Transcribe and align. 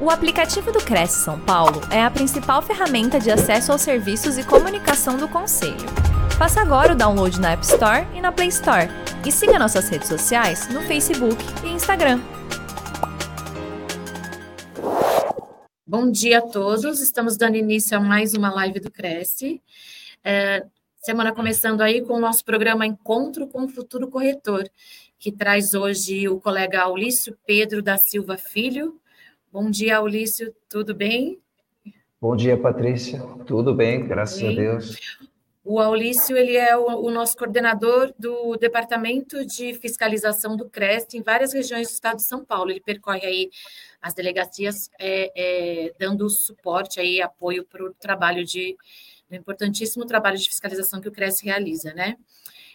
O 0.00 0.10
aplicativo 0.10 0.70
do 0.70 0.78
Cresce 0.78 1.24
São 1.24 1.40
Paulo 1.40 1.80
é 1.90 2.00
a 2.00 2.08
principal 2.08 2.62
ferramenta 2.62 3.18
de 3.18 3.32
acesso 3.32 3.72
aos 3.72 3.80
serviços 3.82 4.38
e 4.38 4.44
comunicação 4.44 5.16
do 5.16 5.26
Conselho. 5.26 5.74
Faça 6.38 6.60
agora 6.60 6.92
o 6.92 6.96
download 6.96 7.40
na 7.40 7.50
App 7.50 7.64
Store 7.64 8.06
e 8.14 8.20
na 8.20 8.30
Play 8.30 8.46
Store. 8.46 8.86
E 9.26 9.32
siga 9.32 9.58
nossas 9.58 9.88
redes 9.88 10.06
sociais 10.06 10.68
no 10.68 10.82
Facebook 10.82 11.36
e 11.64 11.70
Instagram. 11.70 12.20
Bom 15.84 16.12
dia 16.12 16.38
a 16.38 16.42
todos, 16.42 17.00
estamos 17.00 17.36
dando 17.36 17.56
início 17.56 17.98
a 17.98 18.00
mais 18.00 18.34
uma 18.34 18.54
live 18.54 18.78
do 18.78 18.92
Cresce. 18.92 19.60
É, 20.22 20.64
semana 20.98 21.32
começando 21.32 21.80
aí 21.80 22.02
com 22.02 22.14
o 22.14 22.20
nosso 22.20 22.44
programa 22.44 22.86
Encontro 22.86 23.48
com 23.48 23.64
o 23.64 23.68
Futuro 23.68 24.06
Corretor, 24.06 24.62
que 25.18 25.32
traz 25.32 25.74
hoje 25.74 26.28
o 26.28 26.38
colega 26.38 26.82
Aulício 26.82 27.36
Pedro 27.44 27.82
da 27.82 27.98
Silva 27.98 28.36
Filho, 28.36 29.00
Bom 29.50 29.70
dia, 29.70 30.02
Ulício, 30.02 30.54
tudo 30.68 30.94
bem? 30.94 31.40
Bom 32.20 32.36
dia, 32.36 32.54
Patrícia. 32.54 33.18
Tudo 33.46 33.74
bem, 33.74 34.06
graças 34.06 34.42
bem. 34.42 34.52
a 34.52 34.54
Deus. 34.54 35.18
O 35.64 35.80
Aulício, 35.80 36.36
ele 36.36 36.54
é 36.54 36.76
o, 36.76 36.84
o, 36.84 37.10
nosso 37.10 37.34
coordenador 37.34 38.12
do 38.18 38.56
Departamento 38.56 39.46
de 39.46 39.72
Fiscalização 39.74 40.54
do 40.54 40.68
CREST 40.68 41.14
em 41.14 41.22
várias 41.22 41.54
regiões 41.54 41.88
do 41.88 41.92
estado 41.92 42.16
de 42.16 42.24
São 42.24 42.44
Paulo. 42.44 42.70
Ele 42.70 42.80
percorre 42.80 43.24
aí 43.24 43.50
as 44.02 44.12
delegacias, 44.12 44.90
é, 44.98 45.32
é, 45.34 45.94
dando 45.98 46.28
suporte 46.28 47.00
aí, 47.00 47.22
apoio 47.22 47.64
para 47.64 47.84
o 47.84 47.94
trabalho 47.94 48.44
de, 48.44 48.76
o 49.30 49.34
importantíssimo 49.34 50.04
trabalho 50.04 50.36
de 50.36 50.48
fiscalização 50.48 51.00
que 51.00 51.08
o 51.08 51.12
CREST 51.12 51.44
realiza, 51.44 51.94
né? 51.94 52.16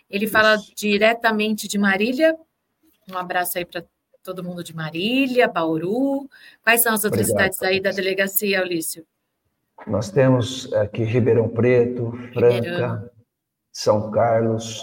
Ele 0.09 0.27
fala 0.27 0.55
Isso. 0.55 0.73
diretamente 0.75 1.67
de 1.67 1.77
Marília. 1.77 2.35
Um 3.11 3.17
abraço 3.17 3.57
aí 3.57 3.65
para 3.65 3.83
todo 4.23 4.43
mundo 4.43 4.63
de 4.63 4.75
Marília, 4.75 5.47
Bauru. 5.47 6.29
Quais 6.63 6.81
são 6.81 6.93
as 6.93 7.03
outras 7.03 7.29
Obrigado, 7.29 7.53
cidades 7.53 7.61
aí 7.61 7.81
da 7.81 7.91
delegacia, 7.91 8.63
Ulício? 8.63 9.05
Nós 9.85 10.09
temos 10.09 10.71
aqui 10.73 11.03
Ribeirão 11.03 11.49
Preto, 11.49 12.11
Franca, 12.33 12.55
Ribeirão. 12.55 13.09
São 13.71 14.11
Carlos, 14.11 14.81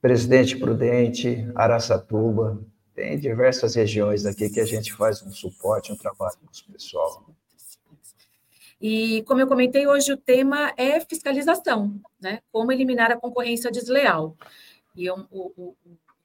Presidente 0.00 0.56
Prudente, 0.56 1.46
Araçatuba. 1.54 2.62
Tem 2.94 3.18
diversas 3.18 3.74
regiões 3.74 4.24
aqui 4.24 4.48
que 4.48 4.60
a 4.60 4.64
gente 4.64 4.92
faz 4.92 5.20
um 5.22 5.30
suporte, 5.30 5.92
um 5.92 5.96
trabalho 5.96 6.36
com 6.38 6.46
o 6.46 6.72
pessoal. 6.72 7.24
E, 8.80 9.22
como 9.22 9.40
eu 9.40 9.46
comentei, 9.46 9.86
hoje 9.86 10.12
o 10.12 10.16
tema 10.16 10.72
é 10.76 11.00
fiscalização, 11.00 11.98
né? 12.20 12.40
Como 12.52 12.70
eliminar 12.70 13.10
a 13.10 13.16
concorrência 13.16 13.70
desleal. 13.70 14.36
E 14.94 15.10
o, 15.10 15.26
o, 15.32 15.74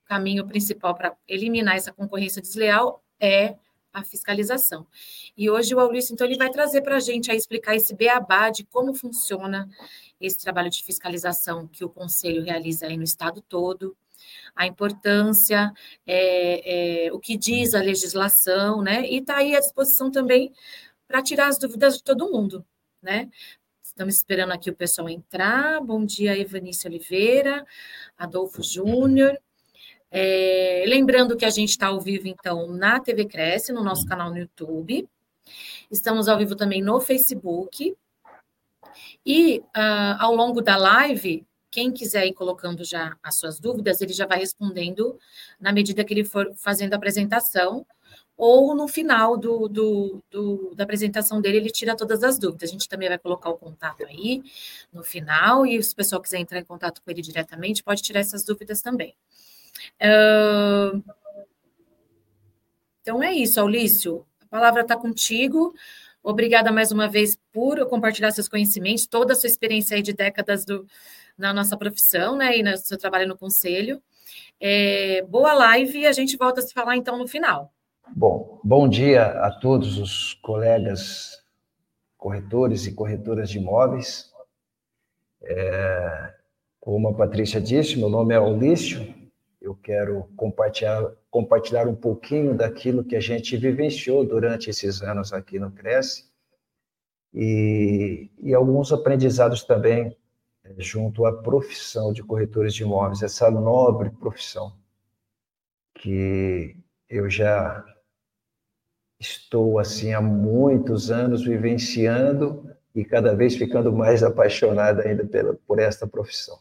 caminho 0.09 0.45
principal 0.47 0.95
para 0.95 1.15
eliminar 1.27 1.75
essa 1.75 1.93
concorrência 1.93 2.41
desleal 2.41 3.03
é 3.19 3.55
a 3.93 4.03
fiscalização. 4.03 4.87
E 5.37 5.49
hoje 5.49 5.75
o 5.75 5.79
Aulício, 5.79 6.13
então, 6.13 6.25
ele 6.25 6.37
vai 6.37 6.49
trazer 6.49 6.81
para 6.81 6.95
a 6.95 6.99
gente 6.99 7.31
a 7.31 7.35
explicar 7.35 7.75
esse 7.75 7.95
beabá 7.95 8.49
de 8.49 8.63
como 8.65 8.93
funciona 8.95 9.69
esse 10.19 10.39
trabalho 10.39 10.69
de 10.69 10.83
fiscalização 10.83 11.67
que 11.67 11.85
o 11.85 11.89
Conselho 11.89 12.43
realiza 12.43 12.87
aí 12.87 12.97
no 12.97 13.03
estado 13.03 13.39
todo, 13.41 13.95
a 14.55 14.65
importância, 14.65 15.71
é, 16.05 17.05
é, 17.05 17.13
o 17.13 17.19
que 17.19 17.37
diz 17.37 17.75
a 17.75 17.81
legislação, 17.81 18.81
né? 18.81 19.07
E 19.07 19.19
está 19.19 19.37
aí 19.37 19.55
à 19.55 19.59
disposição 19.59 20.11
também 20.11 20.51
para 21.07 21.21
tirar 21.21 21.47
as 21.47 21.57
dúvidas 21.57 21.97
de 21.97 22.03
todo 22.03 22.31
mundo, 22.31 22.65
né? 23.01 23.29
Estamos 23.83 24.15
esperando 24.15 24.53
aqui 24.53 24.69
o 24.69 24.75
pessoal 24.75 25.09
entrar. 25.09 25.81
Bom 25.81 26.03
dia, 26.05 26.37
Evanice 26.37 26.87
Oliveira, 26.87 27.65
Adolfo 28.17 28.61
Júnior. 28.63 29.37
É, 30.11 30.83
lembrando 30.87 31.37
que 31.37 31.45
a 31.45 31.49
gente 31.49 31.69
está 31.69 31.87
ao 31.87 31.99
vivo, 31.99 32.27
então, 32.27 32.67
na 32.67 32.99
TV 32.99 33.25
Cresce, 33.25 33.71
no 33.71 33.83
nosso 33.83 34.05
canal 34.05 34.29
no 34.29 34.37
YouTube. 34.37 35.07
Estamos 35.91 36.27
ao 36.27 36.37
vivo 36.37 36.55
também 36.55 36.81
no 36.81 36.99
Facebook. 36.99 37.95
E 39.25 39.59
uh, 39.59 40.17
ao 40.19 40.35
longo 40.35 40.61
da 40.61 40.77
live, 40.77 41.45
quem 41.69 41.91
quiser 41.91 42.25
ir 42.25 42.33
colocando 42.33 42.83
já 42.83 43.15
as 43.21 43.35
suas 43.35 43.59
dúvidas, 43.59 44.01
ele 44.01 44.13
já 44.13 44.25
vai 44.25 44.39
respondendo 44.39 45.17
na 45.59 45.71
medida 45.71 46.03
que 46.03 46.13
ele 46.13 46.23
for 46.23 46.51
fazendo 46.55 46.93
a 46.93 46.97
apresentação, 46.97 47.85
ou 48.35 48.73
no 48.73 48.87
final 48.87 49.35
do, 49.35 49.67
do, 49.67 50.23
do, 50.31 50.73
da 50.73 50.85
apresentação 50.85 51.41
dele, 51.41 51.57
ele 51.57 51.69
tira 51.69 51.95
todas 51.95 52.23
as 52.23 52.39
dúvidas. 52.39 52.69
A 52.69 52.71
gente 52.71 52.87
também 52.87 53.09
vai 53.09 53.17
colocar 53.17 53.49
o 53.49 53.57
contato 53.57 54.05
aí 54.05 54.41
no 54.93 55.03
final, 55.03 55.65
e 55.65 55.81
se 55.83 55.93
o 55.93 55.95
pessoal 55.95 56.21
quiser 56.21 56.39
entrar 56.39 56.59
em 56.59 56.63
contato 56.63 57.01
com 57.01 57.11
ele 57.11 57.21
diretamente, 57.21 57.83
pode 57.83 58.01
tirar 58.01 58.21
essas 58.21 58.43
dúvidas 58.45 58.81
também. 58.81 59.13
Então 63.01 63.23
é 63.23 63.33
isso, 63.33 63.59
Aulício. 63.59 64.25
A 64.41 64.45
palavra 64.47 64.81
está 64.81 64.95
contigo. 64.95 65.73
Obrigada 66.21 66.71
mais 66.71 66.91
uma 66.91 67.07
vez 67.07 67.37
por 67.51 67.85
compartilhar 67.87 68.31
seus 68.31 68.47
conhecimentos, 68.47 69.07
toda 69.07 69.33
a 69.33 69.35
sua 69.35 69.47
experiência 69.47 69.95
aí 69.95 70.01
de 70.01 70.13
décadas 70.13 70.65
do, 70.65 70.85
na 71.37 71.53
nossa 71.53 71.77
profissão, 71.77 72.35
né? 72.35 72.57
E 72.57 72.63
no 72.63 72.77
seu 72.77 72.97
trabalho 72.97 73.27
no 73.27 73.37
conselho. 73.37 74.01
É, 74.59 75.21
boa 75.23 75.53
live 75.53 75.99
e 75.99 76.07
a 76.07 76.11
gente 76.11 76.35
volta 76.37 76.59
a 76.59 76.63
se 76.63 76.73
falar 76.73 76.97
então 76.97 77.17
no 77.17 77.27
final. 77.27 77.73
Bom, 78.15 78.59
bom 78.63 78.89
dia 78.89 79.23
a 79.23 79.51
todos 79.51 79.97
os 79.97 80.33
colegas 80.35 81.39
corretores 82.19 82.85
e 82.85 82.93
corretoras 82.93 83.49
de 83.49 83.57
imóveis. 83.57 84.29
É, 85.41 86.33
como 86.79 87.07
a 87.07 87.13
Patrícia 87.13 87.61
disse, 87.61 87.97
meu 87.97 88.09
nome 88.09 88.33
é 88.33 88.37
Aulício, 88.37 89.15
eu 89.61 89.75
quero 89.75 90.23
compartilhar, 90.35 91.11
compartilhar 91.29 91.87
um 91.87 91.95
pouquinho 91.95 92.55
daquilo 92.55 93.03
que 93.03 93.15
a 93.15 93.19
gente 93.19 93.57
vivenciou 93.57 94.25
durante 94.25 94.69
esses 94.69 95.01
anos 95.01 95.33
aqui 95.33 95.59
no 95.59 95.71
Cresce 95.71 96.29
e, 97.33 98.29
e 98.39 98.53
alguns 98.53 98.91
aprendizados 98.91 99.63
também 99.63 100.15
eh, 100.63 100.75
junto 100.77 101.25
à 101.25 101.41
profissão 101.41 102.13
de 102.13 102.23
corretores 102.23 102.73
de 102.73 102.83
imóveis, 102.83 103.21
essa 103.21 103.51
nobre 103.51 104.09
profissão 104.11 104.73
que 105.93 106.77
eu 107.09 107.29
já 107.29 107.83
estou 109.19 109.77
assim 109.77 110.13
há 110.13 110.21
muitos 110.21 111.11
anos 111.11 111.43
vivenciando 111.43 112.73
e 112.95 113.03
cada 113.03 113.35
vez 113.35 113.55
ficando 113.55 113.91
mais 113.91 114.23
apaixonado 114.23 115.01
ainda 115.01 115.27
pela, 115.27 115.53
por 115.67 115.79
esta 115.79 116.07
profissão. 116.07 116.57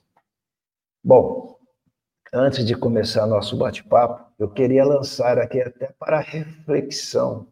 Bom, 1.03 1.58
antes 2.33 2.65
de 2.65 2.75
começar 2.75 3.27
nosso 3.27 3.57
bate-papo, 3.57 4.33
eu 4.39 4.49
queria 4.49 4.85
lançar 4.85 5.39
aqui 5.39 5.61
até 5.61 5.93
para 5.99 6.21
reflexão 6.21 7.49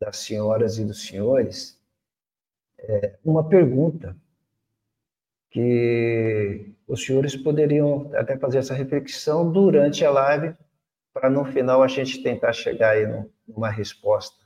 das 0.00 0.18
senhoras 0.18 0.78
e 0.78 0.84
dos 0.84 1.06
senhores 1.06 1.78
é, 2.78 3.18
uma 3.24 3.48
pergunta 3.48 4.16
que 5.50 6.72
os 6.86 7.04
senhores 7.04 7.34
poderiam 7.34 8.10
até 8.14 8.36
fazer 8.38 8.58
essa 8.58 8.74
reflexão 8.74 9.50
durante 9.50 10.04
a 10.04 10.10
live 10.10 10.54
para 11.12 11.28
no 11.28 11.44
final 11.44 11.82
a 11.82 11.88
gente 11.88 12.22
tentar 12.22 12.52
chegar 12.52 12.90
aí 12.90 13.06
numa 13.46 13.70
resposta 13.70 14.44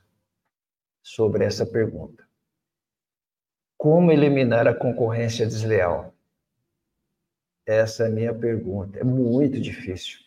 sobre 1.01 1.43
essa 1.43 1.65
pergunta. 1.65 2.23
Como 3.77 4.11
eliminar 4.11 4.67
a 4.67 4.73
concorrência 4.73 5.45
desleal? 5.45 6.13
Essa 7.65 8.03
é 8.03 8.07
a 8.07 8.11
minha 8.11 8.33
pergunta. 8.33 8.99
É 8.99 9.03
muito 9.03 9.59
difícil. 9.59 10.19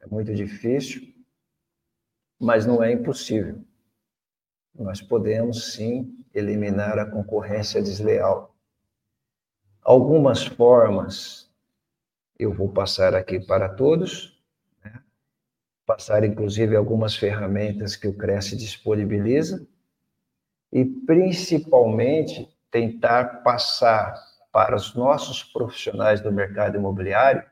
É 0.00 0.06
muito 0.06 0.34
difícil, 0.34 1.12
mas 2.38 2.66
não 2.66 2.82
é 2.82 2.92
impossível. 2.92 3.60
Nós 4.74 5.00
podemos 5.00 5.72
sim 5.72 6.24
eliminar 6.34 6.98
a 6.98 7.10
concorrência 7.10 7.82
desleal. 7.82 8.54
Algumas 9.82 10.44
formas 10.44 11.50
eu 12.38 12.52
vou 12.52 12.68
passar 12.68 13.14
aqui 13.14 13.40
para 13.40 13.68
todos, 13.68 14.38
né? 14.84 15.00
passar 15.86 16.24
inclusive 16.24 16.76
algumas 16.76 17.16
ferramentas 17.16 17.96
que 17.96 18.06
o 18.06 18.12
Cresce 18.12 18.56
disponibiliza 18.56 19.66
e 20.70 20.84
principalmente 20.84 22.48
tentar 22.70 23.42
passar 23.42 24.14
para 24.56 24.74
os 24.74 24.94
nossos 24.94 25.42
profissionais 25.42 26.22
do 26.22 26.32
mercado 26.32 26.78
imobiliário 26.78 27.44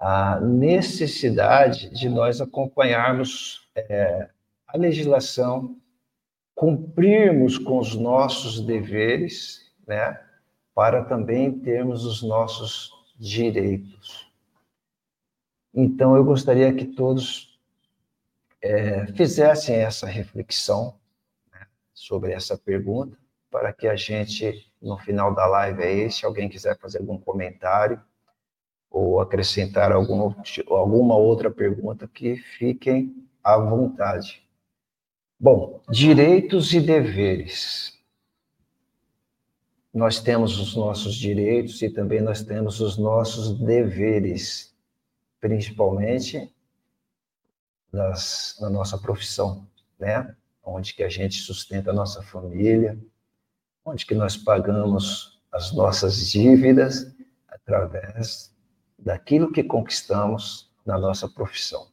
a 0.00 0.40
necessidade 0.40 1.90
de 1.90 2.08
nós 2.08 2.40
acompanharmos 2.40 3.68
é, 3.76 4.30
a 4.66 4.78
legislação, 4.78 5.76
cumprirmos 6.54 7.58
com 7.58 7.78
os 7.78 7.94
nossos 7.94 8.62
deveres, 8.62 9.70
né, 9.86 10.18
para 10.74 11.04
também 11.04 11.52
termos 11.52 12.06
os 12.06 12.22
nossos 12.22 12.90
direitos. 13.18 14.32
Então, 15.74 16.16
eu 16.16 16.24
gostaria 16.24 16.72
que 16.72 16.86
todos 16.86 17.60
é, 18.62 19.06
fizessem 19.08 19.76
essa 19.76 20.06
reflexão 20.06 20.98
né, 21.52 21.66
sobre 21.92 22.32
essa 22.32 22.56
pergunta, 22.56 23.18
para 23.50 23.70
que 23.70 23.86
a 23.86 23.96
gente 23.96 24.72
no 24.84 24.98
final 24.98 25.34
da 25.34 25.46
live 25.46 25.82
aí, 25.82 26.10
se 26.10 26.26
alguém 26.26 26.48
quiser 26.48 26.78
fazer 26.78 26.98
algum 26.98 27.18
comentário 27.18 28.00
ou 28.90 29.20
acrescentar 29.20 29.90
algum, 29.90 30.32
alguma 30.68 31.16
outra 31.16 31.50
pergunta, 31.50 32.06
que 32.06 32.36
fiquem 32.36 33.26
à 33.42 33.56
vontade. 33.56 34.46
Bom, 35.40 35.82
direitos 35.90 36.72
e 36.72 36.80
deveres. 36.80 37.98
Nós 39.92 40.20
temos 40.20 40.58
os 40.58 40.76
nossos 40.76 41.14
direitos 41.14 41.80
e 41.82 41.88
também 41.88 42.20
nós 42.20 42.42
temos 42.42 42.80
os 42.80 42.98
nossos 42.98 43.58
deveres, 43.58 44.74
principalmente 45.40 46.52
nas, 47.92 48.56
na 48.60 48.68
nossa 48.68 48.98
profissão, 48.98 49.66
né? 49.98 50.36
Onde 50.62 50.94
que 50.94 51.02
a 51.02 51.08
gente 51.08 51.36
sustenta 51.36 51.90
a 51.90 51.94
nossa 51.94 52.22
família, 52.22 52.98
onde 53.84 54.06
que 54.06 54.14
nós 54.14 54.36
pagamos 54.36 55.40
as 55.52 55.72
nossas 55.72 56.30
dívidas 56.30 57.14
através 57.48 58.52
daquilo 58.98 59.52
que 59.52 59.62
conquistamos 59.62 60.72
na 60.84 60.98
nossa 60.98 61.28
profissão. 61.28 61.86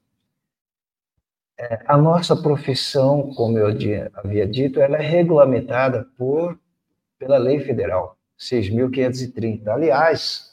É, 1.57 1.83
a 1.85 1.97
nossa 1.97 2.35
profissão, 2.35 3.33
como 3.35 3.57
eu 3.57 3.67
havia 4.15 4.47
dito, 4.47 4.79
ela 4.79 4.97
é 4.97 5.01
regulamentada 5.01 6.07
por 6.17 6.59
pela 7.19 7.37
lei 7.37 7.59
federal 7.59 8.17
6.530. 8.39 9.67
Aliás, 9.67 10.51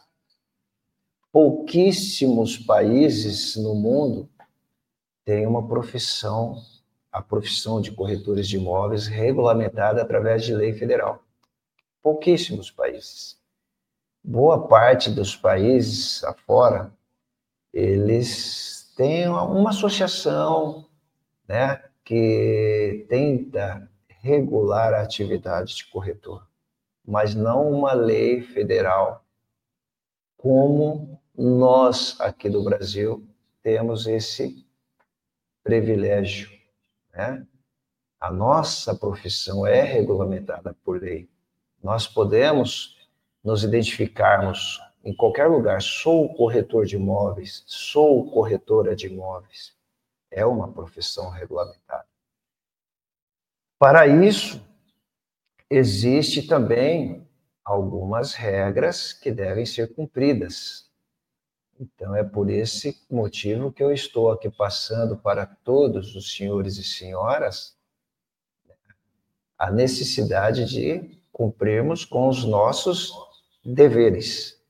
pouquíssimos 1.32 2.58
países 2.58 3.56
no 3.56 3.74
mundo 3.74 4.28
têm 5.24 5.46
uma 5.46 5.66
profissão, 5.66 6.56
a 7.10 7.22
profissão 7.22 7.80
de 7.80 7.90
corretores 7.90 8.46
de 8.46 8.56
imóveis 8.56 9.06
regulamentada 9.06 10.02
através 10.02 10.44
de 10.44 10.54
lei 10.54 10.74
federal. 10.74 11.24
Pouquíssimos 12.02 12.70
países. 12.70 13.38
Boa 14.22 14.66
parte 14.66 15.10
dos 15.10 15.36
países 15.36 16.22
afora, 16.24 16.92
eles 17.72 18.92
têm 18.96 19.28
uma 19.28 19.70
associação, 19.70 20.86
né, 21.46 21.82
que 22.04 23.06
tenta 23.08 23.88
regular 24.20 24.92
a 24.94 25.02
atividade 25.02 25.76
de 25.76 25.86
corretor 25.86 26.48
mas 27.08 27.34
não 27.34 27.70
uma 27.70 27.94
lei 27.94 28.42
federal, 28.42 29.24
como 30.36 31.18
nós 31.34 32.20
aqui 32.20 32.50
do 32.50 32.62
Brasil 32.62 33.26
temos 33.62 34.06
esse 34.06 34.62
privilégio. 35.64 36.50
Né? 37.14 37.46
A 38.20 38.30
nossa 38.30 38.94
profissão 38.94 39.66
é 39.66 39.80
regulamentada 39.80 40.76
por 40.84 41.00
lei. 41.00 41.30
Nós 41.82 42.06
podemos 42.06 42.96
nos 43.42 43.62
identificarmos 43.64 44.80
em 45.04 45.14
qualquer 45.14 45.46
lugar. 45.46 45.80
Sou 45.80 46.34
corretor 46.34 46.84
de 46.84 46.96
imóveis, 46.96 47.62
sou 47.66 48.30
corretora 48.30 48.94
de 48.94 49.06
imóveis. 49.06 49.74
É 50.30 50.44
uma 50.44 50.70
profissão 50.70 51.30
regulamentada. 51.30 52.06
Para 53.78 54.06
isso, 54.06 54.60
existe 55.70 56.46
também 56.46 57.26
algumas 57.64 58.34
regras 58.34 59.12
que 59.12 59.30
devem 59.30 59.64
ser 59.64 59.94
cumpridas. 59.94 60.90
Então, 61.80 62.14
é 62.14 62.24
por 62.24 62.50
esse 62.50 63.00
motivo 63.08 63.72
que 63.72 63.82
eu 63.82 63.92
estou 63.92 64.32
aqui 64.32 64.50
passando 64.50 65.16
para 65.16 65.46
todos 65.46 66.16
os 66.16 66.34
senhores 66.34 66.76
e 66.76 66.82
senhoras 66.82 67.76
a 69.56 69.70
necessidade 69.70 70.64
de 70.64 71.17
cumprirmos 71.38 72.04
com 72.04 72.26
os 72.26 72.44
nossos 72.44 73.12
deveres. 73.64 74.60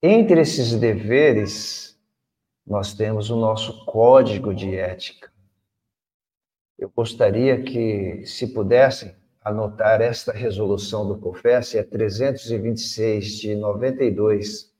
Entre 0.00 0.40
esses 0.40 0.72
deveres, 0.76 2.00
nós 2.64 2.94
temos 2.94 3.30
o 3.30 3.36
nosso 3.36 3.84
código 3.84 4.54
de 4.54 4.76
ética. 4.76 5.32
Eu 6.78 6.88
gostaria 6.88 7.60
que, 7.64 8.24
se 8.24 8.46
pudessem, 8.46 9.12
anotar 9.42 10.00
esta 10.00 10.32
resolução 10.32 11.04
do 11.04 11.18
COFES, 11.18 11.74
é 11.74 11.82
326 11.82 13.26
de 13.40 13.56
92. 13.56 14.72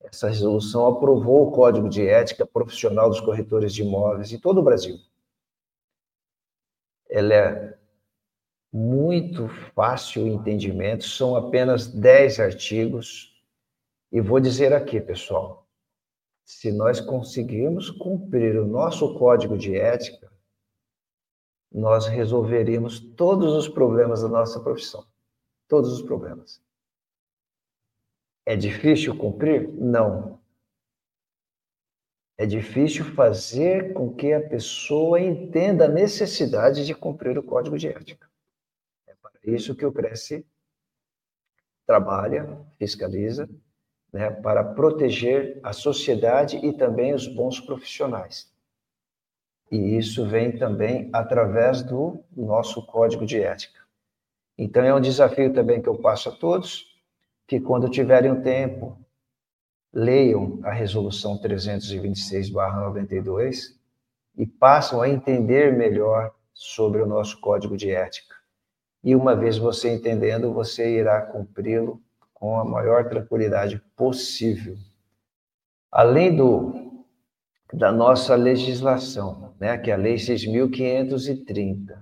Essa 0.00 0.28
resolução 0.28 0.88
aprovou 0.88 1.46
o 1.46 1.52
Código 1.52 1.88
de 1.88 2.04
Ética 2.04 2.44
Profissional 2.44 3.08
dos 3.08 3.20
Corretores 3.20 3.72
de 3.72 3.82
Imóveis 3.82 4.32
em 4.32 4.40
todo 4.40 4.58
o 4.58 4.62
Brasil. 4.62 4.98
Ela 7.08 7.32
é 7.32 7.73
muito 8.74 9.46
fácil 9.72 10.26
entendimento, 10.26 11.04
são 11.04 11.36
apenas 11.36 11.86
10 11.86 12.40
artigos. 12.40 13.40
E 14.10 14.20
vou 14.20 14.40
dizer 14.40 14.72
aqui, 14.72 15.00
pessoal, 15.00 15.68
se 16.44 16.72
nós 16.72 17.00
conseguirmos 17.00 17.88
cumprir 17.88 18.58
o 18.58 18.66
nosso 18.66 19.16
código 19.16 19.56
de 19.56 19.76
ética, 19.76 20.28
nós 21.72 22.08
resolveríamos 22.08 22.98
todos 22.98 23.54
os 23.54 23.68
problemas 23.68 24.22
da 24.22 24.28
nossa 24.28 24.58
profissão. 24.58 25.06
Todos 25.68 25.92
os 25.92 26.02
problemas. 26.02 26.60
É 28.44 28.56
difícil 28.56 29.16
cumprir? 29.16 29.68
Não. 29.72 30.40
É 32.36 32.44
difícil 32.44 33.04
fazer 33.04 33.94
com 33.94 34.12
que 34.12 34.32
a 34.32 34.48
pessoa 34.48 35.20
entenda 35.20 35.84
a 35.84 35.88
necessidade 35.88 36.84
de 36.84 36.92
cumprir 36.92 37.38
o 37.38 37.42
código 37.42 37.78
de 37.78 37.86
ética. 37.86 38.33
Isso 39.44 39.74
que 39.74 39.84
o 39.84 39.92
Cresce 39.92 40.46
trabalha, 41.86 42.58
fiscaliza, 42.78 43.48
né, 44.12 44.30
para 44.30 44.64
proteger 44.64 45.58
a 45.62 45.72
sociedade 45.72 46.56
e 46.64 46.72
também 46.72 47.12
os 47.12 47.26
bons 47.26 47.60
profissionais. 47.60 48.50
E 49.70 49.96
isso 49.96 50.26
vem 50.26 50.56
também 50.56 51.10
através 51.12 51.82
do 51.82 52.24
nosso 52.34 52.86
código 52.86 53.26
de 53.26 53.42
ética. 53.42 53.80
Então, 54.56 54.84
é 54.84 54.94
um 54.94 55.00
desafio 55.00 55.52
também 55.52 55.82
que 55.82 55.88
eu 55.88 55.98
passo 55.98 56.28
a 56.28 56.32
todos, 56.32 56.96
que 57.46 57.60
quando 57.60 57.90
tiverem 57.90 58.30
um 58.30 58.40
tempo, 58.40 58.96
leiam 59.92 60.60
a 60.62 60.72
resolução 60.72 61.36
326/92 61.38 63.76
e 64.36 64.46
passam 64.46 65.02
a 65.02 65.08
entender 65.08 65.76
melhor 65.76 66.32
sobre 66.52 67.02
o 67.02 67.06
nosso 67.06 67.40
código 67.40 67.76
de 67.76 67.90
ética. 67.90 68.33
E 69.04 69.14
uma 69.14 69.36
vez 69.36 69.58
você 69.58 69.94
entendendo, 69.94 70.52
você 70.52 70.98
irá 70.98 71.20
cumpri-lo 71.20 72.02
com 72.32 72.58
a 72.58 72.64
maior 72.64 73.06
tranquilidade 73.06 73.78
possível. 73.94 74.76
Além 75.92 76.34
do 76.34 76.82
da 77.72 77.90
nossa 77.90 78.36
legislação, 78.36 79.52
né, 79.58 79.76
que 79.76 79.90
é 79.90 79.94
a 79.94 79.96
Lei 79.96 80.14
6.530, 80.14 81.98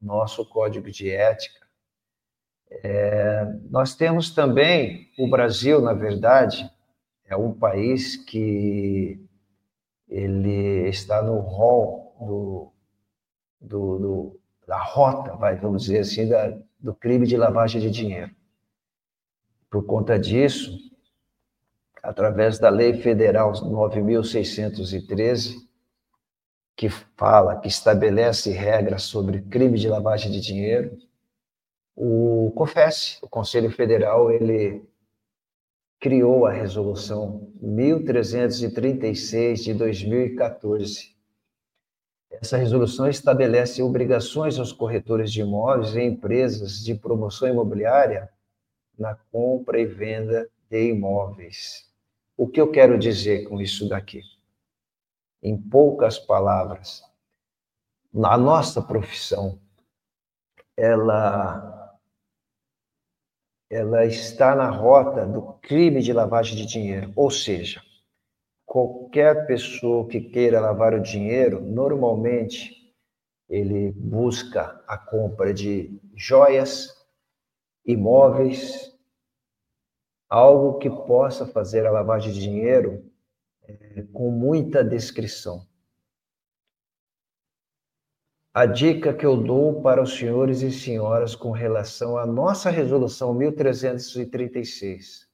nosso 0.00 0.48
Código 0.48 0.90
de 0.90 1.10
Ética. 1.10 1.66
É, 2.70 3.44
nós 3.70 3.94
temos 3.94 4.30
também, 4.30 5.10
o 5.18 5.28
Brasil, 5.28 5.80
na 5.80 5.92
verdade, 5.92 6.70
é 7.26 7.36
um 7.36 7.52
país 7.52 8.16
que 8.16 9.20
ele 10.08 10.88
está 10.88 11.22
no 11.22 11.38
rol 11.38 12.16
do, 12.18 12.72
do, 13.60 13.98
do, 13.98 14.40
da 14.66 14.82
rota, 14.82 15.36
vai, 15.36 15.56
vamos 15.56 15.84
dizer 15.84 16.00
assim, 16.00 16.28
da, 16.28 16.56
do 16.78 16.94
crime 16.94 17.26
de 17.26 17.36
lavagem 17.36 17.80
de 17.80 17.90
dinheiro. 17.90 18.30
Por 19.70 19.84
conta 19.84 20.18
disso, 20.18 20.78
através 22.02 22.58
da 22.58 22.68
Lei 22.68 22.94
Federal 22.94 23.52
9.613, 23.52 25.54
que 26.76 26.88
fala, 26.88 27.60
que 27.60 27.68
estabelece 27.68 28.50
regras 28.50 29.04
sobre 29.04 29.42
crime 29.42 29.78
de 29.78 29.88
lavagem 29.88 30.30
de 30.30 30.40
dinheiro, 30.40 30.96
o 31.96 32.52
COFES, 32.56 33.20
o 33.22 33.28
Conselho 33.28 33.70
Federal, 33.70 34.30
ele 34.30 34.84
criou 36.00 36.46
a 36.46 36.52
resolução 36.52 37.52
1336 37.62 39.64
de 39.64 39.74
2014. 39.74 41.13
Essa 42.40 42.56
resolução 42.56 43.08
estabelece 43.08 43.82
obrigações 43.82 44.58
aos 44.58 44.72
corretores 44.72 45.32
de 45.32 45.40
imóveis 45.40 45.94
e 45.94 46.02
empresas 46.02 46.84
de 46.84 46.94
promoção 46.94 47.48
imobiliária 47.48 48.30
na 48.98 49.14
compra 49.32 49.80
e 49.80 49.86
venda 49.86 50.48
de 50.68 50.88
imóveis. 50.90 51.90
O 52.36 52.48
que 52.48 52.60
eu 52.60 52.70
quero 52.70 52.98
dizer 52.98 53.48
com 53.48 53.60
isso 53.60 53.88
daqui? 53.88 54.22
Em 55.42 55.56
poucas 55.56 56.18
palavras, 56.18 57.02
a 58.22 58.38
nossa 58.38 58.82
profissão, 58.82 59.58
ela 60.76 61.72
ela 63.70 64.04
está 64.04 64.54
na 64.54 64.70
rota 64.70 65.26
do 65.26 65.54
crime 65.54 66.00
de 66.00 66.12
lavagem 66.12 66.56
de 66.56 66.64
dinheiro, 66.64 67.12
ou 67.16 67.28
seja, 67.28 67.82
qualquer 68.74 69.46
pessoa 69.46 70.08
que 70.08 70.20
queira 70.20 70.58
lavar 70.58 70.94
o 70.94 71.00
dinheiro, 71.00 71.60
normalmente 71.60 72.92
ele 73.48 73.92
busca 73.92 74.82
a 74.88 74.98
compra 74.98 75.54
de 75.54 75.96
joias, 76.16 76.88
imóveis, 77.86 78.92
algo 80.28 80.78
que 80.78 80.90
possa 80.90 81.46
fazer 81.46 81.86
a 81.86 81.92
lavagem 81.92 82.32
de 82.32 82.40
dinheiro 82.40 83.08
é, 83.62 84.02
com 84.12 84.32
muita 84.32 84.82
descrição. 84.82 85.64
a 88.52 88.66
dica 88.66 89.14
que 89.14 89.26
eu 89.26 89.36
dou 89.36 89.82
para 89.82 90.02
os 90.02 90.16
senhores 90.16 90.62
e 90.62 90.72
senhoras 90.72 91.36
com 91.36 91.52
relação 91.52 92.16
à 92.16 92.24
nossa 92.24 92.70
resolução 92.70 93.34
1336. 93.34 95.28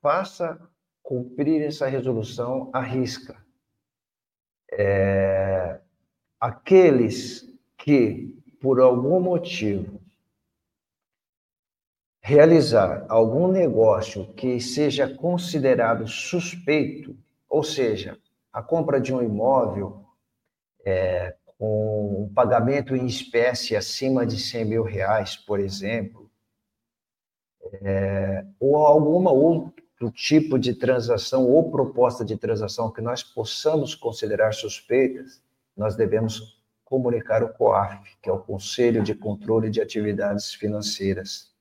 Faça 0.00 0.71
cumprir 1.02 1.62
essa 1.62 1.86
resolução 1.86 2.70
à 2.72 2.80
risca. 2.80 3.36
É, 4.70 5.80
aqueles 6.40 7.48
que, 7.76 8.38
por 8.60 8.80
algum 8.80 9.20
motivo, 9.20 10.00
realizar 12.20 13.04
algum 13.08 13.48
negócio 13.48 14.32
que 14.34 14.60
seja 14.60 15.12
considerado 15.12 16.06
suspeito, 16.06 17.16
ou 17.48 17.64
seja, 17.64 18.16
a 18.52 18.62
compra 18.62 19.00
de 19.00 19.12
um 19.12 19.20
imóvel 19.20 20.04
é, 20.84 21.34
com 21.58 22.22
um 22.22 22.32
pagamento 22.32 22.94
em 22.94 23.06
espécie 23.06 23.76
acima 23.76 24.24
de 24.24 24.38
100 24.38 24.64
mil 24.64 24.82
reais, 24.82 25.36
por 25.36 25.58
exemplo, 25.58 26.30
é, 27.82 28.44
ou 28.60 28.76
alguma 28.76 29.32
outro 30.02 30.10
tipo 30.10 30.58
de 30.58 30.74
transação 30.74 31.48
ou 31.48 31.70
proposta 31.70 32.24
de 32.24 32.36
transação 32.36 32.90
que 32.90 33.00
nós 33.00 33.22
possamos 33.22 33.94
considerar 33.94 34.52
suspeitas, 34.52 35.40
nós 35.76 35.94
devemos 35.94 36.60
comunicar 36.84 37.42
o 37.42 37.52
COAF, 37.52 38.16
que 38.20 38.28
é 38.28 38.32
o 38.32 38.40
Conselho 38.40 39.02
de 39.02 39.14
Controle 39.14 39.70
de 39.70 39.80
Atividades 39.80 40.52
Financeiras 40.52 41.52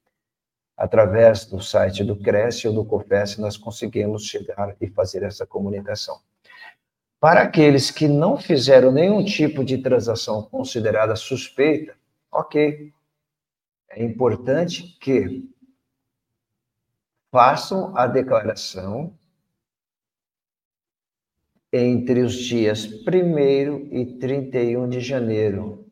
através 0.75 1.45
do 1.45 1.61
site 1.61 2.03
do 2.03 2.15
Cresce 2.15 2.67
ou 2.67 2.73
do 2.73 2.83
COFES, 2.83 3.37
nós 3.37 3.55
conseguimos 3.55 4.25
chegar 4.25 4.75
e 4.81 4.87
fazer 4.87 5.21
essa 5.21 5.45
comunicação. 5.45 6.19
Para 7.19 7.43
aqueles 7.43 7.91
que 7.91 8.07
não 8.07 8.35
fizeram 8.35 8.91
nenhum 8.91 9.23
tipo 9.23 9.63
de 9.63 9.77
transação 9.77 10.41
considerada 10.41 11.15
suspeita, 11.15 11.95
ok. 12.31 12.91
É 13.91 14.03
importante 14.03 14.97
que 14.99 15.47
façam 17.31 17.95
a 17.97 18.05
declaração 18.05 19.17
entre 21.71 22.21
os 22.21 22.33
dias 22.35 22.85
1 22.85 23.93
e 23.93 24.17
31 24.19 24.89
de 24.89 24.99
janeiro. 24.99 25.89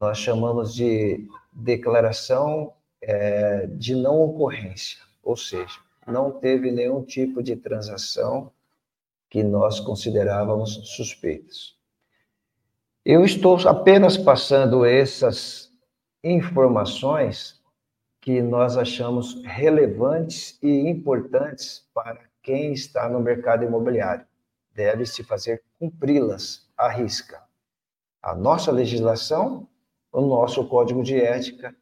Nós 0.00 0.18
chamamos 0.18 0.74
de 0.74 1.28
declaração 1.52 2.72
é, 3.02 3.66
de 3.66 3.94
não 3.94 4.18
ocorrência, 4.22 4.98
ou 5.22 5.36
seja, 5.36 5.78
não 6.06 6.30
teve 6.30 6.70
nenhum 6.70 7.04
tipo 7.04 7.42
de 7.42 7.54
transação 7.54 8.50
que 9.28 9.42
nós 9.42 9.78
considerávamos 9.78 10.88
suspeitas. 10.96 11.76
Eu 13.04 13.24
estou 13.24 13.58
apenas 13.68 14.16
passando 14.16 14.86
essas 14.86 15.70
informações 16.24 17.57
que 18.28 18.42
nós 18.42 18.76
achamos 18.76 19.42
relevantes 19.42 20.58
e 20.62 20.68
importantes 20.86 21.88
para 21.94 22.20
quem 22.42 22.74
está 22.74 23.08
no 23.08 23.20
mercado 23.20 23.64
imobiliário. 23.64 24.26
Deve-se 24.74 25.24
fazer 25.24 25.64
cumpri-las 25.78 26.68
à 26.76 26.90
risca. 26.90 27.42
A 28.22 28.34
nossa 28.34 28.70
legislação, 28.70 29.66
o 30.12 30.20
nosso 30.20 30.68
código 30.68 31.02
de 31.02 31.18
ética 31.18 31.74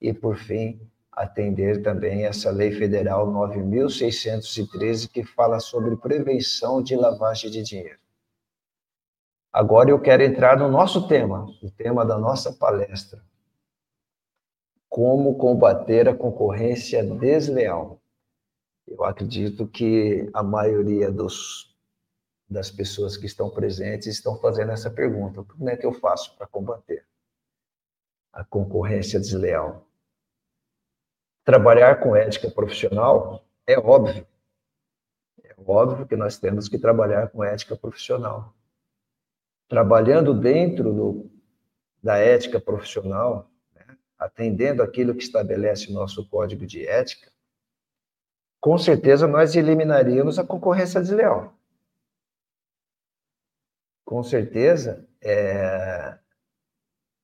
e, 0.00 0.12
por 0.12 0.36
fim, 0.36 0.80
atender 1.10 1.82
também 1.82 2.24
essa 2.24 2.52
Lei 2.52 2.70
Federal 2.70 3.26
9.613, 3.26 5.10
que 5.10 5.24
fala 5.24 5.58
sobre 5.58 5.96
prevenção 5.96 6.80
de 6.80 6.94
lavagem 6.94 7.50
de 7.50 7.64
dinheiro. 7.64 7.98
Agora 9.52 9.90
eu 9.90 10.00
quero 10.00 10.22
entrar 10.22 10.56
no 10.56 10.68
nosso 10.68 11.08
tema, 11.08 11.46
o 11.60 11.68
tema 11.68 12.06
da 12.06 12.16
nossa 12.16 12.52
palestra. 12.52 13.28
Como 14.90 15.38
combater 15.38 16.08
a 16.08 16.14
concorrência 16.14 17.02
desleal. 17.02 18.02
Eu 18.86 19.04
acredito 19.04 19.68
que 19.68 20.28
a 20.34 20.42
maioria 20.42 21.12
dos, 21.12 21.76
das 22.48 22.72
pessoas 22.72 23.16
que 23.16 23.24
estão 23.24 23.48
presentes 23.48 24.08
estão 24.08 24.36
fazendo 24.40 24.72
essa 24.72 24.90
pergunta: 24.90 25.44
como 25.44 25.70
é 25.70 25.76
que 25.76 25.86
eu 25.86 25.92
faço 25.92 26.36
para 26.36 26.48
combater 26.48 27.06
a 28.32 28.44
concorrência 28.44 29.20
desleal? 29.20 29.86
Trabalhar 31.44 32.00
com 32.00 32.16
ética 32.16 32.50
profissional 32.50 33.44
é 33.66 33.78
óbvio. 33.78 34.26
É 35.44 35.54
óbvio 35.64 36.06
que 36.06 36.16
nós 36.16 36.36
temos 36.36 36.68
que 36.68 36.78
trabalhar 36.78 37.28
com 37.28 37.44
ética 37.44 37.76
profissional. 37.76 38.52
Trabalhando 39.68 40.34
dentro 40.34 40.92
do, 40.92 41.30
da 42.02 42.18
ética 42.18 42.60
profissional, 42.60 43.49
atendendo 44.20 44.82
aquilo 44.82 45.14
que 45.14 45.24
estabelece 45.24 45.90
o 45.90 45.94
nosso 45.94 46.28
código 46.28 46.66
de 46.66 46.86
ética, 46.86 47.32
com 48.60 48.76
certeza 48.76 49.26
nós 49.26 49.56
eliminaríamos 49.56 50.38
a 50.38 50.44
concorrência 50.44 51.00
desleal. 51.00 51.54
Com 54.04 54.22
certeza, 54.22 55.08
é, 55.22 56.18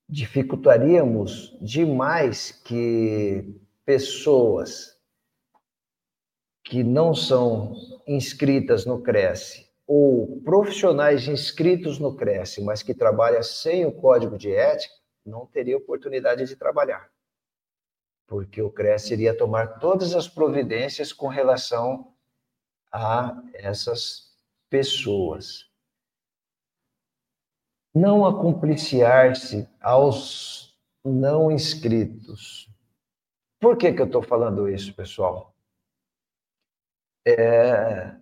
dificultaríamos 0.08 1.56
demais 1.60 2.50
que 2.50 3.60
pessoas 3.84 4.96
que 6.64 6.82
não 6.82 7.14
são 7.14 7.74
inscritas 8.06 8.86
no 8.86 9.02
Cresce 9.02 9.66
ou 9.86 10.40
profissionais 10.40 11.28
inscritos 11.28 11.98
no 11.98 12.16
Cresce, 12.16 12.62
mas 12.62 12.82
que 12.82 12.94
trabalham 12.94 13.42
sem 13.42 13.84
o 13.84 13.92
código 13.92 14.36
de 14.36 14.52
ética, 14.52 14.94
não 15.28 15.46
teria 15.46 15.76
oportunidade 15.76 16.44
de 16.44 16.56
trabalhar. 16.56 17.10
Porque 18.26 18.60
o 18.60 18.70
Cresce 18.70 19.12
iria 19.12 19.36
tomar 19.36 19.78
todas 19.78 20.14
as 20.14 20.28
providências 20.28 21.12
com 21.12 21.28
relação 21.28 22.14
a 22.92 23.42
essas 23.54 24.34
pessoas. 24.68 25.70
Não 27.94 28.26
acompliciar-se 28.26 29.68
aos 29.80 30.76
não 31.04 31.50
inscritos, 31.50 32.68
por 33.60 33.76
que, 33.76 33.92
que 33.92 34.02
eu 34.02 34.06
estou 34.06 34.22
falando 34.22 34.68
isso, 34.68 34.94
pessoal? 34.94 35.54
É, 37.26 38.14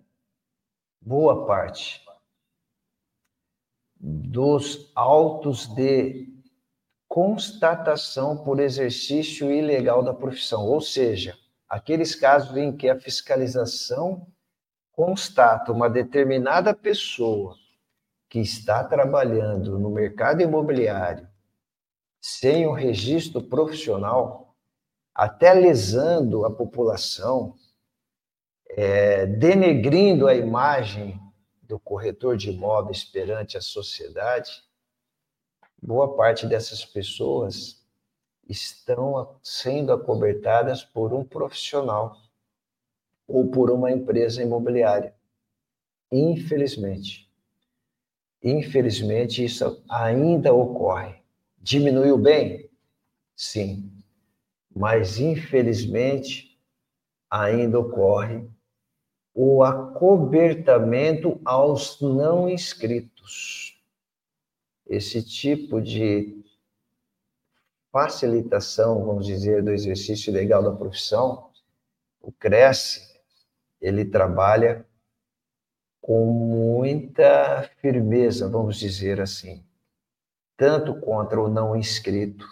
boa 1.01 1.45
parte 1.45 2.03
dos 3.99 4.91
autos 4.95 5.67
de 5.67 6.34
constatação 7.15 8.35
por 8.35 8.59
exercício 8.59 9.49
ilegal 9.49 10.03
da 10.03 10.13
profissão, 10.13 10.65
ou 10.65 10.81
seja, 10.81 11.33
aqueles 11.69 12.13
casos 12.13 12.57
em 12.57 12.75
que 12.75 12.89
a 12.89 12.99
fiscalização 12.99 14.27
constata 14.91 15.71
uma 15.71 15.89
determinada 15.89 16.73
pessoa 16.73 17.55
que 18.27 18.39
está 18.39 18.83
trabalhando 18.83 19.79
no 19.79 19.89
mercado 19.89 20.41
imobiliário 20.41 21.25
sem 22.19 22.67
o 22.67 22.73
registro 22.73 23.41
profissional, 23.41 24.53
até 25.13 25.53
lesando 25.53 26.45
a 26.45 26.51
população, 26.53 27.55
é, 28.71 29.25
denegrindo 29.25 30.27
a 30.27 30.35
imagem 30.35 31.17
do 31.63 31.79
corretor 31.79 32.35
de 32.35 32.49
imóveis 32.49 33.05
perante 33.05 33.57
a 33.57 33.61
sociedade, 33.61 34.64
boa 35.85 36.15
parte 36.15 36.47
dessas 36.47 36.83
pessoas 36.83 37.83
estão 38.47 39.37
sendo 39.41 39.91
acobertadas 39.93 40.83
por 40.83 41.13
um 41.13 41.23
profissional 41.23 42.17
ou 43.27 43.49
por 43.49 43.71
uma 43.71 43.91
empresa 43.91 44.41
imobiliária. 44.41 45.13
Infelizmente. 46.11 47.29
Infelizmente, 48.43 49.43
isso 49.43 49.83
ainda 49.89 50.53
ocorre. 50.53 51.15
Diminuiu 51.57 52.17
bem? 52.17 52.69
Sim 53.35 53.95
mas 54.75 55.19
infelizmente 55.19 56.59
ainda 57.31 57.79
ocorre 57.79 58.45
o 59.33 59.63
acobertamento 59.63 61.39
aos 61.45 62.01
não 62.01 62.49
inscritos. 62.49 63.74
Esse 64.87 65.23
tipo 65.23 65.81
de 65.81 66.43
facilitação, 67.91 69.05
vamos 69.05 69.25
dizer, 69.25 69.63
do 69.63 69.71
exercício 69.71 70.31
legal 70.31 70.61
da 70.61 70.71
profissão, 70.71 71.49
o 72.21 72.31
Cresce, 72.31 73.15
ele 73.79 74.05
trabalha 74.05 74.85
com 76.01 76.25
muita 76.25 77.69
firmeza, 77.81 78.47
vamos 78.47 78.77
dizer 78.77 79.19
assim, 79.19 79.65
tanto 80.55 80.99
contra 80.99 81.41
o 81.41 81.49
não 81.49 81.75
inscrito, 81.75 82.45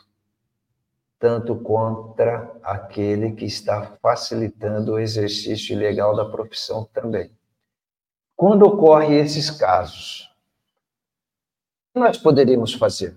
tanto 1.20 1.56
contra 1.58 2.52
aquele 2.64 3.34
que 3.34 3.46
está 3.46 3.96
facilitando 4.02 4.94
o 4.94 5.00
exercício 5.00 5.74
ilegal 5.74 6.16
da 6.16 6.26
profissão 6.26 6.86
também. 6.92 7.32
Quando 8.36 8.64
ocorrem 8.64 9.20
esses 9.20 9.52
casos, 9.52 10.33
nós 11.94 12.18
poderíamos 12.18 12.74
fazer? 12.74 13.16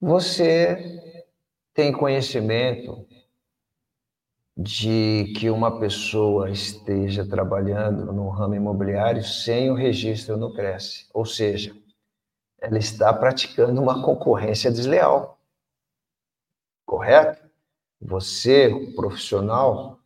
Você 0.00 1.22
tem 1.72 1.92
conhecimento 1.92 3.06
de 4.56 5.34
que 5.38 5.50
uma 5.50 5.78
pessoa 5.78 6.50
esteja 6.50 7.28
trabalhando 7.28 8.12
no 8.12 8.28
ramo 8.30 8.54
imobiliário 8.54 9.22
sem 9.22 9.70
o 9.70 9.74
registro 9.74 10.36
no 10.36 10.54
Cresce, 10.54 11.06
ou 11.12 11.26
seja, 11.26 11.76
ela 12.58 12.78
está 12.78 13.12
praticando 13.12 13.82
uma 13.82 14.02
concorrência 14.02 14.70
desleal. 14.70 15.38
Correto? 16.86 17.46
Você, 18.00 18.70
profissional, 18.94 19.98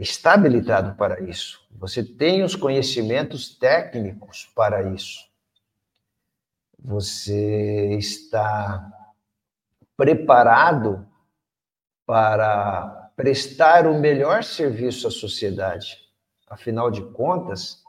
está 0.00 0.32
habilitado 0.32 0.96
para 0.96 1.20
isso. 1.20 1.60
Você 1.72 2.02
tem 2.02 2.42
os 2.42 2.56
conhecimentos 2.56 3.56
técnicos 3.56 4.50
para 4.54 4.82
isso. 4.94 5.28
Você 6.78 7.94
está 7.98 8.90
preparado 9.96 11.06
para 12.06 13.12
prestar 13.14 13.86
o 13.86 14.00
melhor 14.00 14.42
serviço 14.42 15.06
à 15.06 15.10
sociedade. 15.10 15.98
Afinal 16.48 16.90
de 16.90 17.02
contas, 17.12 17.84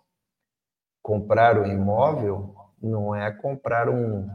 comprar 1.01 1.57
um 1.57 1.65
imóvel 1.65 2.53
não 2.81 3.15
é 3.15 3.31
comprar 3.31 3.87
um, 3.87 4.29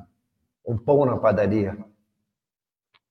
um 0.66 0.78
pão 0.78 1.04
na 1.04 1.18
padaria. 1.18 1.76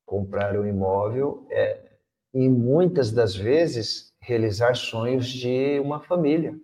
Comprar 0.05 0.57
um 0.57 0.65
imóvel 0.65 1.45
é, 1.51 1.85
e 2.33 2.49
muitas 2.49 3.11
das 3.11 3.33
vezes, 3.33 4.13
realizar 4.25 4.75
sonhos 4.75 5.27
de 5.27 5.79
uma 5.79 6.01
família. 6.01 6.59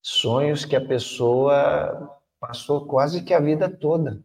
Sonhos 0.00 0.64
que 0.64 0.76
a 0.76 0.86
pessoa 0.86 2.16
passou 2.38 2.86
quase 2.86 3.24
que 3.24 3.34
a 3.34 3.40
vida 3.40 3.68
toda 3.68 4.22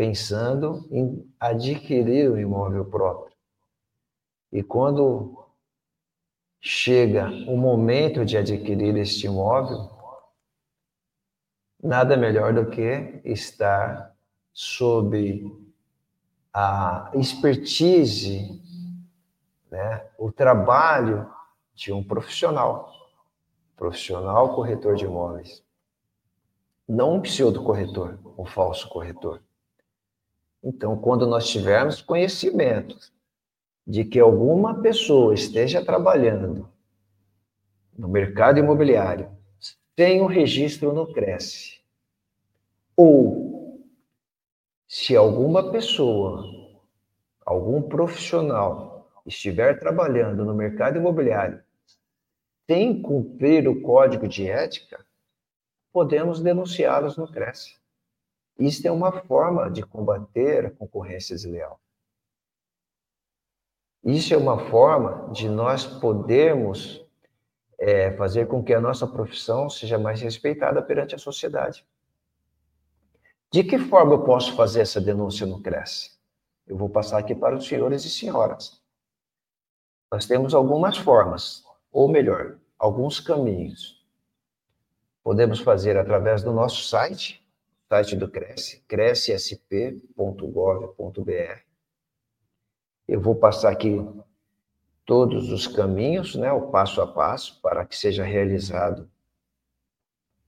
pensando 0.00 0.88
em 0.90 1.30
adquirir 1.38 2.30
o 2.30 2.34
um 2.34 2.38
imóvel 2.38 2.86
próprio. 2.86 3.36
E 4.50 4.62
quando 4.62 5.46
chega 6.58 7.28
o 7.46 7.54
momento 7.54 8.24
de 8.24 8.38
adquirir 8.38 8.96
este 8.96 9.26
imóvel, 9.26 9.90
nada 11.82 12.16
melhor 12.16 12.54
do 12.54 12.70
que 12.70 13.20
estar 13.24 14.16
sob 14.54 15.54
a 16.54 17.10
expertise, 17.14 18.58
né, 19.70 20.04
o 20.18 20.32
trabalho 20.32 21.30
de 21.74 21.92
um 21.92 22.02
profissional, 22.02 22.92
profissional 23.76 24.54
corretor 24.54 24.96
de 24.96 25.04
imóveis. 25.04 25.64
Não 26.86 27.14
um 27.14 27.20
pseudo 27.20 27.62
corretor, 27.62 28.18
um 28.36 28.44
falso 28.44 28.88
corretor. 28.88 29.40
Então, 30.62 30.98
quando 30.98 31.26
nós 31.26 31.48
tivermos 31.48 32.02
conhecimento 32.02 32.98
de 33.86 34.04
que 34.04 34.20
alguma 34.20 34.82
pessoa 34.82 35.32
esteja 35.32 35.84
trabalhando 35.84 36.68
no 37.96 38.08
mercado 38.08 38.58
imobiliário 38.58 39.30
sem 39.98 40.20
o 40.20 40.26
registro 40.26 40.92
no 40.92 41.12
Cresce, 41.12 41.80
ou 42.96 43.80
se 44.86 45.14
alguma 45.16 45.70
pessoa, 45.70 46.44
algum 47.44 47.82
profissional 47.82 48.99
estiver 49.30 49.78
trabalhando 49.78 50.44
no 50.44 50.54
mercado 50.54 50.98
imobiliário 50.98 51.62
sem 52.70 53.02
cumprir 53.02 53.66
o 53.66 53.82
código 53.82 54.28
de 54.28 54.48
ética, 54.48 55.04
podemos 55.92 56.40
denunciá-los 56.40 57.16
no 57.16 57.26
Cresce. 57.26 57.76
Isso 58.56 58.86
é 58.86 58.92
uma 58.92 59.10
forma 59.10 59.68
de 59.68 59.82
combater 59.82 60.66
a 60.66 60.70
concorrência 60.70 61.34
desleal. 61.34 61.80
Isso 64.04 64.32
é 64.32 64.36
uma 64.36 64.70
forma 64.70 65.32
de 65.32 65.48
nós 65.48 65.84
podermos 65.84 67.04
é, 67.76 68.12
fazer 68.12 68.46
com 68.46 68.62
que 68.62 68.72
a 68.72 68.80
nossa 68.80 69.04
profissão 69.04 69.68
seja 69.68 69.98
mais 69.98 70.20
respeitada 70.20 70.80
perante 70.80 71.16
a 71.16 71.18
sociedade. 71.18 71.84
De 73.50 73.64
que 73.64 73.80
forma 73.80 74.12
eu 74.12 74.22
posso 74.22 74.54
fazer 74.54 74.82
essa 74.82 75.00
denúncia 75.00 75.44
no 75.44 75.60
Cresce? 75.60 76.12
Eu 76.68 76.76
vou 76.76 76.88
passar 76.88 77.18
aqui 77.18 77.34
para 77.34 77.56
os 77.56 77.66
senhores 77.66 78.04
e 78.04 78.10
senhoras. 78.10 78.79
Nós 80.10 80.26
temos 80.26 80.54
algumas 80.54 80.96
formas, 80.96 81.64
ou 81.92 82.08
melhor, 82.08 82.58
alguns 82.76 83.20
caminhos. 83.20 84.04
Podemos 85.22 85.60
fazer 85.60 85.96
através 85.96 86.42
do 86.42 86.52
nosso 86.52 86.82
site, 86.82 87.46
site 87.88 88.16
do 88.16 88.28
Cresce, 88.28 88.82
crescsp.gov.br. 88.88 91.60
Eu 93.06 93.20
vou 93.20 93.36
passar 93.36 93.70
aqui 93.70 94.04
todos 95.04 95.52
os 95.52 95.68
caminhos, 95.68 96.34
né, 96.34 96.52
o 96.52 96.70
passo 96.70 97.00
a 97.00 97.06
passo, 97.06 97.60
para 97.60 97.86
que 97.86 97.96
seja 97.96 98.24
realizado 98.24 99.08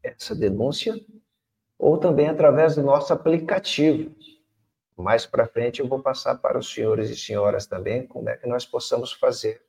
essa 0.03 0.35
denúncia, 0.35 1.01
ou 1.79 1.99
também 1.99 2.29
através 2.29 2.75
do 2.75 2.83
nosso 2.83 3.13
aplicativo. 3.13 4.13
Mais 5.03 5.27
para 5.27 5.47
frente 5.47 5.81
eu 5.81 5.89
vou 5.89 6.01
passar 6.01 6.37
para 6.39 6.59
os 6.59 6.73
senhores 6.73 7.11
e 7.11 7.17
senhoras 7.17 7.67
também 7.67 8.07
como 8.07 8.29
é 8.29 8.37
que 8.37 8.47
nós 8.47 8.65
possamos 8.65 9.13
fazer 9.13 9.63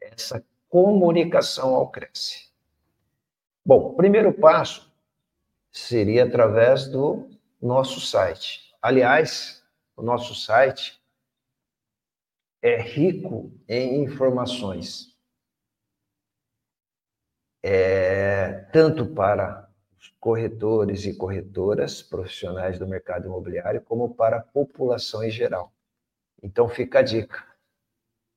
essa 0.00 0.42
comunicação 0.68 1.74
ao 1.74 1.90
Cresce. 1.90 2.48
Bom, 3.64 3.94
primeiro 3.94 4.32
passo 4.32 4.90
seria 5.70 6.24
através 6.24 6.88
do 6.88 7.28
nosso 7.60 8.00
site. 8.00 8.74
Aliás, 8.80 9.62
o 9.96 10.02
nosso 10.02 10.34
site 10.34 11.02
é 12.62 12.80
rico 12.80 13.52
em 13.68 14.02
informações, 14.02 15.16
é, 17.62 18.66
tanto 18.72 19.06
para 19.06 19.67
corretores 20.20 21.04
e 21.04 21.14
corretoras 21.14 22.02
profissionais 22.02 22.78
do 22.78 22.86
mercado 22.86 23.26
imobiliário, 23.26 23.80
como 23.82 24.14
para 24.14 24.38
a 24.38 24.42
população 24.42 25.24
em 25.24 25.30
geral. 25.30 25.72
Então, 26.42 26.68
fica 26.68 27.00
a 27.00 27.02
dica. 27.02 27.44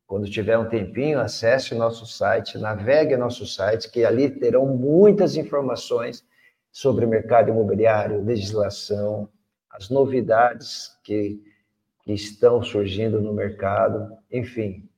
Quando 0.07 0.29
tiver 0.29 0.57
um 0.57 0.67
tempinho, 0.67 1.19
acesse 1.19 1.73
o 1.73 1.77
nosso 1.77 2.05
site, 2.05 2.57
navegue 2.57 3.15
nosso 3.15 3.45
site, 3.45 3.89
que 3.89 4.03
ali 4.03 4.29
terão 4.29 4.65
muitas 4.65 5.37
informações 5.37 6.25
sobre 6.71 7.05
mercado 7.05 7.49
imobiliário, 7.49 8.23
legislação, 8.23 9.29
as 9.69 9.89
novidades 9.89 10.97
que, 11.03 11.41
que 12.03 12.13
estão 12.13 12.61
surgindo 12.61 13.21
no 13.21 13.33
mercado, 13.33 14.17
enfim. 14.31 14.89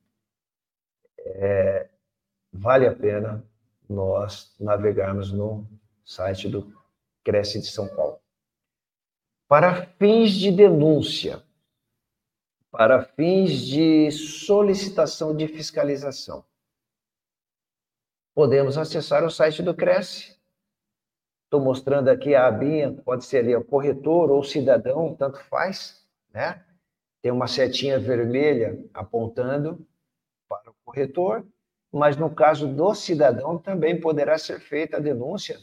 É, 1.19 1.89
vale 2.51 2.87
a 2.87 2.95
pena 2.95 3.43
nós 3.87 4.55
navegarmos 4.59 5.31
no 5.31 5.67
site 6.03 6.49
do 6.49 6.73
Cresce 7.23 7.59
de 7.59 7.67
São 7.67 7.87
Paulo. 7.95 8.19
Para 9.47 9.85
fins 9.97 10.31
de 10.31 10.51
denúncia, 10.51 11.43
para 12.71 13.03
fins 13.03 13.65
de 13.65 14.11
solicitação 14.11 15.35
de 15.35 15.47
fiscalização, 15.47 16.43
podemos 18.33 18.77
acessar 18.77 19.23
o 19.23 19.29
site 19.29 19.61
do 19.61 19.75
Cresce 19.75 20.33
Estou 21.53 21.63
mostrando 21.63 22.09
aqui 22.09 22.33
a 22.33 22.47
abinha, 22.47 22.91
pode 22.91 23.25
ser 23.25 23.37
ali 23.37 23.55
o 23.55 23.63
corretor 23.63 24.31
ou 24.31 24.43
cidadão, 24.43 25.13
tanto 25.13 25.37
faz, 25.43 26.03
né? 26.33 26.65
Tem 27.21 27.31
uma 27.31 27.45
setinha 27.45 27.99
vermelha 27.99 28.83
apontando 28.91 29.85
para 30.49 30.71
o 30.71 30.75
corretor, 30.83 31.45
mas 31.91 32.17
no 32.17 32.33
caso 32.33 32.67
do 32.67 32.95
cidadão 32.95 33.55
também 33.55 34.01
poderá 34.01 34.35
ser 34.39 34.59
feita 34.59 34.97
a 34.97 34.99
denúncia 34.99 35.59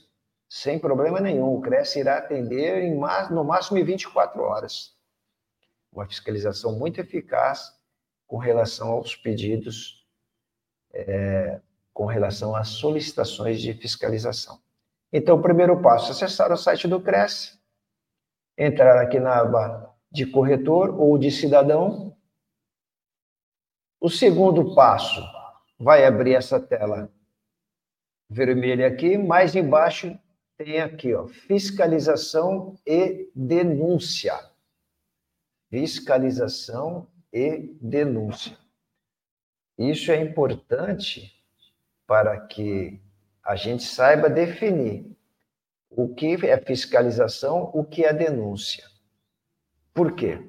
sem 0.50 0.80
problema 0.80 1.20
nenhum. 1.20 1.54
O 1.54 1.60
CRES 1.60 1.94
irá 1.94 2.18
atender 2.18 2.82
em, 2.82 2.98
no 3.30 3.44
máximo 3.44 3.78
em 3.78 3.84
24 3.84 4.42
horas. 4.42 4.96
Uma 5.92 6.06
fiscalização 6.06 6.76
muito 6.76 7.00
eficaz 7.00 7.72
com 8.26 8.36
relação 8.36 8.88
aos 8.88 9.14
pedidos, 9.14 10.04
é, 10.92 11.60
com 11.94 12.04
relação 12.04 12.56
às 12.56 12.68
solicitações 12.68 13.60
de 13.62 13.72
fiscalização. 13.74 14.60
Então, 15.12 15.36
o 15.36 15.42
primeiro 15.42 15.80
passo, 15.80 16.10
acessar 16.10 16.52
o 16.52 16.56
site 16.56 16.88
do 16.88 17.00
Cresce, 17.00 17.56
entrar 18.58 19.00
aqui 19.00 19.20
na 19.20 19.38
aba 19.40 19.94
de 20.10 20.26
corretor 20.26 21.00
ou 21.00 21.16
de 21.16 21.30
cidadão. 21.30 22.16
O 24.00 24.10
segundo 24.10 24.74
passo, 24.74 25.22
vai 25.78 26.04
abrir 26.04 26.34
essa 26.34 26.58
tela 26.60 27.08
vermelha 28.28 28.88
aqui, 28.88 29.16
mais 29.16 29.54
embaixo 29.54 30.18
tem 30.64 30.79
aqui, 30.79 31.14
ó, 31.14 31.27
fiscalização 31.27 32.79
e 32.87 33.31
denúncia. 33.35 34.38
Fiscalização 35.70 37.09
e 37.33 37.75
denúncia. 37.81 38.59
Isso 39.79 40.12
é 40.12 40.20
importante 40.20 41.35
para 42.07 42.38
que 42.46 43.01
a 43.42 43.57
gente 43.57 43.85
saiba 43.85 44.29
definir 44.29 45.16
o 45.88 46.14
que 46.14 46.35
é 46.46 46.59
fiscalização, 46.59 47.70
o 47.73 47.83
que 47.83 48.05
é 48.05 48.12
denúncia. 48.12 48.87
Por 49.94 50.14
quê? 50.14 50.46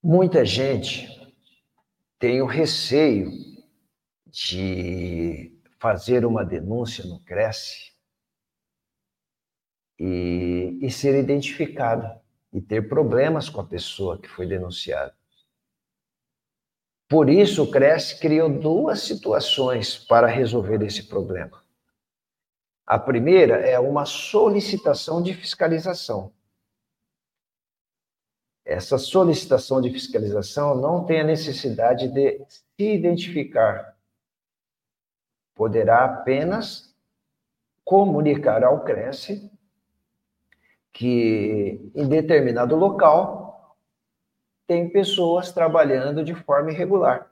Muita 0.00 0.44
gente 0.44 1.08
tem 2.20 2.40
o 2.40 2.46
receio 2.46 3.32
de 4.26 5.55
fazer 5.86 6.26
uma 6.26 6.44
denúncia 6.44 7.04
no 7.04 7.20
Cresce 7.20 7.92
e, 9.96 10.80
e 10.82 10.90
ser 10.90 11.16
identificado 11.16 12.20
e 12.52 12.60
ter 12.60 12.88
problemas 12.88 13.48
com 13.48 13.60
a 13.60 13.66
pessoa 13.66 14.20
que 14.20 14.26
foi 14.26 14.48
denunciada. 14.48 15.16
Por 17.08 17.30
isso, 17.30 17.62
o 17.62 17.70
Cresce 17.70 18.18
criou 18.18 18.50
duas 18.50 19.02
situações 19.02 19.96
para 19.96 20.26
resolver 20.26 20.82
esse 20.82 21.04
problema. 21.04 21.62
A 22.84 22.98
primeira 22.98 23.54
é 23.54 23.78
uma 23.78 24.04
solicitação 24.04 25.22
de 25.22 25.34
fiscalização. 25.34 26.32
Essa 28.64 28.98
solicitação 28.98 29.80
de 29.80 29.90
fiscalização 29.90 30.74
não 30.74 31.04
tem 31.04 31.20
a 31.20 31.24
necessidade 31.24 32.08
de 32.08 32.44
se 32.48 32.92
identificar. 32.92 33.95
Poderá 35.56 36.04
apenas 36.04 36.94
comunicar 37.84 38.62
ao 38.62 38.84
Cresce 38.84 39.50
que 40.92 41.90
em 41.94 42.08
determinado 42.08 42.76
local 42.76 43.76
tem 44.66 44.88
pessoas 44.88 45.52
trabalhando 45.52 46.22
de 46.22 46.34
forma 46.34 46.70
irregular. 46.70 47.30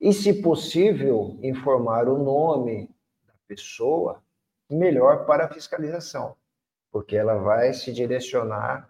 E, 0.00 0.12
se 0.12 0.42
possível, 0.42 1.38
informar 1.42 2.08
o 2.08 2.18
nome 2.18 2.88
da 3.26 3.34
pessoa 3.46 4.22
melhor 4.70 5.26
para 5.26 5.46
a 5.46 5.48
fiscalização, 5.48 6.36
porque 6.90 7.16
ela 7.16 7.36
vai 7.36 7.72
se 7.72 7.92
direcionar 7.92 8.88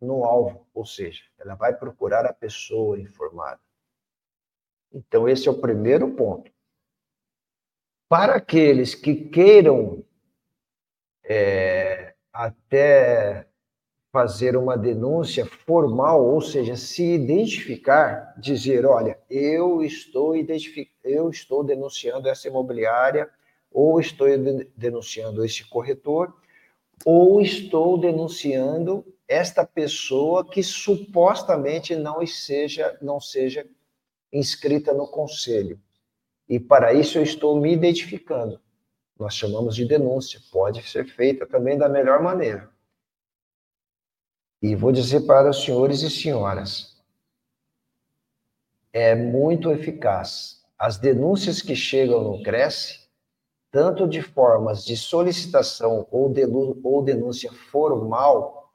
no 0.00 0.24
alvo, 0.24 0.66
ou 0.72 0.84
seja, 0.84 1.22
ela 1.38 1.54
vai 1.54 1.74
procurar 1.74 2.24
a 2.26 2.32
pessoa 2.32 2.98
informada. 2.98 3.60
Então, 4.92 5.28
esse 5.28 5.48
é 5.48 5.50
o 5.50 5.60
primeiro 5.60 6.10
ponto. 6.10 6.50
Para 8.10 8.34
aqueles 8.34 8.92
que 8.92 9.14
queiram 9.14 10.04
é, 11.22 12.12
até 12.32 13.46
fazer 14.12 14.56
uma 14.56 14.76
denúncia 14.76 15.46
formal, 15.46 16.26
ou 16.26 16.40
seja, 16.40 16.74
se 16.74 17.04
identificar, 17.04 18.34
dizer, 18.36 18.84
olha, 18.84 19.16
eu 19.30 19.84
estou 19.84 20.34
eu 21.04 21.30
estou 21.30 21.62
denunciando 21.62 22.28
essa 22.28 22.48
imobiliária, 22.48 23.30
ou 23.70 24.00
estou 24.00 24.26
denunciando 24.76 25.44
esse 25.44 25.64
corretor, 25.70 26.34
ou 27.04 27.40
estou 27.40 27.96
denunciando 27.96 29.04
esta 29.28 29.64
pessoa 29.64 30.44
que 30.44 30.64
supostamente 30.64 31.94
não 31.94 32.26
seja 32.26 32.98
não 33.00 33.20
seja 33.20 33.64
inscrita 34.32 34.92
no 34.92 35.06
conselho. 35.06 35.80
E 36.50 36.60
para 36.60 36.92
isso 36.92 37.16
eu 37.16 37.22
estou 37.22 37.58
me 37.58 37.72
identificando 37.72 38.60
nós 39.20 39.34
chamamos 39.34 39.76
de 39.76 39.84
denúncia, 39.84 40.40
pode 40.50 40.82
ser 40.88 41.04
feita 41.04 41.46
também 41.46 41.76
da 41.76 41.90
melhor 41.90 42.22
maneira. 42.22 42.70
E 44.62 44.74
vou 44.74 44.90
dizer 44.90 45.26
para 45.26 45.50
os 45.50 45.62
senhores 45.62 46.00
e 46.00 46.10
senhoras, 46.10 46.98
é 48.92 49.14
muito 49.14 49.70
eficaz. 49.70 50.64
As 50.78 50.96
denúncias 50.96 51.60
que 51.60 51.76
chegam 51.76 52.22
no 52.22 52.42
Cresce, 52.42 53.10
tanto 53.70 54.08
de 54.08 54.22
formas 54.22 54.84
de 54.84 54.96
solicitação 54.96 56.08
ou, 56.10 56.32
ou 56.82 57.04
denúncia 57.04 57.52
formal, 57.52 58.72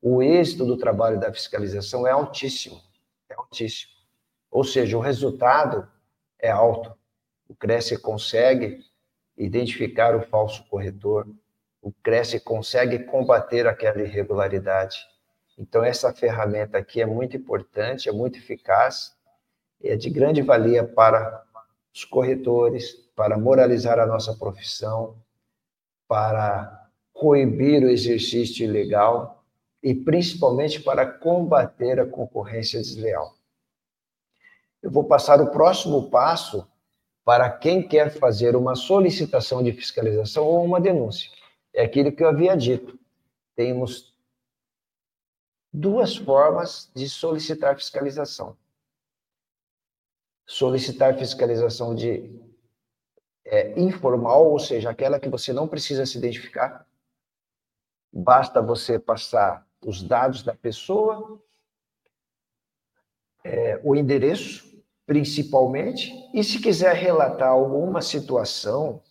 o 0.00 0.22
êxito 0.22 0.64
do 0.64 0.78
trabalho 0.78 1.20
da 1.20 1.32
fiscalização 1.32 2.06
é 2.06 2.10
altíssimo. 2.10 2.80
É 3.28 3.34
altíssimo. 3.34 3.92
Ou 4.50 4.64
seja, 4.64 4.96
o 4.96 5.00
resultado 5.00 5.86
é 6.40 6.50
alto. 6.50 6.96
O 7.48 7.54
Cresce 7.54 7.96
consegue 7.98 8.84
identificar 9.36 10.14
o 10.16 10.22
falso 10.22 10.64
corretor, 10.68 11.26
o 11.80 11.92
Cresce 12.02 12.40
consegue 12.40 12.98
combater 13.00 13.66
aquela 13.66 14.02
irregularidade. 14.02 14.98
Então, 15.56 15.82
essa 15.82 16.12
ferramenta 16.12 16.78
aqui 16.78 17.00
é 17.00 17.06
muito 17.06 17.36
importante, 17.36 18.08
é 18.08 18.12
muito 18.12 18.38
eficaz, 18.38 19.12
é 19.82 19.96
de 19.96 20.10
grande 20.10 20.42
valia 20.42 20.84
para 20.84 21.44
os 21.94 22.04
corretores, 22.04 22.92
para 23.14 23.38
moralizar 23.38 23.98
a 23.98 24.06
nossa 24.06 24.34
profissão, 24.34 25.16
para 26.06 26.88
coibir 27.12 27.82
o 27.82 27.90
exercício 27.90 28.64
ilegal 28.64 29.44
e 29.82 29.94
principalmente 29.94 30.80
para 30.80 31.06
combater 31.06 31.98
a 32.00 32.06
concorrência 32.06 32.80
desleal. 32.80 33.37
Eu 34.82 34.90
vou 34.90 35.04
passar 35.04 35.40
o 35.40 35.50
próximo 35.50 36.08
passo 36.10 36.66
para 37.24 37.50
quem 37.50 37.86
quer 37.86 38.10
fazer 38.10 38.56
uma 38.56 38.74
solicitação 38.74 39.62
de 39.62 39.72
fiscalização 39.72 40.44
ou 40.44 40.64
uma 40.64 40.80
denúncia. 40.80 41.30
É 41.74 41.84
aquilo 41.84 42.10
que 42.10 42.22
eu 42.22 42.28
havia 42.28 42.56
dito. 42.56 42.98
Temos 43.54 44.16
duas 45.72 46.16
formas 46.16 46.90
de 46.94 47.08
solicitar 47.08 47.76
fiscalização. 47.76 48.56
Solicitar 50.46 51.18
fiscalização 51.18 51.94
de 51.94 52.40
é, 53.44 53.78
informal, 53.78 54.50
ou 54.50 54.58
seja, 54.58 54.90
aquela 54.90 55.20
que 55.20 55.28
você 55.28 55.52
não 55.52 55.68
precisa 55.68 56.06
se 56.06 56.18
identificar. 56.18 56.86
Basta 58.12 58.62
você 58.62 58.98
passar 58.98 59.66
os 59.84 60.02
dados 60.02 60.42
da 60.42 60.54
pessoa, 60.54 61.40
é, 63.44 63.80
o 63.84 63.94
endereço, 63.94 64.66
principalmente, 65.06 66.12
e 66.34 66.42
se 66.44 66.60
quiser 66.60 66.94
relatar 66.94 67.48
alguma 67.48 68.02
situação 68.02 69.02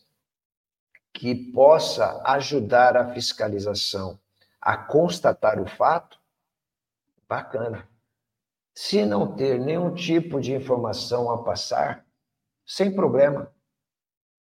que 1.14 1.34
possa 1.52 2.22
ajudar 2.26 2.96
a 2.96 3.14
fiscalização 3.14 4.20
a 4.62 4.78
constatar 4.78 5.60
o 5.60 5.66
fato, 5.66 6.20
bacana. 7.28 7.90
Se 8.76 9.06
não 9.06 9.36
ter 9.36 9.60
nenhum 9.60 9.94
tipo 9.94 10.40
de 10.40 10.54
informação 10.54 11.32
a 11.32 11.44
passar, 11.44 12.06
sem 12.66 12.94
problema. 12.94 13.52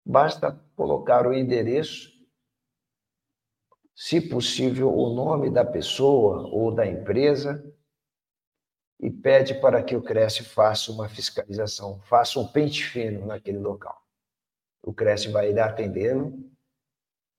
Basta 0.06 0.60
colocar 0.76 1.26
o 1.26 1.34
endereço, 1.34 2.12
se 3.96 4.22
possível, 4.22 4.94
o 4.94 5.14
nome 5.14 5.50
da 5.50 5.66
pessoa 5.66 6.48
ou 6.54 6.74
da 6.74 6.86
empresa 6.86 7.64
e 9.00 9.10
pede 9.10 9.54
para 9.54 9.82
que 9.82 9.96
o 9.96 10.02
Cresce 10.02 10.44
faça 10.44 10.92
uma 10.92 11.08
fiscalização, 11.08 12.02
faça 12.02 12.40
um 12.40 12.48
pente 12.48 12.84
fino 12.84 13.26
naquele 13.26 13.58
local. 13.58 14.04
O 14.84 14.94
Cresce 14.94 15.30
vai 15.30 15.52
ir 15.52 15.60
atendê-lo 15.60 16.34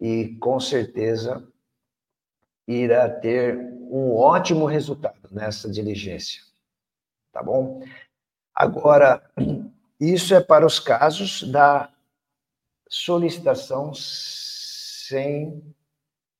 e, 0.00 0.36
com 0.36 0.58
certeza, 0.58 1.46
irá 2.66 3.08
ter 3.08 3.56
um 3.56 4.16
ótimo 4.16 4.64
resultado 4.64 5.28
nessa 5.30 5.70
diligência. 5.70 6.42
Tá 7.32 7.42
bom? 7.42 7.82
Agora, 8.54 9.30
isso 10.00 10.34
é 10.34 10.40
para 10.40 10.64
os 10.64 10.78
casos 10.78 11.42
da 11.42 11.92
solicitação 12.88 13.92
sem 13.94 15.74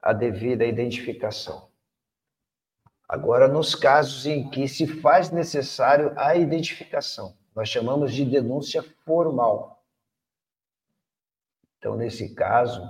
a 0.03 0.13
devida 0.13 0.65
identificação. 0.65 1.70
Agora, 3.13 3.49
nos 3.49 3.75
casos 3.75 4.25
em 4.25 4.49
que 4.49 4.69
se 4.69 4.87
faz 4.87 5.33
necessário 5.33 6.13
a 6.17 6.37
identificação, 6.37 7.37
nós 7.57 7.69
chamamos 7.69 8.15
de 8.15 8.25
denúncia 8.25 8.85
formal. 9.05 9.85
Então, 11.77 11.97
nesse 11.97 12.33
caso, 12.37 12.89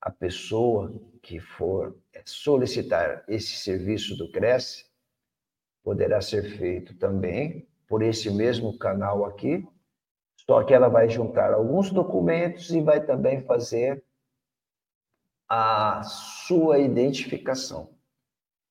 a 0.00 0.10
pessoa 0.10 0.90
que 1.20 1.38
for 1.38 1.94
solicitar 2.24 3.24
esse 3.28 3.58
serviço 3.58 4.16
do 4.16 4.32
Cresce 4.32 4.86
poderá 5.84 6.22
ser 6.22 6.56
feito 6.56 6.96
também 6.96 7.68
por 7.86 8.02
esse 8.02 8.30
mesmo 8.30 8.78
canal 8.78 9.26
aqui, 9.26 9.68
só 10.48 10.64
que 10.64 10.72
ela 10.72 10.88
vai 10.88 11.10
juntar 11.10 11.52
alguns 11.52 11.90
documentos 11.90 12.70
e 12.70 12.80
vai 12.80 13.04
também 13.04 13.44
fazer 13.44 14.02
a 15.46 16.02
sua 16.04 16.78
identificação. 16.78 17.95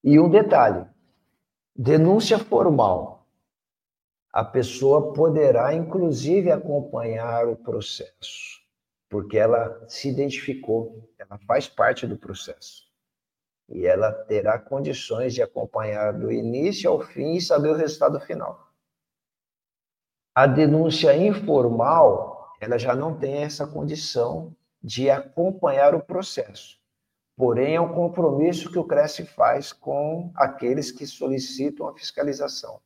E 0.08 0.20
um 0.20 0.30
detalhe: 0.30 0.86
denúncia 1.76 2.38
formal. 2.38 3.26
A 4.32 4.46
pessoa 4.46 5.12
poderá, 5.14 5.74
inclusive, 5.74 6.52
acompanhar 6.52 7.48
o 7.48 7.56
processo, 7.56 8.62
porque 9.10 9.36
ela 9.36 9.84
se 9.90 10.08
identificou, 10.08 11.10
ela 11.18 11.40
faz 11.48 11.68
parte 11.68 12.06
do 12.06 12.16
processo. 12.16 12.84
E 13.68 13.88
ela 13.88 14.12
terá 14.12 14.60
condições 14.60 15.34
de 15.34 15.42
acompanhar 15.42 16.14
do 16.14 16.32
início 16.32 16.88
ao 16.88 17.02
fim 17.02 17.34
e 17.34 17.42
saber 17.42 17.70
o 17.70 17.76
resultado 17.76 18.20
final. 18.20 18.72
A 20.36 20.46
denúncia 20.46 21.18
informal, 21.18 22.54
ela 22.62 22.78
já 22.78 22.94
não 22.94 23.18
tem 23.18 23.38
essa 23.38 23.66
condição 23.66 24.56
de 24.84 25.10
acompanhar 25.10 25.96
o 25.96 26.04
processo. 26.04 26.80
Porém, 27.38 27.76
é 27.76 27.82
um 27.82 27.94
compromisso 27.94 28.72
que 28.72 28.80
o 28.80 28.86
Cresce 28.86 29.26
faz 29.26 29.74
com 29.74 30.32
aqueles 30.36 30.90
que 30.90 31.06
solicitam 31.06 31.88
a 31.88 31.94
fiscalização, 31.94 32.80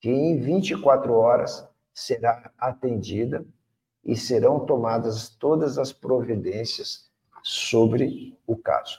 que 0.00 0.10
em 0.10 0.38
24 0.38 1.14
horas 1.14 1.66
será 1.94 2.50
atendida 2.58 3.44
e 4.04 4.14
serão 4.16 4.66
tomadas 4.66 5.30
todas 5.30 5.78
as 5.78 5.92
providências 5.92 7.10
sobre 7.42 8.38
o 8.46 8.56
caso. 8.56 8.98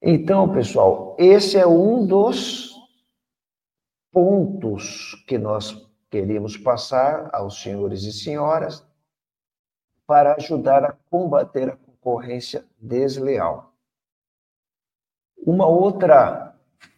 Então, 0.00 0.50
pessoal, 0.50 1.14
esse 1.18 1.58
é 1.58 1.66
um 1.66 2.06
dos 2.06 2.74
pontos 4.10 5.22
que 5.26 5.36
nós 5.36 5.86
queríamos 6.10 6.56
passar 6.56 7.28
aos 7.32 7.62
senhores 7.62 8.04
e 8.04 8.12
senhoras 8.12 8.84
para 10.06 10.34
ajudar 10.34 10.84
a 10.84 10.96
combater 11.10 11.70
a 11.70 11.76
concorrência 12.00 12.64
desleal. 12.78 13.74
Uma 15.36 15.66
outra 15.66 16.56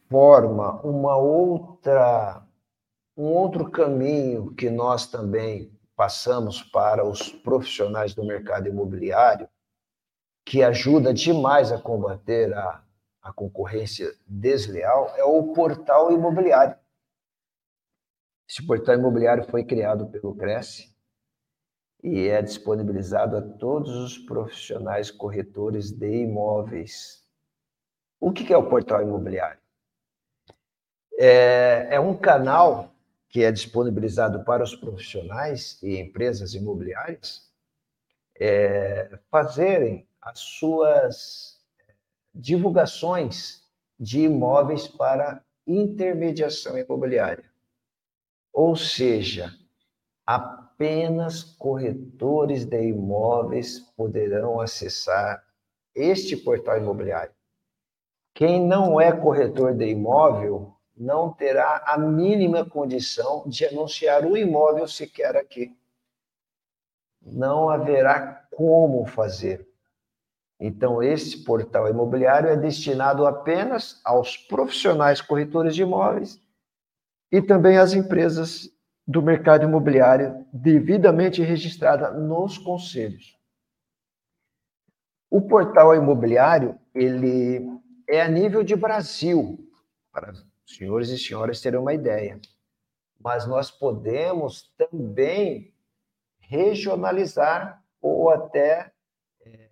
forma, 0.08 0.80
uma 0.82 1.16
outra 1.16 2.46
um 3.14 3.24
outro 3.24 3.70
caminho 3.70 4.54
que 4.54 4.70
nós 4.70 5.06
também 5.06 5.70
passamos 5.94 6.62
para 6.62 7.06
os 7.06 7.30
profissionais 7.30 8.14
do 8.14 8.24
mercado 8.24 8.68
imobiliário, 8.68 9.46
que 10.46 10.62
ajuda 10.62 11.12
demais 11.12 11.70
a 11.70 11.78
combater 11.78 12.54
a, 12.54 12.82
a 13.20 13.32
concorrência 13.32 14.10
desleal, 14.26 15.12
é 15.16 15.24
o 15.24 15.52
portal 15.52 16.10
imobiliário. 16.10 16.74
Esse 18.48 18.66
portal 18.66 18.94
imobiliário 18.94 19.44
foi 19.44 19.62
criado 19.62 20.06
pelo 20.06 20.34
Cresce 20.34 20.91
e 22.02 22.28
é 22.28 22.42
disponibilizado 22.42 23.36
a 23.36 23.42
todos 23.42 23.94
os 23.94 24.18
profissionais 24.18 25.10
corretores 25.10 25.90
de 25.90 26.22
imóveis. 26.22 27.22
O 28.18 28.32
que 28.32 28.52
é 28.52 28.56
o 28.56 28.68
portal 28.68 29.02
imobiliário? 29.02 29.60
É, 31.18 31.88
é 31.92 32.00
um 32.00 32.16
canal 32.16 32.92
que 33.28 33.44
é 33.44 33.52
disponibilizado 33.52 34.44
para 34.44 34.64
os 34.64 34.74
profissionais 34.74 35.80
e 35.82 35.96
empresas 35.96 36.54
imobiliárias 36.54 37.50
é, 38.38 39.18
fazerem 39.30 40.06
as 40.20 40.38
suas 40.40 41.60
divulgações 42.34 43.62
de 43.98 44.22
imóveis 44.22 44.88
para 44.88 45.44
intermediação 45.66 46.76
imobiliária. 46.76 47.44
Ou 48.52 48.74
seja, 48.76 49.54
a 50.26 50.61
apenas 50.82 51.44
corretores 51.44 52.64
de 52.64 52.88
imóveis 52.88 53.78
poderão 53.96 54.60
acessar 54.60 55.40
este 55.94 56.36
portal 56.36 56.78
imobiliário. 56.78 57.32
Quem 58.34 58.60
não 58.60 59.00
é 59.00 59.12
corretor 59.12 59.74
de 59.74 59.86
imóvel 59.86 60.74
não 60.96 61.32
terá 61.32 61.84
a 61.86 61.96
mínima 61.96 62.68
condição 62.68 63.44
de 63.46 63.64
anunciar 63.64 64.26
o 64.26 64.36
imóvel 64.36 64.88
sequer 64.88 65.36
aqui. 65.36 65.72
Não 67.24 67.68
haverá 67.68 68.44
como 68.50 69.06
fazer. 69.06 69.64
Então, 70.58 71.00
esse 71.00 71.44
portal 71.44 71.88
imobiliário 71.88 72.48
é 72.48 72.56
destinado 72.56 73.24
apenas 73.24 74.00
aos 74.04 74.36
profissionais 74.36 75.20
corretores 75.20 75.76
de 75.76 75.82
imóveis 75.82 76.40
e 77.30 77.40
também 77.40 77.76
às 77.76 77.94
empresas 77.94 78.68
do 79.12 79.20
mercado 79.20 79.64
imobiliário 79.64 80.46
devidamente 80.50 81.42
registrada 81.42 82.10
nos 82.10 82.56
conselhos. 82.56 83.38
O 85.30 85.42
portal 85.42 85.94
imobiliário, 85.94 86.78
ele 86.94 87.60
é 88.08 88.22
a 88.22 88.28
nível 88.28 88.64
de 88.64 88.74
Brasil, 88.74 89.58
para 90.10 90.32
os 90.32 90.46
senhores 90.66 91.10
e 91.10 91.18
senhoras 91.18 91.60
terem 91.60 91.78
uma 91.78 91.92
ideia. 91.92 92.40
Mas 93.20 93.46
nós 93.46 93.70
podemos 93.70 94.74
também 94.78 95.74
regionalizar 96.40 97.84
ou 98.00 98.30
até 98.30 98.92
é, 99.44 99.70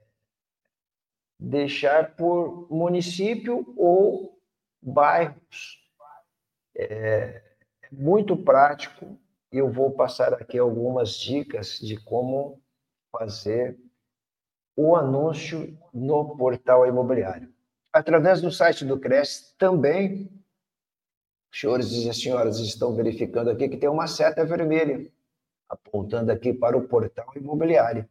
deixar 1.38 2.14
por 2.14 2.70
município 2.70 3.72
ou 3.76 4.38
bairros. 4.82 5.80
É, 6.76 7.42
muito 7.92 8.36
prático 8.36 9.18
eu 9.50 9.70
vou 9.70 9.90
passar 9.90 10.34
aqui 10.34 10.58
algumas 10.58 11.14
dicas 11.14 11.78
de 11.78 11.96
como 11.96 12.60
fazer 13.10 13.78
o 14.76 14.94
anúncio 14.94 15.76
no 15.92 16.36
portal 16.36 16.86
imobiliário. 16.86 17.52
Através 17.92 18.40
do 18.40 18.50
site 18.50 18.84
do 18.84 18.98
CRES 18.98 19.54
também, 19.58 20.30
senhores 21.52 21.90
e 21.90 22.14
senhoras 22.14 22.58
estão 22.60 22.94
verificando 22.94 23.50
aqui 23.50 23.68
que 23.68 23.76
tem 23.76 23.88
uma 23.88 24.06
seta 24.06 24.44
vermelha 24.44 25.10
apontando 25.68 26.32
aqui 26.32 26.52
para 26.52 26.76
o 26.76 26.86
portal 26.88 27.32
imobiliário. 27.36 28.08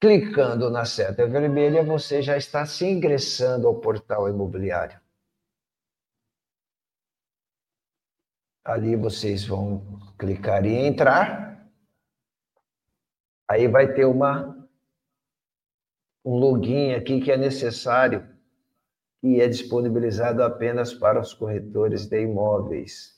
Clicando 0.00 0.70
na 0.70 0.84
seta 0.84 1.26
vermelha, 1.26 1.82
você 1.82 2.20
já 2.20 2.36
está 2.36 2.66
se 2.66 2.84
ingressando 2.84 3.66
ao 3.66 3.80
portal 3.80 4.28
imobiliário. 4.28 5.00
Ali 8.66 8.96
vocês 8.96 9.46
vão 9.46 10.00
clicar 10.18 10.66
em 10.66 10.86
entrar. 10.88 11.70
Aí 13.48 13.68
vai 13.68 13.94
ter 13.94 14.04
uma 14.04 14.56
um 16.24 16.34
login 16.34 16.92
aqui 16.92 17.20
que 17.20 17.30
é 17.30 17.36
necessário 17.36 18.28
e 19.22 19.40
é 19.40 19.46
disponibilizado 19.46 20.42
apenas 20.42 20.92
para 20.92 21.20
os 21.20 21.32
corretores 21.32 22.06
de 22.06 22.20
imóveis, 22.20 23.16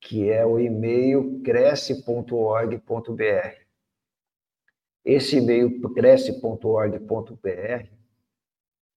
que 0.00 0.28
é 0.28 0.44
o 0.44 0.58
e-mail 0.58 1.40
cresce.org.br. 1.44 2.82
Esse 5.04 5.36
e-mail 5.36 5.80
cresce.org.br, 5.94 7.86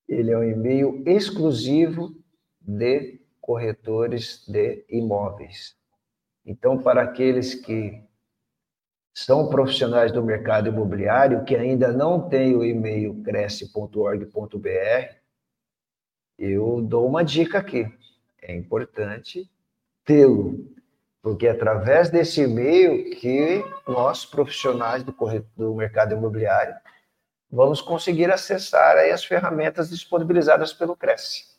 ele 0.09 0.31
é 0.31 0.37
um 0.37 0.43
e-mail 0.43 1.03
exclusivo 1.05 2.15
de 2.59 3.23
corretores 3.45 4.43
de 4.47 4.83
imóveis. 4.89 5.75
Então, 6.43 6.81
para 6.81 7.03
aqueles 7.03 7.53
que 7.53 8.03
são 9.13 9.49
profissionais 9.49 10.11
do 10.11 10.23
mercado 10.23 10.67
imobiliário 10.67 11.45
que 11.45 11.55
ainda 11.55 11.91
não 11.91 12.27
têm 12.27 12.55
o 12.55 12.65
e-mail 12.65 13.21
cresce.org.br, 13.21 15.15
eu 16.39 16.81
dou 16.81 17.07
uma 17.07 17.23
dica 17.23 17.59
aqui. 17.59 17.87
É 18.41 18.55
importante 18.55 19.47
tê-lo, 20.03 20.67
porque 21.21 21.45
é 21.45 21.51
através 21.51 22.09
desse 22.09 22.41
e-mail 22.41 23.11
que 23.11 23.63
nós, 23.87 24.25
profissionais 24.25 25.03
do, 25.03 25.15
do 25.55 25.75
mercado 25.75 26.15
imobiliário, 26.15 26.73
vamos 27.51 27.79
conseguir 27.79 28.31
acessar 28.31 28.97
as 28.97 29.23
ferramentas 29.23 29.91
disponibilizadas 29.91 30.73
pelo 30.73 30.97
Cresce. 30.97 31.54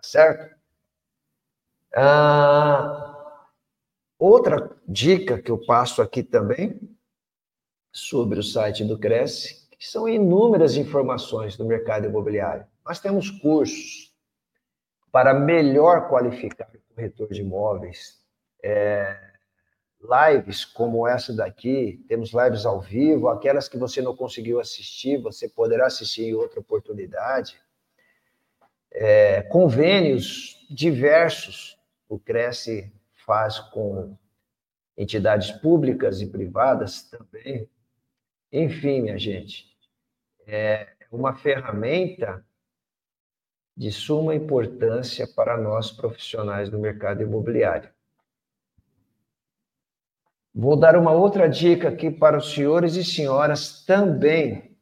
Tá 0.00 0.08
certo? 0.08 0.56
Ah, 1.94 3.44
outra 4.18 4.74
dica 4.88 5.40
que 5.40 5.50
eu 5.50 5.58
passo 5.66 6.00
aqui 6.00 6.22
também 6.22 6.80
sobre 7.92 8.38
o 8.38 8.42
site 8.42 8.82
do 8.82 8.98
Cresce, 8.98 9.68
que 9.76 9.86
são 9.86 10.08
inúmeras 10.08 10.76
informações 10.76 11.54
do 11.54 11.66
mercado 11.66 12.06
imobiliário. 12.06 12.66
Nós 12.84 12.98
temos 12.98 13.30
cursos 13.30 14.14
para 15.12 15.34
melhor 15.34 16.08
qualificar 16.08 16.70
o 16.74 16.94
corretor 16.94 17.28
de 17.28 17.42
imóveis, 17.42 18.22
é, 18.62 19.18
lives 20.00 20.64
como 20.64 21.06
essa 21.06 21.34
daqui, 21.34 22.02
temos 22.08 22.32
lives 22.32 22.64
ao 22.64 22.80
vivo, 22.80 23.28
aquelas 23.28 23.68
que 23.68 23.76
você 23.76 24.00
não 24.00 24.16
conseguiu 24.16 24.60
assistir, 24.60 25.20
você 25.20 25.46
poderá 25.46 25.86
assistir 25.88 26.22
em 26.22 26.34
outra 26.34 26.60
oportunidade 26.60 27.60
é, 28.92 29.42
convênios 29.42 30.66
diversos 30.70 31.78
o 32.10 32.18
Cresce 32.18 32.92
faz 33.24 33.60
com 33.60 34.16
entidades 34.98 35.52
públicas 35.52 36.20
e 36.20 36.26
privadas 36.26 37.02
também. 37.04 37.70
Enfim, 38.52 39.02
minha 39.02 39.16
gente, 39.16 39.64
é 40.44 40.88
uma 41.10 41.36
ferramenta 41.36 42.44
de 43.76 43.92
suma 43.92 44.34
importância 44.34 45.26
para 45.28 45.56
nós 45.56 45.92
profissionais 45.92 46.68
do 46.68 46.80
mercado 46.80 47.22
imobiliário. 47.22 47.88
Vou 50.52 50.76
dar 50.76 50.96
uma 50.96 51.12
outra 51.12 51.48
dica 51.48 51.88
aqui 51.88 52.10
para 52.10 52.36
os 52.36 52.52
senhores 52.52 52.96
e 52.96 53.04
senhoras 53.04 53.84
também. 53.84 54.76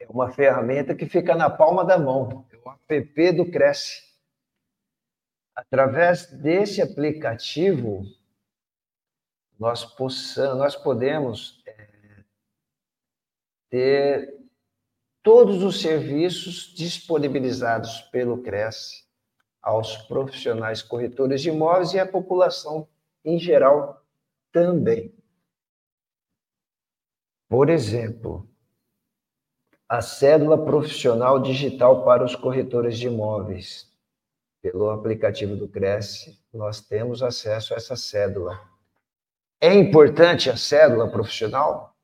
É 0.00 0.08
uma 0.08 0.30
ferramenta 0.30 0.94
que 0.94 1.04
fica 1.04 1.34
na 1.34 1.50
palma 1.50 1.84
da 1.84 1.98
mão 1.98 2.45
o 2.66 2.70
app 2.88 3.32
do 3.32 3.50
Cresce. 3.50 4.04
Através 5.54 6.26
desse 6.26 6.82
aplicativo, 6.82 8.02
nós, 9.58 9.84
possamos, 9.84 10.58
nós 10.58 10.76
podemos 10.76 11.62
é, 11.66 12.24
ter 13.70 14.36
todos 15.22 15.62
os 15.62 15.80
serviços 15.80 16.74
disponibilizados 16.74 18.02
pelo 18.12 18.42
CRES 18.42 19.06
aos 19.62 19.96
profissionais 19.96 20.82
corretores 20.82 21.40
de 21.40 21.48
imóveis 21.48 21.94
e 21.94 21.98
à 21.98 22.06
população 22.06 22.86
em 23.24 23.38
geral 23.38 24.04
também. 24.52 25.12
Por 27.48 27.70
exemplo, 27.70 28.48
a 29.88 30.00
cédula 30.00 30.64
profissional 30.64 31.38
digital 31.38 32.04
para 32.04 32.24
os 32.24 32.34
corretores 32.34 32.98
de 32.98 33.06
imóveis. 33.06 33.88
Pelo 34.60 34.90
aplicativo 34.90 35.54
do 35.54 35.68
Cresce, 35.68 36.40
nós 36.52 36.80
temos 36.80 37.22
acesso 37.22 37.72
a 37.72 37.76
essa 37.76 37.94
cédula. 37.94 38.60
É 39.60 39.72
importante 39.72 40.50
a 40.50 40.56
cédula 40.56 41.08
profissional? 41.08 41.94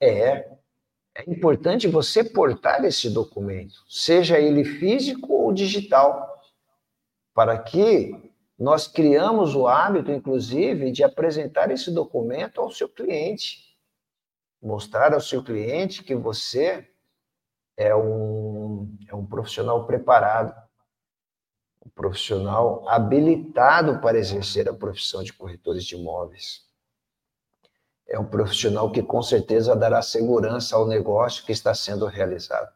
É. 0.00 0.52
É 1.14 1.30
importante 1.30 1.86
você 1.86 2.24
portar 2.24 2.84
esse 2.84 3.10
documento, 3.10 3.84
seja 3.86 4.38
ele 4.38 4.64
físico 4.64 5.30
ou 5.34 5.52
digital, 5.52 6.40
para 7.34 7.58
que 7.58 8.32
nós 8.58 8.86
criamos 8.86 9.54
o 9.54 9.66
hábito, 9.66 10.10
inclusive, 10.10 10.90
de 10.90 11.04
apresentar 11.04 11.70
esse 11.70 11.90
documento 11.90 12.60
ao 12.60 12.70
seu 12.70 12.88
cliente. 12.88 13.71
Mostrar 14.62 15.12
ao 15.12 15.20
seu 15.20 15.42
cliente 15.42 16.04
que 16.04 16.14
você 16.14 16.88
é 17.76 17.94
um, 17.94 18.96
é 19.08 19.14
um 19.14 19.26
profissional 19.26 19.86
preparado, 19.86 20.54
um 21.84 21.90
profissional 21.90 22.88
habilitado 22.88 24.00
para 24.00 24.18
exercer 24.18 24.68
a 24.68 24.74
profissão 24.74 25.22
de 25.22 25.32
corretores 25.32 25.84
de 25.84 25.96
imóveis 25.96 26.70
é 28.12 28.18
um 28.18 28.26
profissional 28.26 28.92
que 28.92 29.02
com 29.02 29.22
certeza 29.22 29.74
dará 29.74 30.02
segurança 30.02 30.76
ao 30.76 30.86
negócio 30.86 31.44
que 31.44 31.52
está 31.52 31.74
sendo 31.74 32.04
realizado. 32.04 32.70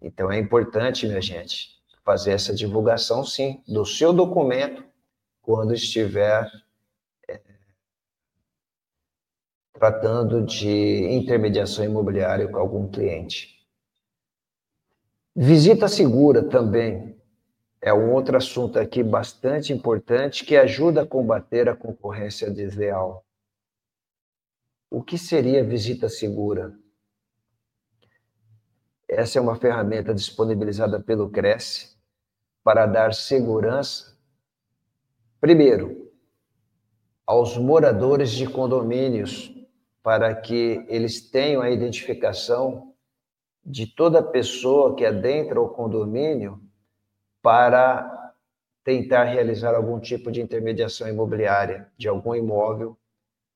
Então 0.00 0.30
é 0.30 0.38
importante, 0.38 1.06
minha 1.06 1.20
gente, 1.20 1.82
fazer 2.04 2.30
essa 2.32 2.54
divulgação, 2.54 3.24
sim, 3.24 3.62
do 3.66 3.84
seu 3.84 4.12
documento 4.12 4.84
quando 5.42 5.74
estiver 5.74 6.48
é, 7.28 7.40
tratando 9.78 10.42
de 10.42 11.06
intermediação 11.12 11.84
imobiliária 11.84 12.48
com 12.48 12.56
algum 12.56 12.88
cliente. 12.88 13.56
Visita 15.34 15.86
segura 15.86 16.42
também 16.42 17.14
é 17.80 17.92
um 17.92 18.12
outro 18.12 18.36
assunto 18.36 18.78
aqui 18.78 19.02
bastante 19.02 19.72
importante 19.72 20.44
que 20.44 20.56
ajuda 20.56 21.02
a 21.02 21.06
combater 21.06 21.68
a 21.68 21.76
concorrência 21.76 22.50
desleal. 22.50 23.24
O 24.90 25.02
que 25.02 25.18
seria 25.18 25.62
visita 25.62 26.08
segura? 26.08 26.74
Essa 29.06 29.38
é 29.38 29.42
uma 29.42 29.56
ferramenta 29.56 30.14
disponibilizada 30.14 30.98
pelo 30.98 31.30
Cresce 31.30 31.96
para 32.64 32.86
dar 32.86 33.14
segurança, 33.14 34.16
primeiro, 35.40 36.10
aos 37.24 37.56
moradores 37.56 38.30
de 38.30 38.48
condomínios, 38.48 39.55
para 40.06 40.32
que 40.36 40.86
eles 40.86 41.20
tenham 41.20 41.60
a 41.60 41.68
identificação 41.68 42.94
de 43.64 43.88
toda 43.88 44.22
pessoa 44.22 44.94
que 44.94 45.04
adentra 45.04 45.60
o 45.60 45.70
condomínio 45.70 46.62
para 47.42 48.32
tentar 48.84 49.24
realizar 49.24 49.74
algum 49.74 49.98
tipo 49.98 50.30
de 50.30 50.40
intermediação 50.40 51.08
imobiliária 51.08 51.90
de 51.98 52.06
algum 52.06 52.36
imóvel 52.36 52.96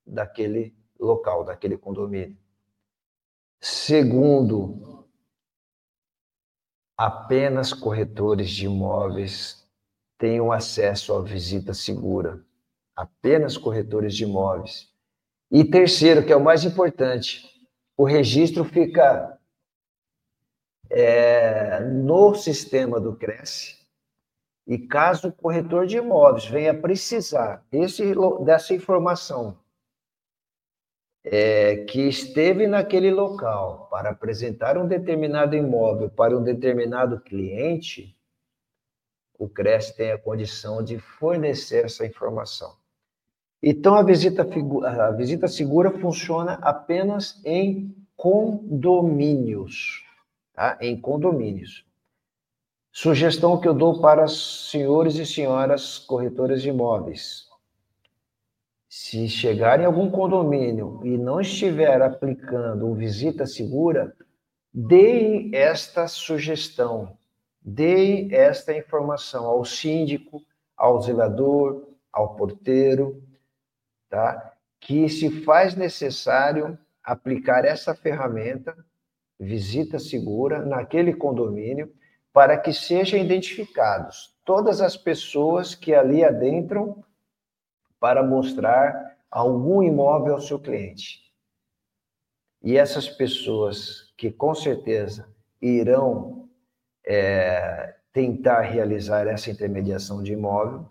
daquele 0.04 0.74
local, 0.98 1.44
daquele 1.44 1.78
condomínio. 1.78 2.36
Segundo, 3.60 5.06
apenas 6.96 7.72
corretores 7.72 8.50
de 8.50 8.66
imóveis 8.66 9.70
tenham 10.18 10.50
acesso 10.50 11.14
à 11.14 11.22
visita 11.22 11.72
segura. 11.72 12.44
Apenas 12.96 13.56
corretores 13.56 14.16
de 14.16 14.24
imóveis. 14.24 14.89
E 15.50 15.64
terceiro, 15.64 16.24
que 16.24 16.32
é 16.32 16.36
o 16.36 16.44
mais 16.44 16.64
importante, 16.64 17.44
o 17.96 18.04
registro 18.04 18.64
fica 18.64 19.38
é, 20.88 21.80
no 21.80 22.34
sistema 22.34 23.00
do 23.00 23.16
Cresce. 23.16 23.80
E 24.66 24.78
caso 24.78 25.28
o 25.28 25.32
corretor 25.32 25.86
de 25.86 25.96
imóveis 25.96 26.46
venha 26.46 26.72
precisar 26.72 27.66
dessa 28.44 28.72
informação 28.72 29.58
é, 31.24 31.84
que 31.84 32.08
esteve 32.08 32.66
naquele 32.66 33.10
local 33.10 33.88
para 33.90 34.10
apresentar 34.10 34.78
um 34.78 34.86
determinado 34.86 35.56
imóvel 35.56 36.08
para 36.10 36.36
um 36.36 36.42
determinado 36.42 37.20
cliente, 37.20 38.16
o 39.38 39.48
CRES 39.48 39.90
tem 39.92 40.12
a 40.12 40.18
condição 40.18 40.82
de 40.82 40.98
fornecer 40.98 41.86
essa 41.86 42.06
informação. 42.06 42.79
Então, 43.62 43.94
a 43.94 44.02
visita, 44.02 44.46
a 44.86 45.10
visita 45.12 45.46
segura 45.46 45.90
funciona 45.98 46.54
apenas 46.62 47.40
em 47.44 47.94
condomínios, 48.16 50.04
tá? 50.54 50.78
Em 50.80 50.98
condomínios. 50.98 51.84
Sugestão 52.92 53.60
que 53.60 53.68
eu 53.68 53.74
dou 53.74 54.00
para 54.00 54.26
senhores 54.26 55.16
e 55.16 55.26
senhoras 55.26 55.98
corretores 55.98 56.62
de 56.62 56.70
imóveis 56.70 57.50
se 58.90 59.28
chegar 59.28 59.80
em 59.80 59.84
algum 59.84 60.10
condomínio 60.10 61.00
e 61.04 61.16
não 61.16 61.40
estiver 61.40 62.02
aplicando 62.02 62.88
o 62.88 62.94
visita 62.94 63.46
segura, 63.46 64.12
dê 64.74 65.48
esta 65.54 66.08
sugestão, 66.08 67.16
dê 67.62 68.26
esta 68.32 68.76
informação 68.76 69.44
ao 69.44 69.64
síndico, 69.64 70.42
ao 70.76 71.00
zelador, 71.00 71.86
ao 72.12 72.34
porteiro, 72.34 73.22
tá? 74.10 74.52
Que 74.78 75.08
se 75.08 75.42
faz 75.44 75.74
necessário 75.74 76.78
aplicar 77.02 77.64
essa 77.64 77.94
ferramenta, 77.94 78.76
visita 79.38 79.98
segura, 79.98 80.64
naquele 80.66 81.14
condomínio, 81.14 81.90
para 82.32 82.58
que 82.58 82.72
sejam 82.72 83.18
identificados 83.18 84.36
todas 84.44 84.80
as 84.80 84.96
pessoas 84.96 85.74
que 85.74 85.94
ali 85.94 86.24
adentram 86.24 87.02
para 87.98 88.22
mostrar 88.22 89.16
algum 89.30 89.82
imóvel 89.82 90.34
ao 90.34 90.40
seu 90.40 90.58
cliente. 90.58 91.20
E 92.62 92.76
essas 92.76 93.08
pessoas 93.08 94.12
que 94.16 94.30
com 94.30 94.54
certeza 94.54 95.28
irão 95.60 96.48
é, 97.04 97.96
tentar 98.12 98.60
realizar 98.62 99.26
essa 99.26 99.50
intermediação 99.50 100.22
de 100.22 100.32
imóvel, 100.32 100.88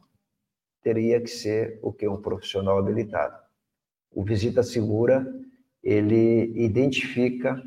teria 0.90 1.22
que 1.22 1.28
ser 1.28 1.80
o 1.84 1.94
que 1.94 2.08
um 2.08 2.20
profissional 2.20 2.80
habilitado. 2.80 3.38
O 4.12 4.24
visita 4.24 4.64
segura 4.64 5.24
ele 5.84 6.52
identifica 6.56 7.62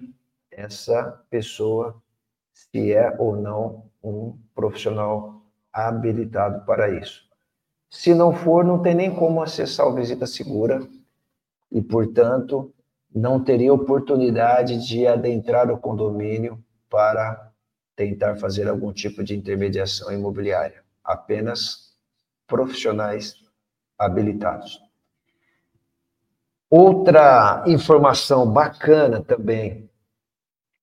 essa 0.51 1.25
pessoa 1.31 2.03
se 2.53 2.93
é 2.93 3.15
ou 3.21 3.37
não 3.37 3.85
um 4.03 4.37
profissional 4.57 5.41
habilitado 5.73 6.67
para 6.67 6.91
isso. 6.91 7.23
Se 7.89 8.13
não 8.13 8.35
for, 8.35 8.65
não 8.65 8.83
tem 8.83 8.95
nem 8.95 9.15
como 9.15 9.41
acessar 9.41 9.87
o 9.87 9.95
Visita 9.95 10.27
Segura 10.27 10.81
e, 11.71 11.81
portanto, 11.81 12.75
não 13.15 13.43
teria 13.43 13.73
oportunidade 13.73 14.85
de 14.87 15.07
adentrar 15.07 15.71
o 15.71 15.79
condomínio 15.79 16.63
para 16.91 17.53
tentar 17.95 18.37
fazer 18.37 18.69
algum 18.69 18.93
tipo 18.93 19.23
de 19.23 19.37
intermediação 19.37 20.13
imobiliária. 20.13 20.83
Apenas 21.05 21.92
profissionais 22.53 23.43
habilitados. 23.99 24.79
Outra 26.69 27.65
informação 27.67 28.53
bacana 28.53 29.23
também 29.23 29.91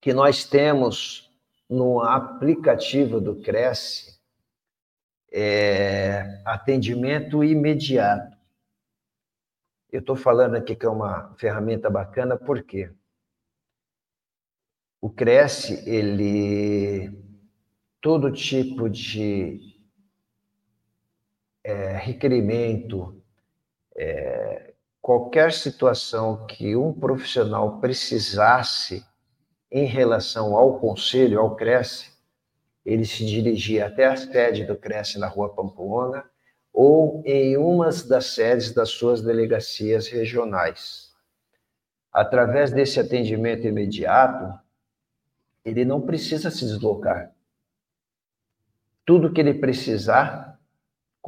que 0.01 0.11
nós 0.11 0.45
temos 0.45 1.31
no 1.69 2.01
aplicativo 2.01 3.21
do 3.21 3.39
Cresce 3.39 4.19
é, 5.31 6.41
atendimento 6.43 7.43
imediato. 7.43 8.35
Eu 9.91 9.99
estou 9.99 10.15
falando 10.15 10.55
aqui 10.55 10.75
que 10.75 10.87
é 10.87 10.89
uma 10.89 11.35
ferramenta 11.37 11.87
bacana, 11.87 12.35
por 12.35 12.63
quê? 12.63 12.91
O 14.99 15.07
Cresce, 15.07 15.87
ele 15.87 17.15
todo 18.01 18.31
tipo 18.31 18.89
de 18.89 19.78
é, 21.69 21.97
requerimento, 21.97 23.21
é, 23.95 24.73
qualquer 24.99 25.53
situação 25.53 26.47
que 26.47 26.75
um 26.75 26.91
profissional 26.91 27.79
precisasse 27.79 29.05
em 29.71 29.85
relação 29.85 30.57
ao 30.57 30.79
conselho, 30.79 31.39
ao 31.39 31.55
Cresce, 31.55 32.11
ele 32.83 33.05
se 33.05 33.23
dirigia 33.23 33.85
até 33.85 34.07
a 34.07 34.17
sede 34.17 34.65
do 34.65 34.75
Cresce 34.75 35.19
na 35.19 35.27
Rua 35.27 35.53
Pamplona 35.53 36.25
ou 36.73 37.21
em 37.23 37.55
uma 37.55 37.89
das 38.07 38.25
sedes 38.33 38.73
das 38.73 38.89
suas 38.89 39.21
delegacias 39.21 40.07
regionais. 40.07 41.07
através 42.11 42.71
desse 42.71 42.99
atendimento 42.99 43.67
imediato, 43.67 44.59
ele 45.63 45.85
não 45.85 46.01
precisa 46.01 46.49
se 46.49 46.65
deslocar. 46.65 47.31
Tudo 49.05 49.31
que 49.31 49.39
ele 49.39 49.53
precisar 49.53 50.48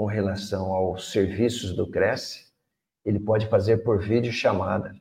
com 0.02 0.08
relação 0.08 0.74
aos 0.74 1.12
serviços 1.12 1.74
do 1.74 1.86
Cresce, 1.86 2.48
ele 3.06 3.20
pode 3.20 3.46
fazer 3.46 3.84
por 3.84 4.02
vídeo 4.02 4.34
chamada. 4.34 4.96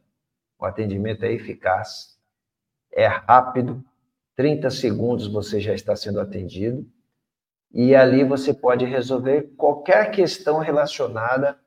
O 0.58 0.66
atendimento 0.66 1.24
é 1.24 1.32
eficaz, 1.32 2.18
é 2.92 3.06
rápido, 3.06 3.82
30 4.36 4.68
segundos 4.68 5.26
você 5.26 5.58
já 5.58 5.72
está 5.72 5.96
sendo 5.96 6.20
atendido, 6.20 6.86
e 7.72 7.94
ali 7.94 8.24
você 8.24 8.52
pode 8.52 8.84
resolver 8.84 9.54
qualquer 9.56 10.10
questão 10.10 10.58
relacionada 10.58 11.58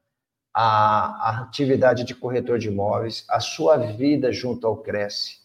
à, 0.53 1.31
à 1.31 1.41
atividade 1.41 2.03
de 2.03 2.13
corretor 2.13 2.59
de 2.59 2.67
imóveis, 2.67 3.25
a 3.27 3.39
sua 3.39 3.77
vida 3.77 4.31
junto 4.31 4.67
ao 4.67 4.77
Cresce. 4.77 5.39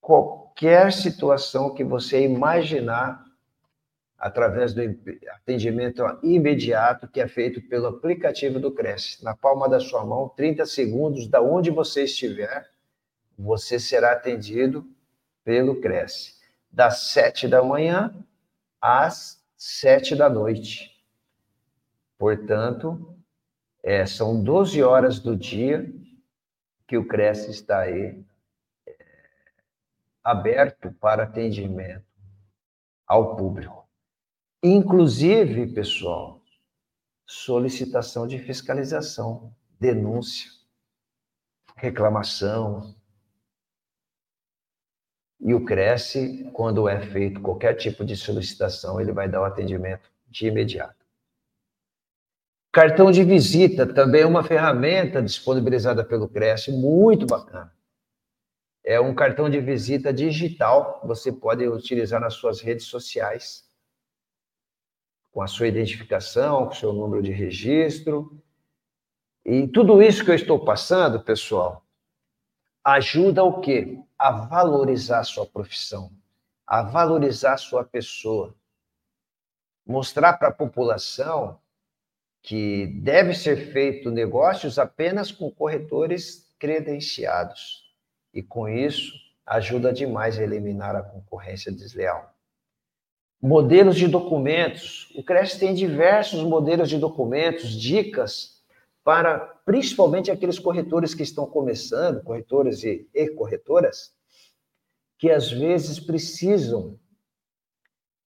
Qualquer 0.00 0.92
situação 0.92 1.72
que 1.72 1.84
você 1.84 2.24
imaginar 2.24 3.23
através 4.24 4.72
do 4.72 4.80
atendimento 5.34 6.02
imediato 6.22 7.06
que 7.06 7.20
é 7.20 7.28
feito 7.28 7.60
pelo 7.60 7.88
aplicativo 7.88 8.58
do 8.58 8.72
Cresce. 8.72 9.22
Na 9.22 9.36
palma 9.36 9.68
da 9.68 9.78
sua 9.78 10.02
mão, 10.02 10.30
30 10.30 10.64
segundos, 10.64 11.28
da 11.28 11.42
onde 11.42 11.70
você 11.70 12.04
estiver, 12.04 12.70
você 13.38 13.78
será 13.78 14.12
atendido 14.12 14.82
pelo 15.44 15.78
Cresce. 15.78 16.36
Das 16.72 17.08
7 17.08 17.46
da 17.46 17.62
manhã 17.62 18.14
às 18.80 19.44
7 19.58 20.16
da 20.16 20.30
noite. 20.30 21.04
Portanto, 22.16 23.14
é, 23.82 24.06
são 24.06 24.42
12 24.42 24.82
horas 24.82 25.18
do 25.18 25.36
dia 25.36 25.86
que 26.88 26.96
o 26.96 27.06
Cresce 27.06 27.50
está 27.50 27.80
aí 27.80 28.24
é, 28.86 28.96
aberto 30.24 30.90
para 30.92 31.24
atendimento 31.24 32.06
ao 33.06 33.36
público. 33.36 33.83
Inclusive, 34.66 35.74
pessoal, 35.74 36.40
solicitação 37.26 38.26
de 38.26 38.38
fiscalização, 38.38 39.54
denúncia, 39.78 40.50
reclamação. 41.76 42.94
E 45.38 45.52
o 45.52 45.66
Cresce, 45.66 46.50
quando 46.54 46.88
é 46.88 46.98
feito 46.98 47.42
qualquer 47.42 47.74
tipo 47.74 48.06
de 48.06 48.16
solicitação, 48.16 48.98
ele 48.98 49.12
vai 49.12 49.28
dar 49.28 49.42
o 49.42 49.44
atendimento 49.44 50.10
de 50.28 50.46
imediato. 50.46 51.04
Cartão 52.72 53.12
de 53.12 53.22
visita 53.22 53.86
também 53.86 54.22
é 54.22 54.26
uma 54.26 54.42
ferramenta 54.42 55.20
disponibilizada 55.20 56.02
pelo 56.02 56.26
Cresce, 56.26 56.72
muito 56.72 57.26
bacana. 57.26 57.70
É 58.82 58.98
um 58.98 59.14
cartão 59.14 59.50
de 59.50 59.60
visita 59.60 60.10
digital, 60.10 61.02
você 61.04 61.30
pode 61.30 61.68
utilizar 61.68 62.18
nas 62.18 62.32
suas 62.32 62.62
redes 62.62 62.86
sociais 62.86 63.64
com 65.34 65.42
a 65.42 65.48
sua 65.48 65.66
identificação, 65.66 66.66
com 66.66 66.72
o 66.72 66.76
seu 66.76 66.92
número 66.92 67.20
de 67.20 67.32
registro. 67.32 68.40
E 69.44 69.66
tudo 69.66 70.00
isso 70.00 70.24
que 70.24 70.30
eu 70.30 70.34
estou 70.36 70.64
passando, 70.64 71.20
pessoal, 71.20 71.84
ajuda 72.84 73.42
o 73.42 73.60
quê? 73.60 74.00
A 74.16 74.30
valorizar 74.30 75.18
a 75.18 75.24
sua 75.24 75.44
profissão, 75.44 76.12
a 76.64 76.82
valorizar 76.82 77.54
a 77.54 77.58
sua 77.58 77.82
pessoa. 77.82 78.54
Mostrar 79.84 80.34
para 80.34 80.48
a 80.48 80.54
população 80.54 81.58
que 82.40 82.86
deve 83.02 83.34
ser 83.34 83.72
feito 83.72 84.12
negócios 84.12 84.78
apenas 84.78 85.32
com 85.32 85.50
corretores 85.50 86.54
credenciados. 86.60 87.92
E 88.32 88.40
com 88.40 88.68
isso, 88.68 89.12
ajuda 89.44 89.92
demais 89.92 90.38
a 90.38 90.44
eliminar 90.44 90.94
a 90.94 91.02
concorrência 91.02 91.72
desleal. 91.72 92.33
Modelos 93.46 93.96
de 93.96 94.08
documentos. 94.08 95.12
O 95.14 95.22
Cresce 95.22 95.60
tem 95.60 95.74
diversos 95.74 96.42
modelos 96.42 96.88
de 96.88 96.96
documentos, 96.96 97.78
dicas 97.78 98.64
para 99.04 99.38
principalmente 99.66 100.30
aqueles 100.30 100.58
corretores 100.58 101.14
que 101.14 101.22
estão 101.22 101.44
começando, 101.44 102.24
corretores 102.24 102.82
e, 102.82 103.06
e 103.12 103.28
corretoras, 103.28 104.14
que 105.18 105.30
às 105.30 105.52
vezes 105.52 106.00
precisam 106.00 106.98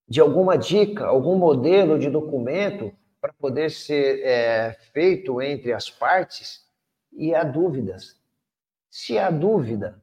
de 0.07 0.21
alguma 0.21 0.57
dica, 0.57 1.07
algum 1.07 1.37
modelo 1.37 1.99
de 1.99 2.09
documento 2.09 2.93
para 3.21 3.33
poder 3.33 3.73
ser 3.73 4.21
é, 4.25 4.73
feito 4.93 5.43
entre 5.43 5.73
as 5.73 5.91
partes 5.91 6.65
e 7.13 7.35
há 7.35 7.43
dúvidas. 7.43 8.17
Se 8.89 9.19
há 9.19 9.33
dúvida, 9.33 10.01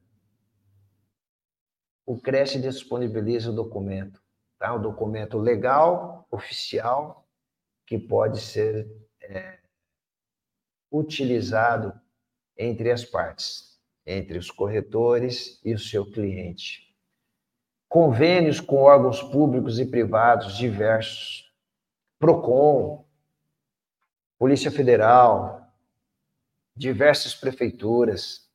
o 2.04 2.20
Cresce 2.20 2.60
disponibiliza 2.60 3.50
o 3.50 3.54
documento 3.54 4.25
tá? 4.58 4.74
um 4.74 4.80
documento 4.80 5.38
legal, 5.38 6.26
oficial, 6.30 7.26
que 7.86 7.98
pode 7.98 8.40
ser 8.40 8.88
é, 9.20 9.58
utilizado 10.90 11.98
entre 12.56 12.90
as 12.90 13.04
partes, 13.04 13.80
entre 14.04 14.38
os 14.38 14.50
corretores 14.50 15.60
e 15.64 15.74
o 15.74 15.78
seu 15.78 16.10
cliente. 16.10 16.94
Convênios 17.88 18.60
com 18.60 18.76
órgãos 18.82 19.22
públicos 19.22 19.78
e 19.78 19.86
privados 19.86 20.56
diversos, 20.56 21.52
PROCON, 22.18 23.06
Polícia 24.38 24.70
Federal, 24.70 25.72
diversas 26.76 27.34
prefeituras. 27.34 28.50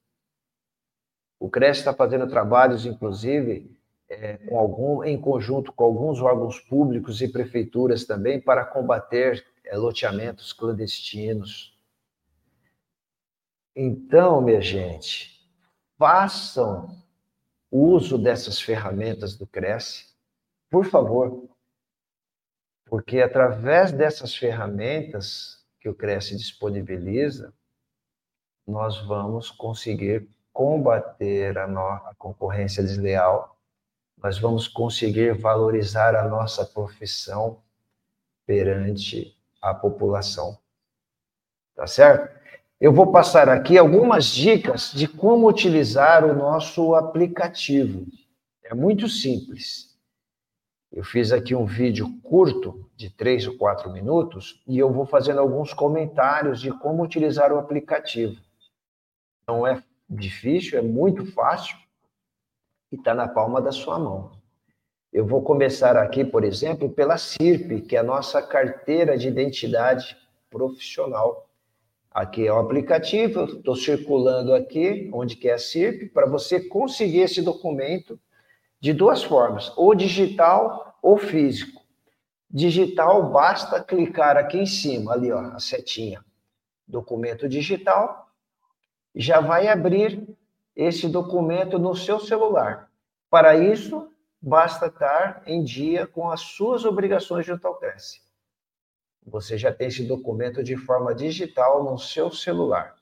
O 1.40 1.50
CRES 1.50 1.80
está 1.80 1.94
fazendo 1.94 2.28
trabalhos, 2.28 2.86
inclusive, 2.86 3.76
é, 4.12 4.38
com 4.38 4.60
algum, 4.60 5.04
em 5.04 5.20
conjunto 5.20 5.72
com 5.72 5.86
alguns 5.86 6.20
órgãos 6.20 6.60
públicos 6.60 7.22
e 7.22 7.30
prefeituras 7.30 8.04
também, 8.04 8.42
para 8.42 8.66
combater 8.66 9.46
é, 9.64 9.78
loteamentos 9.78 10.52
clandestinos. 10.52 11.74
Então, 13.74 14.42
minha 14.42 14.60
gente, 14.60 15.50
façam 15.98 17.02
uso 17.72 18.18
dessas 18.18 18.60
ferramentas 18.60 19.38
do 19.38 19.48
Cresce, 19.48 20.14
por 20.70 20.86
favor, 20.86 21.50
porque 22.86 23.22
através 23.22 23.94
dessas 23.94 24.36
ferramentas 24.36 25.66
que 25.80 25.88
o 25.88 25.96
Cresce 25.96 26.36
disponibiliza, 26.36 27.54
nós 28.68 29.02
vamos 29.08 29.50
conseguir 29.50 30.28
combater 30.52 31.58
a, 31.58 31.66
a 31.66 32.14
concorrência 32.18 32.84
desleal 32.84 33.58
nós 34.22 34.38
vamos 34.38 34.68
conseguir 34.68 35.34
valorizar 35.34 36.16
a 36.16 36.28
nossa 36.28 36.64
profissão 36.64 37.62
perante 38.46 39.36
a 39.62 39.74
população. 39.74 40.58
Tá 41.76 41.88
certo? 41.88 42.40
Eu 42.80 42.94
vou 42.94 43.12
passar 43.12 43.50
aqui 43.50 43.78
algumas 43.78 44.26
dicas 44.26 44.92
de 44.92 45.08
como 45.08 45.48
utilizar 45.48 46.26
o 46.26 46.36
nosso 46.36 46.96
aplicativo. 46.96 48.06
É 48.64 48.74
muito 48.74 49.08
simples. 49.08 49.98
Eu 50.92 51.04
fiz 51.04 51.32
aqui 51.32 51.56
um 51.56 51.66
vídeo 51.66 52.20
curto, 52.22 52.90
de 52.96 53.10
três 53.10 53.48
ou 53.48 53.58
quatro 53.58 53.90
minutos, 53.92 54.62
e 54.68 54.78
eu 54.78 54.92
vou 54.92 55.06
fazendo 55.06 55.40
alguns 55.40 55.74
comentários 55.74 56.60
de 56.60 56.72
como 56.72 57.04
utilizar 57.04 57.52
o 57.54 57.58
aplicativo. 57.58 58.40
Não 59.48 59.66
é 59.66 59.82
difícil, 60.10 60.78
é 60.78 60.82
muito 60.82 61.26
fácil 61.26 61.81
e 62.92 62.96
está 62.96 63.14
na 63.14 63.28
palma 63.28 63.62
da 63.62 63.72
sua 63.72 63.98
mão. 63.98 64.32
Eu 65.12 65.26
vou 65.26 65.42
começar 65.42 65.98
aqui, 65.98 66.24
por 66.24 66.44
exemplo, 66.44 66.90
pela 66.90 67.18
CIRP, 67.18 67.82
que 67.82 67.96
é 67.96 68.00
a 68.00 68.04
nossa 68.04 68.42
carteira 68.42 69.18
de 69.18 69.28
identidade 69.28 70.18
profissional. 70.50 71.50
Aqui 72.10 72.46
é 72.46 72.52
o 72.52 72.60
aplicativo, 72.60 73.46
estou 73.46 73.76
circulando 73.76 74.54
aqui, 74.54 75.10
onde 75.14 75.36
que 75.36 75.50
é 75.50 75.54
a 75.54 75.58
CIRP, 75.58 76.10
para 76.14 76.26
você 76.28 76.60
conseguir 76.60 77.22
esse 77.22 77.42
documento 77.42 78.20
de 78.80 78.94
duas 78.94 79.24
formas, 79.24 79.72
ou 79.78 79.94
digital 79.94 80.98
ou 81.02 81.18
físico. 81.18 81.82
Digital, 82.50 83.32
basta 83.32 83.82
clicar 83.82 84.36
aqui 84.36 84.58
em 84.58 84.66
cima, 84.66 85.14
ali, 85.14 85.32
ó, 85.32 85.40
a 85.40 85.60
setinha. 85.60 86.24
Documento 86.88 87.48
digital, 87.48 88.30
já 89.16 89.40
vai 89.40 89.68
abrir 89.68 90.28
esse 90.76 91.08
documento 91.08 91.78
no 91.78 91.96
seu 91.96 92.20
celular. 92.20 92.90
Para 93.30 93.56
isso, 93.56 94.10
basta 94.42 94.88
estar 94.88 95.44
em 95.46 95.64
dia 95.64 96.08
com 96.08 96.30
as 96.30 96.42
suas 96.42 96.86
obrigações 96.86 97.46
de 97.46 97.52
Autalcresce. 97.52 98.22
Você 99.26 99.58
já 99.58 99.72
tem 99.72 99.88
esse 99.88 100.04
documento 100.04 100.64
de 100.64 100.76
forma 100.76 101.14
digital 101.14 101.84
no 101.84 101.98
seu 101.98 102.32
celular. 102.32 102.96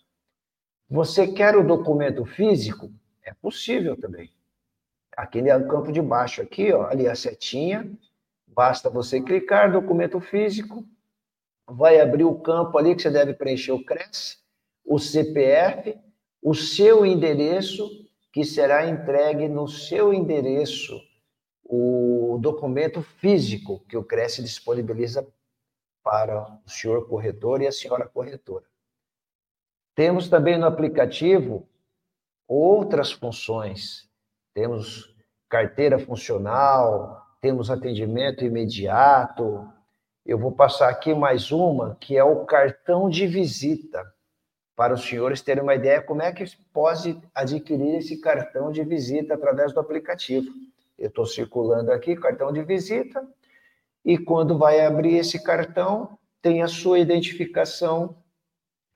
Você 0.90 1.28
quer 1.28 1.56
o 1.56 1.66
documento 1.66 2.26
físico? 2.26 2.92
É 3.24 3.34
possível 3.34 3.96
também. 3.96 4.32
Aqui 5.16 5.42
no 5.42 5.68
campo 5.68 5.92
de 5.92 6.02
baixo, 6.02 6.42
aqui, 6.42 6.74
ó, 6.74 6.88
ali 6.88 7.08
a 7.08 7.16
setinha, 7.16 7.90
basta 8.48 8.90
você 8.90 9.22
clicar 9.22 9.72
documento 9.72 10.20
físico, 10.20 10.86
vai 11.68 12.00
abrir 12.00 12.24
o 12.24 12.40
campo 12.40 12.78
ali 12.78 12.96
que 12.96 13.02
você 13.02 13.12
deve 13.12 13.34
preencher 13.34 13.72
o 13.72 13.84
CRES, 13.84 14.42
o 14.84 14.98
CPF 14.98 15.98
o 16.42 16.54
seu 16.54 17.06
endereço, 17.06 17.90
que 18.32 18.44
será 18.44 18.88
entregue 18.88 19.48
no 19.48 19.68
seu 19.68 20.14
endereço 20.14 21.00
o 21.64 22.38
documento 22.42 23.02
físico 23.02 23.80
que 23.88 23.98
o 23.98 24.04
Cresce 24.04 24.42
disponibiliza 24.42 25.28
para 26.04 26.60
o 26.66 26.70
senhor 26.70 27.08
corretor 27.08 27.62
e 27.62 27.68
a 27.68 27.72
senhora 27.72 28.08
corretora. 28.08 28.66
Temos 29.94 30.30
também 30.30 30.58
no 30.58 30.66
aplicativo 30.66 31.68
outras 32.48 33.12
funções. 33.12 34.10
Temos 34.54 35.16
carteira 35.48 36.00
funcional, 36.00 37.22
temos 37.42 37.70
atendimento 37.70 38.44
imediato. 38.44 39.68
Eu 40.26 40.40
vou 40.40 40.52
passar 40.52 40.90
aqui 40.90 41.14
mais 41.14 41.52
uma, 41.52 41.96
que 41.96 42.18
é 42.18 42.24
o 42.24 42.46
cartão 42.46 43.10
de 43.10 43.28
visita, 43.28 44.04
para 44.80 44.94
os 44.94 45.06
senhores 45.06 45.42
terem 45.42 45.62
uma 45.62 45.76
ideia 45.76 46.02
como 46.02 46.22
é 46.22 46.32
que 46.32 46.46
pode 46.72 47.22
adquirir 47.36 47.96
esse 47.96 48.16
cartão 48.22 48.72
de 48.72 48.82
visita 48.82 49.34
através 49.34 49.74
do 49.74 49.80
aplicativo. 49.82 50.50
Eu 50.98 51.10
estou 51.10 51.26
circulando 51.26 51.92
aqui, 51.92 52.16
cartão 52.16 52.50
de 52.54 52.64
visita, 52.64 53.28
e 54.06 54.18
quando 54.18 54.58
vai 54.58 54.80
abrir 54.80 55.16
esse 55.16 55.44
cartão, 55.44 56.18
tem 56.42 56.62
a 56.62 56.70
sua 56.70 56.98
identificação 56.98 58.16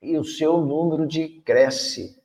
e 0.00 0.16
o 0.16 0.24
seu 0.24 0.56
número 0.56 1.06
de 1.06 1.28
Cresce. 1.44 2.18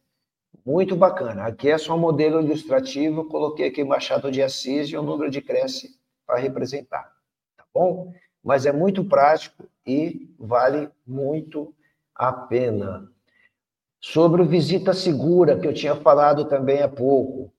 Muito 0.66 0.95
bacana. 0.95 1.43
Aqui 1.43 1.70
é 1.70 1.78
só 1.78 1.95
um 1.95 1.99
modelo 1.99 2.39
ilustrativo, 2.39 3.28
coloquei 3.28 3.68
aqui 3.68 3.84
Machado 3.84 4.32
de 4.32 4.41
Assis 4.41 4.88
e 4.88 4.95
o 4.95 5.03
número 5.03 5.30
de 5.30 5.41
Cresce 5.41 5.99
para 6.26 6.39
representar, 6.39 7.12
tá 7.57 7.66
bom? 7.74 8.14
Mas 8.41 8.66
é 8.66 8.72
muito 8.72 9.03
prático 9.03 9.68
e 9.86 10.34
vale 10.39 10.89
muito 11.05 11.76
a 12.16 12.32
pena. 12.32 13.12
Sobre 14.02 14.41
o 14.41 14.45
visita 14.45 14.93
segura, 14.93 15.60
que 15.60 15.68
eu 15.68 15.74
tinha 15.74 15.95
falado 15.95 16.45
também 16.45 16.82
há 16.82 16.88
pouco, 16.88 17.54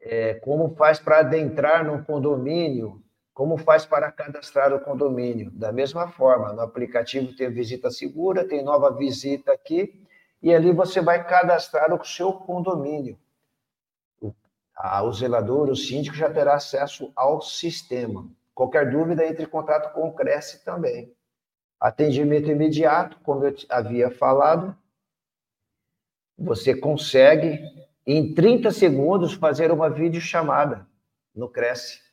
é, 0.00 0.34
como 0.34 0.74
faz 0.76 0.98
para 0.98 1.20
adentrar 1.20 1.84
num 1.84 2.02
condomínio 2.02 3.02
como 3.36 3.58
faz 3.58 3.84
para 3.84 4.10
cadastrar 4.10 4.72
o 4.72 4.80
condomínio? 4.80 5.50
Da 5.50 5.70
mesma 5.70 6.08
forma, 6.08 6.54
no 6.54 6.62
aplicativo 6.62 7.36
tem 7.36 7.50
visita 7.50 7.90
segura, 7.90 8.48
tem 8.48 8.64
nova 8.64 8.90
visita 8.90 9.52
aqui, 9.52 10.02
e 10.42 10.54
ali 10.54 10.72
você 10.72 11.02
vai 11.02 11.22
cadastrar 11.22 11.92
o 11.92 12.02
seu 12.02 12.32
condomínio. 12.32 13.18
O, 14.22 14.32
a, 14.74 15.02
o 15.02 15.12
zelador, 15.12 15.68
o 15.68 15.76
síndico 15.76 16.16
já 16.16 16.30
terá 16.30 16.54
acesso 16.54 17.12
ao 17.14 17.42
sistema. 17.42 18.26
Qualquer 18.54 18.90
dúvida, 18.90 19.26
entre 19.26 19.44
em 19.44 19.48
contato 19.50 19.92
com 19.92 20.08
o 20.08 20.14
Cresce 20.14 20.64
também. 20.64 21.12
Atendimento 21.78 22.50
imediato, 22.50 23.18
como 23.22 23.44
eu 23.44 23.54
havia 23.68 24.10
falado, 24.10 24.74
você 26.38 26.74
consegue, 26.74 27.60
em 28.06 28.34
30 28.34 28.70
segundos, 28.70 29.32
fazer 29.34 29.70
uma 29.70 29.88
videochamada 29.88 30.86
no 31.34 31.48
Cresce 31.48 32.06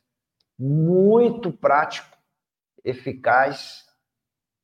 muito 0.58 1.52
prático, 1.52 2.18
eficaz 2.84 3.86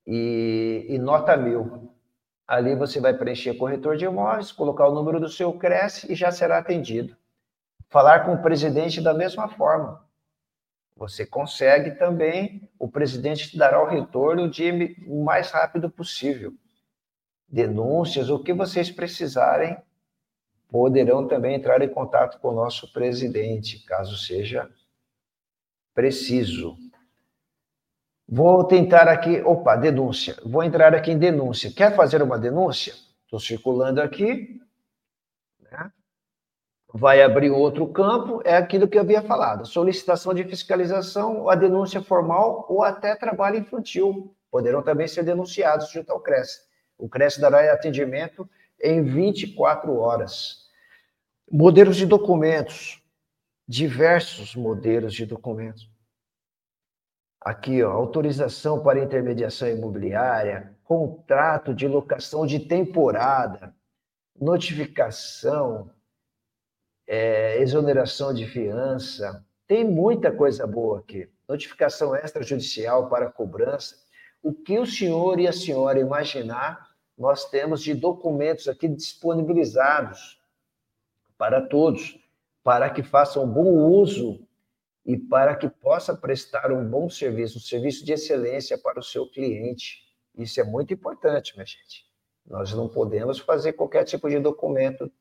e, 0.06 0.86
e, 0.90 0.98
nota 0.98 1.36
mil. 1.36 1.94
Ali 2.48 2.76
você 2.76 3.00
vai 3.00 3.14
preencher 3.14 3.56
corretor 3.56 3.96
de 3.98 4.06
imóveis, 4.06 4.52
colocar 4.52 4.88
o 4.88 4.94
número 4.94 5.20
do 5.20 5.30
seu 5.30 5.54
Cresce 5.54 6.12
e 6.12 6.16
já 6.16 6.32
será 6.32 6.58
atendido. 6.58 7.16
Falar 7.90 8.26
com 8.26 8.34
o 8.34 8.42
presidente 8.42 9.02
da 9.02 9.14
mesma 9.14 9.48
forma. 9.50 10.04
Você 10.96 11.26
consegue 11.26 11.92
também, 11.92 12.70
o 12.78 12.88
presidente 12.88 13.50
te 13.50 13.58
dará 13.58 13.82
o 13.82 13.88
retorno 13.88 14.52
o 15.08 15.24
mais 15.24 15.52
rápido 15.52 15.90
possível. 15.90 16.54
Denúncias, 17.52 18.30
o 18.30 18.40
que 18.40 18.54
vocês 18.54 18.92
precisarem, 18.92 19.78
poderão 20.70 21.28
também 21.28 21.56
entrar 21.56 21.82
em 21.82 21.90
contato 21.90 22.40
com 22.40 22.50
o 22.50 22.56
nosso 22.56 22.92
presidente, 22.94 23.84
caso 23.86 24.18
seja 24.18 24.70
preciso. 25.94 26.78
Vou 28.28 28.64
tentar 28.64 29.08
aqui, 29.08 29.42
opa, 29.42 29.76
denúncia. 29.76 30.38
Vou 30.46 30.64
entrar 30.64 30.94
aqui 30.94 31.12
em 31.12 31.18
denúncia. 31.18 31.74
Quer 31.76 31.96
fazer 31.96 32.22
uma 32.22 32.38
denúncia? 32.38 32.94
Estou 33.26 33.40
circulando 33.40 34.00
aqui. 34.00 34.62
Né? 35.60 35.92
Vai 36.94 37.24
abrir 37.24 37.50
outro 37.50 37.88
campo, 37.88 38.42
é 38.46 38.56
aquilo 38.56 38.88
que 38.88 38.98
eu 38.98 39.02
havia 39.02 39.24
falado: 39.24 39.66
solicitação 39.66 40.34
de 40.34 40.44
fiscalização, 40.44 41.50
a 41.50 41.56
denúncia 41.56 42.02
formal 42.02 42.68
ou 42.70 42.84
até 42.84 43.16
trabalho 43.16 43.58
infantil. 43.58 44.36
Poderão 44.52 44.84
também 44.84 45.08
ser 45.08 45.24
denunciados 45.24 45.92
junto 45.92 46.12
ao 46.12 46.20
CRES. 46.20 46.69
O 47.00 47.10
CRES 47.10 47.40
dará 47.40 47.74
atendimento 47.74 48.48
em 48.80 49.02
24 49.04 49.96
horas. 49.98 50.68
Modelos 51.50 51.96
de 51.96 52.06
documentos 52.06 53.02
diversos 53.70 54.56
modelos 54.56 55.14
de 55.14 55.28
documentos. 55.28 55.88
Aqui, 57.40 57.84
ó, 57.84 57.92
autorização 57.92 58.82
para 58.82 59.04
intermediação 59.04 59.70
imobiliária, 59.70 60.76
contrato 60.84 61.72
de 61.72 61.88
locação 61.88 62.48
de 62.48 62.60
temporada, 62.62 63.76
notificação, 64.36 65.92
é, 67.08 67.62
exoneração 67.62 68.34
de 68.34 68.48
fiança. 68.48 69.46
Tem 69.68 69.86
muita 69.86 70.32
coisa 70.32 70.66
boa 70.66 71.00
aqui. 71.00 71.30
Notificação 71.48 72.16
extrajudicial 72.16 73.08
para 73.08 73.32
cobrança. 73.32 73.96
O 74.42 74.52
que 74.52 74.80
o 74.80 74.86
senhor 74.86 75.40
e 75.40 75.48
a 75.48 75.54
senhora 75.54 76.00
imaginar, 76.00 76.89
nós 77.20 77.50
temos 77.50 77.84
de 77.84 77.94
documentos 77.94 78.70
aqui 78.70 78.88
disponibilizados 78.88 80.40
para 81.38 81.62
todos 81.62 82.18
para 82.64 82.90
que 82.90 83.04
faça 83.04 83.40
um 83.40 83.48
bom 83.48 83.74
uso 83.74 84.48
e 85.06 85.18
para 85.18 85.56
que 85.56 85.68
possa 85.70 86.16
prestar 86.16 86.72
um 86.72 86.88
bom 86.88 87.10
serviço, 87.10 87.58
um 87.58 87.62
serviço 87.62 88.06
de 88.06 88.14
excelência 88.14 88.78
para 88.78 89.00
o 89.00 89.04
seu 89.04 89.28
cliente. 89.28 90.04
Isso 90.38 90.60
é 90.62 90.64
muito 90.64 90.94
importante, 90.94 91.54
minha 91.56 91.66
gente. 91.66 92.06
Nós 92.46 92.74
não 92.74 92.88
podemos 92.88 93.40
fazer 93.40 93.74
qualquer 93.74 94.04
tipo 94.04 94.30
de 94.30 94.40
documento 94.40 95.12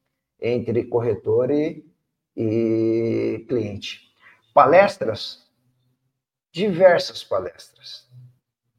entre 0.41 0.85
corretor 0.85 1.51
e, 1.51 1.85
e 2.37 3.45
cliente. 3.49 4.13
Palestras, 4.55 5.49
diversas 6.53 7.25
palestras. 7.25 8.08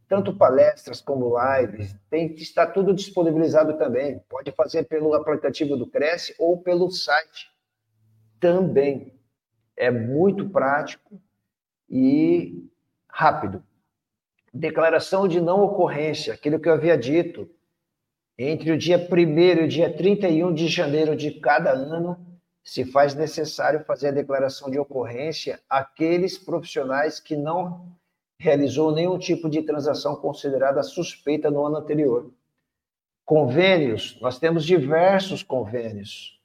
Tanto 0.10 0.36
palestras 0.36 1.00
como 1.00 1.36
lives, 1.40 1.96
tem, 2.10 2.34
está 2.34 2.66
tudo 2.66 2.94
disponibilizado 2.94 3.78
também. 3.78 4.20
Pode 4.28 4.52
fazer 4.52 4.84
pelo 4.86 5.14
aplicativo 5.14 5.78
do 5.78 5.88
Cresce 5.88 6.36
ou 6.38 6.58
pelo 6.58 6.92
site 6.92 7.48
também 8.40 9.14
é 9.76 9.92
muito 9.92 10.50
prático 10.50 11.22
e 11.90 12.68
rápido. 13.08 13.64
Declaração 14.54 15.28
de 15.28 15.40
não 15.40 15.62
ocorrência, 15.62 16.34
aquilo 16.34 16.60
que 16.60 16.68
eu 16.68 16.74
havia 16.74 16.98
dito, 16.98 17.50
entre 18.38 18.72
o 18.72 18.78
dia 18.78 18.98
1 18.98 19.18
e 19.18 19.64
o 19.64 19.68
dia 19.68 19.94
31 19.96 20.54
de 20.54 20.68
janeiro 20.68 21.16
de 21.16 21.32
cada 21.40 21.72
ano, 21.72 22.18
se 22.64 22.86
faz 22.86 23.14
necessário 23.14 23.84
fazer 23.86 24.10
a 24.10 24.12
declaração 24.12 24.70
de 24.70 24.80
ocorrência 24.80 25.60
aqueles 25.70 26.38
profissionais 26.38 27.20
que 27.20 27.36
não 27.36 27.96
realizou 28.40 28.92
nenhum 28.92 29.20
tipo 29.20 29.50
de 29.50 29.62
transação 29.62 30.16
considerada 30.16 30.82
suspeita 30.82 31.52
no 31.52 31.66
ano 31.66 31.78
anterior. 31.78 32.32
Convênios, 33.26 34.18
nós 34.22 34.40
temos 34.40 34.66
diversos 34.66 35.44
convênios 35.44 36.40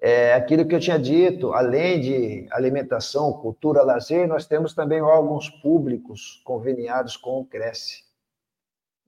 é, 0.00 0.32
aquilo 0.32 0.64
que 0.64 0.74
eu 0.74 0.80
tinha 0.80 0.98
dito, 0.98 1.52
além 1.52 2.00
de 2.00 2.46
alimentação, 2.52 3.32
cultura, 3.32 3.82
lazer, 3.82 4.28
nós 4.28 4.46
temos 4.46 4.72
também 4.72 5.02
órgãos 5.02 5.50
públicos 5.50 6.40
conveniados 6.44 7.16
com 7.16 7.40
o 7.40 7.44
Cresce. 7.44 8.04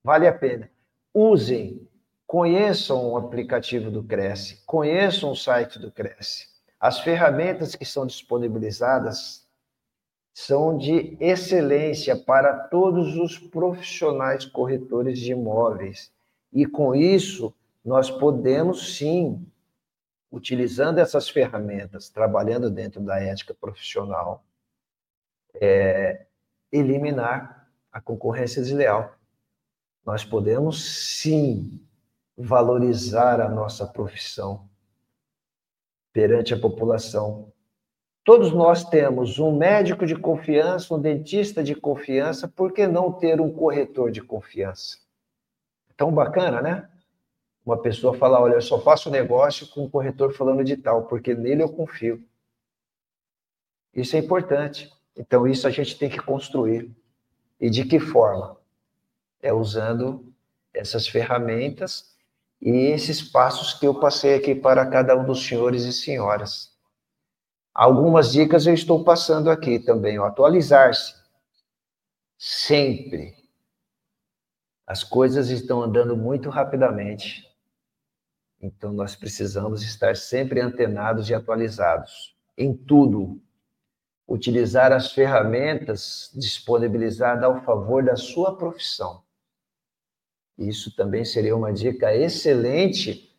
Vale 0.03 0.27
a 0.27 0.33
pena. 0.33 0.69
Usem, 1.15 1.89
conheçam 2.27 3.13
o 3.13 3.17
aplicativo 3.17 3.91
do 3.91 4.03
Cresce, 4.03 4.65
conheçam 4.67 5.31
o 5.31 5.37
site 5.37 5.79
do 5.79 5.93
Cresce. 5.93 6.49
As 6.81 6.99
ferramentas 6.99 7.77
que 7.77 7.85
são 7.85 8.05
disponibilizadas 8.05 9.47
são 10.47 10.77
de 10.77 11.17
excelência 11.21 12.17
para 12.17 12.69
todos 12.69 13.17
os 13.17 13.39
profissionais 13.39 14.47
corretores 14.47 15.19
de 15.19 15.33
imóveis. 15.33 16.13
E 16.53 16.65
com 16.67 16.95
isso, 16.95 17.55
nós 17.85 18.11
podemos 18.11 18.97
sim 18.97 19.47
utilizando 20.31 20.99
essas 20.99 21.29
ferramentas, 21.29 22.09
trabalhando 22.09 22.71
dentro 22.71 23.01
da 23.01 23.21
ética 23.21 23.53
profissional, 23.53 24.45
é, 25.55 26.27
eliminar 26.73 27.69
a 27.93 28.01
concorrência 28.01 28.63
desleal. 28.63 29.15
Nós 30.07 30.25
podemos 30.25 30.83
sim 31.19 31.85
valorizar 32.37 33.41
a 33.41 33.49
nossa 33.49 33.87
profissão 33.87 34.69
perante 36.13 36.55
a 36.55 36.59
população. 36.59 37.53
Todos 38.25 38.53
nós 38.53 38.85
temos 38.85 39.39
um 39.39 39.57
médico 39.57 40.07
de 40.07 40.15
confiança, 40.15 40.95
um 40.95 41.01
dentista 41.01 41.63
de 41.63 41.75
confiança, 41.75 42.47
por 42.47 42.73
que 42.73 42.87
não 42.87 43.13
ter 43.13 43.41
um 43.41 43.53
corretor 43.53 44.11
de 44.11 44.23
confiança? 44.23 44.99
Tão 45.97 46.13
bacana, 46.13 46.61
né? 46.61 46.91
uma 47.65 47.81
pessoa 47.81 48.15
falar, 48.15 48.41
olha, 48.41 48.55
eu 48.55 48.63
só 48.63 48.81
faço 48.81 49.11
negócio 49.11 49.69
com 49.69 49.85
o 49.85 49.91
corretor 49.91 50.33
falando 50.33 50.65
de 50.65 50.77
tal, 50.77 51.05
porque 51.07 51.35
nele 51.35 51.63
eu 51.63 51.69
confio. 51.69 52.23
Isso 53.95 54.17
é 54.17 54.19
importante. 54.19 54.91
Então, 55.17 55.47
isso 55.47 55.67
a 55.67 55.71
gente 55.71 55.99
tem 55.99 56.09
que 56.09 56.21
construir. 56.21 56.91
E 57.61 57.69
de 57.69 57.85
que 57.85 58.01
forma? 58.01 58.57
É 59.43 59.53
usando 59.53 60.33
essas 60.73 61.07
ferramentas 61.07 62.15
e 62.61 62.71
esses 62.71 63.23
passos 63.23 63.75
que 63.75 63.87
eu 63.87 63.99
passei 63.99 64.35
aqui 64.35 64.55
para 64.55 64.87
cada 64.87 65.17
um 65.17 65.25
dos 65.25 65.47
senhores 65.47 65.85
e 65.85 65.93
senhoras. 65.93 66.70
Algumas 67.75 68.33
dicas 68.33 68.67
eu 68.67 68.75
estou 68.75 69.05
passando 69.05 69.51
aqui 69.51 69.79
também. 69.79 70.19
Atualizar-se. 70.19 71.15
Sempre. 72.37 73.35
As 74.87 75.05
coisas 75.05 75.51
estão 75.51 75.83
andando 75.83 76.17
muito 76.17 76.51
rapidamente. 76.51 77.49
Então, 78.61 78.93
nós 78.93 79.15
precisamos 79.15 79.83
estar 79.83 80.17
sempre 80.17 80.61
antenados 80.61 81.31
e 81.31 81.35
atualizados 81.35 82.37
em 82.59 82.75
tudo. 82.75 83.41
Utilizar 84.27 84.93
as 84.93 85.13
ferramentas 85.13 86.31
disponibilizadas 86.35 87.45
ao 87.45 87.63
favor 87.63 88.03
da 88.03 88.17
sua 88.17 88.57
profissão. 88.57 89.23
Isso 90.59 90.95
também 90.95 91.25
seria 91.25 91.57
uma 91.57 91.73
dica 91.73 92.15
excelente 92.15 93.35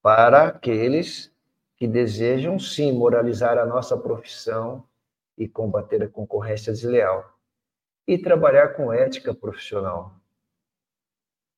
para 0.00 0.48
aqueles 0.48 1.31
que 1.82 1.88
desejam, 1.88 2.60
sim, 2.60 2.92
moralizar 2.92 3.58
a 3.58 3.66
nossa 3.66 3.96
profissão 3.96 4.84
e 5.36 5.48
combater 5.48 6.00
a 6.00 6.08
concorrência 6.08 6.72
desleal. 6.72 7.36
E 8.06 8.16
trabalhar 8.16 8.68
com 8.76 8.92
ética 8.92 9.34
profissional. 9.34 10.14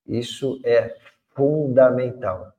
Isso 0.03 0.59
é 0.65 0.97
fundamental. 1.35 2.51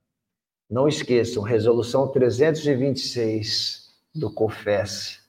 Não 0.70 0.86
esqueçam, 0.86 1.42
resolução 1.42 2.06
326 2.06 3.92
do 4.14 4.32
COFES 4.32 5.28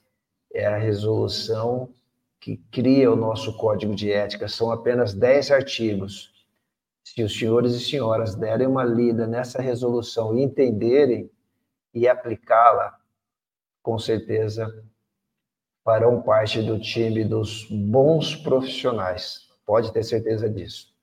é 0.54 0.68
a 0.68 0.78
resolução 0.78 1.92
que 2.40 2.58
cria 2.72 3.12
o 3.12 3.16
nosso 3.16 3.58
código 3.58 3.96
de 3.96 4.12
ética. 4.12 4.48
São 4.48 4.70
apenas 4.70 5.12
10 5.12 5.50
artigos. 5.50 6.32
Se 7.04 7.24
os 7.24 7.36
senhores 7.36 7.74
e 7.74 7.80
senhoras 7.80 8.36
derem 8.36 8.68
uma 8.68 8.84
lida 8.84 9.26
nessa 9.26 9.60
resolução 9.60 10.38
e 10.38 10.44
entenderem 10.44 11.32
e 11.98 12.08
aplicá-la, 12.08 12.98
com 13.82 13.98
certeza 13.98 14.84
farão 15.84 16.22
parte 16.22 16.62
do 16.62 16.78
time 16.78 17.24
dos 17.24 17.66
bons 17.70 18.36
profissionais. 18.36 19.48
Pode 19.66 19.92
ter 19.94 20.04
certeza 20.04 20.50
disso. 20.50 20.94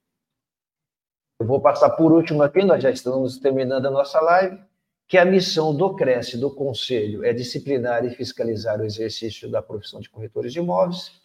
Eu 1.41 1.47
vou 1.47 1.61
passar 1.61 1.91
por 1.91 2.13
último 2.13 2.43
aqui, 2.43 2.63
nós 2.63 2.83
já 2.83 2.91
estamos 2.91 3.39
terminando 3.39 3.87
a 3.87 3.91
nossa 3.91 4.21
live, 4.21 4.63
que 5.09 5.19
a 5.19 5.25
missão 5.25 5.75
do 5.75 5.95
Cresce, 5.95 6.39
do 6.39 6.55
Conselho, 6.55 7.25
é 7.25 7.33
disciplinar 7.33 8.05
e 8.05 8.15
fiscalizar 8.15 8.81
o 8.81 8.85
exercício 8.85 9.51
da 9.51 9.63
profissão 9.63 10.01
de 10.01 10.09
corretores 10.09 10.53
de 10.53 10.61
imóveis, 10.61 11.21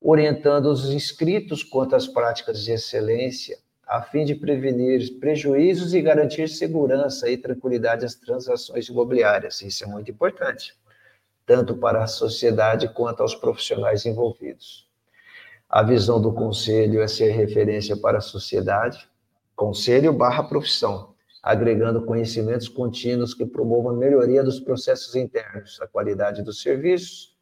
orientando 0.00 0.66
os 0.66 0.90
inscritos 0.90 1.62
quanto 1.62 1.94
às 1.94 2.06
práticas 2.06 2.62
de 2.62 2.72
excelência, 2.72 3.58
a 3.94 4.02
fim 4.02 4.24
de 4.24 4.34
prevenir 4.34 5.20
prejuízos 5.20 5.94
e 5.94 6.02
garantir 6.02 6.48
segurança 6.48 7.30
e 7.30 7.36
tranquilidade 7.36 8.04
às 8.04 8.16
transações 8.16 8.88
imobiliárias. 8.88 9.62
Isso 9.62 9.84
é 9.84 9.86
muito 9.86 10.10
importante, 10.10 10.74
tanto 11.46 11.76
para 11.76 12.02
a 12.02 12.08
sociedade 12.08 12.88
quanto 12.88 13.22
aos 13.22 13.36
profissionais 13.36 14.04
envolvidos. 14.04 14.88
A 15.68 15.80
visão 15.80 16.20
do 16.20 16.32
Conselho 16.32 17.00
é 17.00 17.06
ser 17.06 17.30
referência 17.30 17.96
para 17.96 18.18
a 18.18 18.20
sociedade, 18.20 19.08
Conselho 19.54 20.12
barra 20.12 20.42
profissão, 20.42 21.14
agregando 21.40 22.04
conhecimentos 22.04 22.66
contínuos 22.66 23.32
que 23.32 23.46
promovam 23.46 23.92
a 23.92 23.96
melhoria 23.96 24.42
dos 24.42 24.58
processos 24.58 25.14
internos, 25.14 25.80
a 25.80 25.86
qualidade 25.86 26.42
dos 26.42 26.60
serviços 26.60 27.36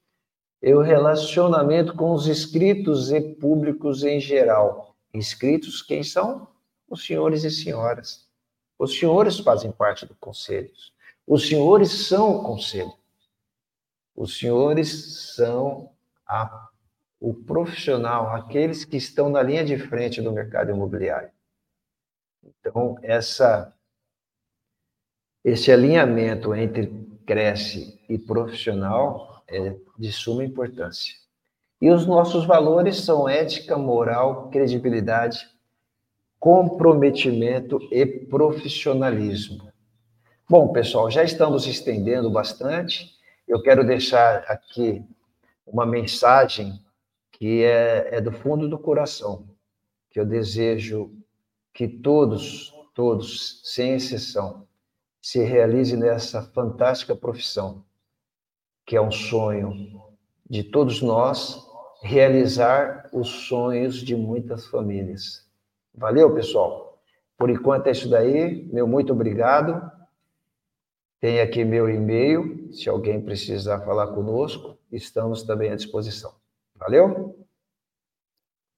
e 0.62 0.74
o 0.74 0.82
relacionamento 0.82 1.94
com 1.94 2.12
os 2.12 2.28
inscritos 2.28 3.10
e 3.10 3.20
públicos 3.22 4.04
em 4.04 4.20
geral. 4.20 4.91
Inscritos, 5.14 5.82
quem 5.82 6.02
são? 6.02 6.48
Os 6.88 7.04
senhores 7.04 7.44
e 7.44 7.50
senhoras. 7.50 8.28
Os 8.78 8.98
senhores 8.98 9.38
fazem 9.38 9.70
parte 9.70 10.06
do 10.06 10.14
conselho. 10.16 10.70
Os 11.26 11.46
senhores 11.48 11.90
são 12.08 12.36
o 12.36 12.42
conselho. 12.42 12.92
Os 14.14 14.38
senhores 14.38 15.34
são 15.34 15.92
a, 16.26 16.70
o 17.20 17.32
profissional, 17.32 18.34
aqueles 18.34 18.84
que 18.84 18.96
estão 18.96 19.28
na 19.28 19.42
linha 19.42 19.64
de 19.64 19.78
frente 19.78 20.20
do 20.20 20.32
mercado 20.32 20.70
imobiliário. 20.70 21.30
Então, 22.42 22.98
essa, 23.02 23.74
esse 25.44 25.70
alinhamento 25.70 26.54
entre 26.54 26.86
cresce 27.24 28.02
e 28.08 28.18
profissional 28.18 29.44
é 29.46 29.76
de 29.98 30.12
suma 30.12 30.44
importância. 30.44 31.21
E 31.82 31.90
os 31.90 32.06
nossos 32.06 32.44
valores 32.44 33.00
são 33.00 33.28
ética, 33.28 33.76
moral, 33.76 34.48
credibilidade, 34.50 35.50
comprometimento 36.38 37.80
e 37.90 38.06
profissionalismo. 38.06 39.68
Bom, 40.48 40.68
pessoal, 40.68 41.10
já 41.10 41.24
estamos 41.24 41.66
estendendo 41.66 42.30
bastante. 42.30 43.10
Eu 43.48 43.60
quero 43.60 43.84
deixar 43.84 44.44
aqui 44.46 45.04
uma 45.66 45.84
mensagem 45.84 46.80
que 47.32 47.64
é, 47.64 48.14
é 48.14 48.20
do 48.20 48.30
fundo 48.30 48.68
do 48.68 48.78
coração, 48.78 49.48
que 50.08 50.20
eu 50.20 50.24
desejo 50.24 51.10
que 51.74 51.88
todos, 51.88 52.72
todos, 52.94 53.60
sem 53.64 53.94
exceção, 53.94 54.68
se 55.20 55.42
realizem 55.42 55.98
nessa 55.98 56.42
fantástica 56.42 57.16
profissão, 57.16 57.84
que 58.86 58.94
é 58.94 59.02
um 59.02 59.10
sonho 59.10 60.00
de 60.48 60.62
todos 60.62 61.02
nós 61.02 61.71
realizar 62.02 63.08
os 63.12 63.28
sonhos 63.28 63.96
de 63.96 64.16
muitas 64.16 64.66
famílias. 64.66 65.48
Valeu, 65.94 66.34
pessoal? 66.34 67.00
Por 67.38 67.48
enquanto 67.48 67.86
é 67.86 67.92
isso 67.92 68.10
daí. 68.10 68.64
Meu 68.72 68.86
muito 68.86 69.12
obrigado. 69.12 69.80
Tem 71.20 71.40
aqui 71.40 71.64
meu 71.64 71.88
e-mail, 71.88 72.68
se 72.72 72.88
alguém 72.88 73.22
precisar 73.22 73.80
falar 73.82 74.08
conosco, 74.08 74.76
estamos 74.90 75.44
também 75.44 75.70
à 75.70 75.76
disposição. 75.76 76.34
Valeu? 76.74 77.38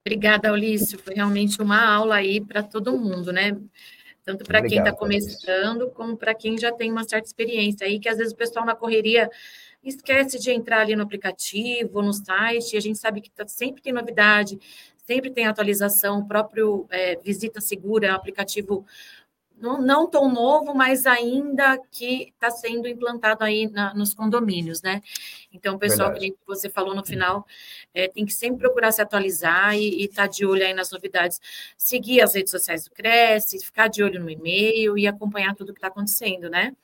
Obrigada, 0.05 0.53
Ulício. 0.53 0.99
Foi 0.99 1.15
realmente 1.15 1.59
uma 1.59 1.83
aula 1.83 2.17
aí 2.17 2.39
para 2.39 2.61
todo 2.61 2.95
mundo, 2.95 3.33
né? 3.33 3.59
Tanto 4.23 4.43
para 4.43 4.61
quem 4.61 4.77
está 4.77 4.91
começando, 4.91 5.89
como 5.89 6.15
para 6.15 6.35
quem 6.35 6.55
já 6.57 6.71
tem 6.71 6.91
uma 6.91 7.03
certa 7.03 7.27
experiência 7.27 7.87
aí, 7.87 7.99
que 7.99 8.09
às 8.09 8.17
vezes 8.17 8.33
o 8.33 8.37
pessoal 8.37 8.63
na 8.63 8.75
correria 8.75 9.27
esquece 9.89 10.39
de 10.39 10.51
entrar 10.51 10.81
ali 10.81 10.95
no 10.95 11.03
aplicativo, 11.03 12.01
no 12.01 12.13
site, 12.13 12.73
e 12.73 12.77
a 12.77 12.81
gente 12.81 12.97
sabe 12.97 13.21
que 13.21 13.29
tá, 13.29 13.47
sempre 13.47 13.81
tem 13.81 13.93
novidade, 13.93 14.59
sempre 15.05 15.29
tem 15.29 15.45
atualização, 15.45 16.19
o 16.19 16.27
próprio 16.27 16.87
é, 16.89 17.15
Visita 17.17 17.61
Segura, 17.61 18.07
é 18.07 18.11
um 18.11 18.15
aplicativo 18.15 18.85
não, 19.57 19.81
não 19.81 20.09
tão 20.09 20.31
novo, 20.31 20.73
mas 20.73 21.05
ainda 21.05 21.77
que 21.91 22.33
está 22.33 22.49
sendo 22.51 22.87
implantado 22.87 23.43
aí 23.43 23.69
na, 23.69 23.93
nos 23.93 24.13
condomínios, 24.13 24.81
né? 24.81 25.01
Então, 25.51 25.77
pessoal 25.77 26.09
Verdade. 26.11 26.31
que 26.31 26.37
você 26.45 26.69
falou 26.69 26.93
no 26.93 27.05
final 27.05 27.45
é, 27.93 28.07
tem 28.07 28.25
que 28.25 28.33
sempre 28.33 28.59
procurar 28.59 28.91
se 28.91 29.01
atualizar 29.01 29.75
e 29.77 30.03
estar 30.03 30.23
tá 30.23 30.27
de 30.27 30.45
olho 30.45 30.65
aí 30.65 30.73
nas 30.73 30.91
novidades. 30.91 31.39
Seguir 31.77 32.21
as 32.21 32.35
redes 32.35 32.51
sociais 32.51 32.83
do 32.83 32.91
Cresce, 32.91 33.63
ficar 33.63 33.87
de 33.87 34.03
olho 34.03 34.19
no 34.19 34.29
e-mail 34.29 34.97
e 34.97 35.07
acompanhar 35.07 35.55
tudo 35.55 35.73
que 35.73 35.79
está 35.79 35.87
acontecendo, 35.87 36.49
né? 36.49 36.75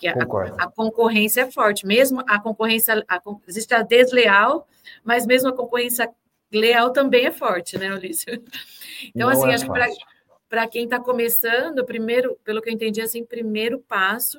Porque 0.00 0.08
a, 0.08 0.64
a, 0.64 0.70
concorrência 0.70 1.42
é 1.42 1.50
forte, 1.50 1.86
mesmo 1.86 2.22
a 2.26 2.40
concorrência, 2.40 3.04
a, 3.06 3.20
existe 3.46 3.74
a 3.74 3.82
desleal, 3.82 4.66
mas 5.04 5.26
mesmo 5.26 5.50
a 5.50 5.52
concorrência 5.56 6.10
leal 6.50 6.90
também 6.90 7.26
é 7.26 7.30
forte, 7.30 7.76
né, 7.76 7.92
Ulisses? 7.92 8.24
Então, 9.14 9.28
Não 9.28 9.30
assim, 9.30 9.50
é 9.50 9.54
acho 9.54 9.64
que 9.64 10.04
para 10.46 10.68
quem 10.68 10.84
está 10.84 11.00
começando, 11.00 11.86
primeiro, 11.86 12.38
pelo 12.44 12.60
que 12.60 12.68
eu 12.68 12.74
entendi, 12.74 13.00
assim, 13.00 13.24
primeiro 13.24 13.78
passo 13.80 14.38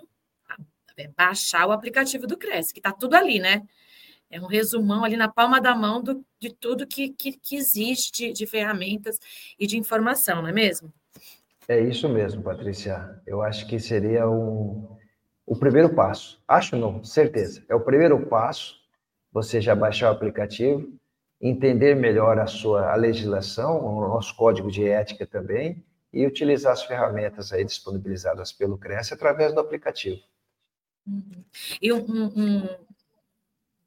é 0.96 1.08
baixar 1.08 1.66
o 1.66 1.72
aplicativo 1.72 2.28
do 2.28 2.38
Cresce, 2.38 2.72
que 2.72 2.80
está 2.80 2.92
tudo 2.92 3.16
ali, 3.16 3.40
né? 3.40 3.64
É 4.30 4.40
um 4.40 4.46
resumão 4.46 5.04
ali 5.04 5.18
na 5.18 5.28
palma 5.28 5.60
da 5.60 5.74
mão 5.74 6.02
do, 6.02 6.24
de 6.40 6.54
tudo 6.54 6.86
que, 6.86 7.10
que, 7.10 7.32
que 7.32 7.56
existe 7.56 8.12
de, 8.12 8.34
de 8.34 8.46
ferramentas 8.46 9.20
e 9.60 9.66
de 9.66 9.78
informação, 9.78 10.44
não 10.44 10.50
é 10.50 10.54
mesmo? 10.54 10.94
É 11.68 11.80
isso 11.80 12.08
mesmo, 12.08 12.44
Patrícia. 12.44 13.20
Eu 13.26 13.42
acho 13.42 13.68
que 13.68 13.80
seria 13.80 14.30
um, 14.30 14.96
o 15.52 15.56
primeiro 15.58 15.94
passo. 15.94 16.42
Acho 16.48 16.78
não, 16.78 17.04
certeza. 17.04 17.62
É 17.68 17.76
o 17.76 17.82
primeiro 17.82 18.18
passo. 18.28 18.80
Você 19.34 19.60
já 19.60 19.76
baixar 19.76 20.10
o 20.10 20.14
aplicativo, 20.14 20.94
entender 21.42 21.94
melhor 21.94 22.40
a 22.40 22.48
sua 22.48 22.90
a 22.90 22.96
legislação, 22.96 23.86
o 23.86 24.08
nosso 24.08 24.34
código 24.38 24.72
de 24.72 24.88
ética 24.88 25.28
também, 25.28 25.84
e 26.14 26.26
utilizar 26.26 26.72
as 26.72 26.84
ferramentas 26.84 27.52
aí 27.52 27.66
disponibilizadas 27.66 28.54
pelo 28.54 28.78
Cresce 28.78 29.14
através 29.14 29.54
do 29.54 29.60
aplicativo. 29.60 30.22
Uhum. 31.06 31.44
E 31.82 31.92
um, 31.92 32.28
um, 32.28 32.70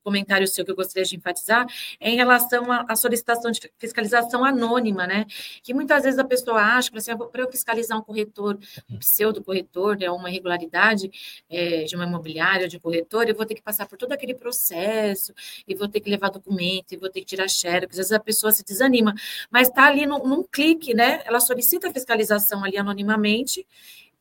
comentário 0.05 0.47
seu 0.47 0.65
que 0.65 0.71
eu 0.71 0.77
gostaria 0.77 1.05
de 1.05 1.17
enfatizar 1.17 1.67
é 1.99 2.11
em 2.11 2.17
relação 2.17 2.71
à, 2.71 2.95
solicitação 2.95 3.51
de 3.51 3.61
fiscalização 3.79 4.45
anônima, 4.45 5.07
né? 5.07 5.27
Que 5.63 5.73
muitas 5.75 6.05
vezes 6.05 6.19
a 6.19 6.25
pessoa 6.25 6.61
acha 6.61 6.91
que 6.91 6.99
assim, 6.99 7.17
para 7.17 7.43
eu 7.43 7.51
fiscalizar 7.51 7.99
um 7.99 8.03
corretor, 8.03 8.59
um 8.91 8.99
pseudo-corretor, 8.99 9.97
né, 9.97 10.11
uma 10.11 10.31
irregularidade 10.31 11.11
é, 11.49 11.85
de 11.85 11.97
uma 11.97 12.05
imobiliária, 12.05 12.69
de 12.69 12.77
um 12.77 12.81
corretor, 12.81 13.29
eu 13.29 13.35
vou 13.35 13.47
ter 13.47 13.55
que 13.55 13.63
passar 13.63 13.87
por 13.87 13.97
todo 13.97 14.13
aquele 14.13 14.35
processo, 14.35 15.33
e 15.67 15.75
vou 15.75 15.89
ter 15.89 16.01
que 16.01 16.11
levar 16.11 16.31
documento, 16.31 16.93
e 16.93 16.97
vou 16.97 17.09
ter 17.11 17.21
que 17.21 17.27
tirar 17.27 17.49
xerox, 17.49 17.93
às 17.93 17.97
vezes 17.97 18.13
a 18.13 18.21
pessoa 18.21 18.53
se 18.53 18.65
desanima, 18.65 19.15
mas 19.51 19.69
está 19.69 19.87
ali 19.87 20.07
num, 20.07 20.19
num 20.19 20.43
clique, 20.43 20.95
né? 20.95 21.23
Ela 21.25 21.41
solicita 21.41 21.89
a 21.89 21.93
fiscalização 21.93 22.63
ali 22.65 22.77
anonimamente, 22.77 23.67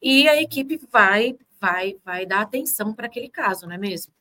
e 0.02 0.28
a 0.28 0.42
equipe 0.42 0.80
vai, 0.92 1.36
vai, 1.60 1.98
vai 2.04 2.26
dar 2.26 2.42
atenção 2.42 2.94
para 2.94 3.08
aquele 3.08 3.30
caso, 3.30 3.66
não 3.66 3.74
é 3.74 3.78
mesmo? 3.78 4.14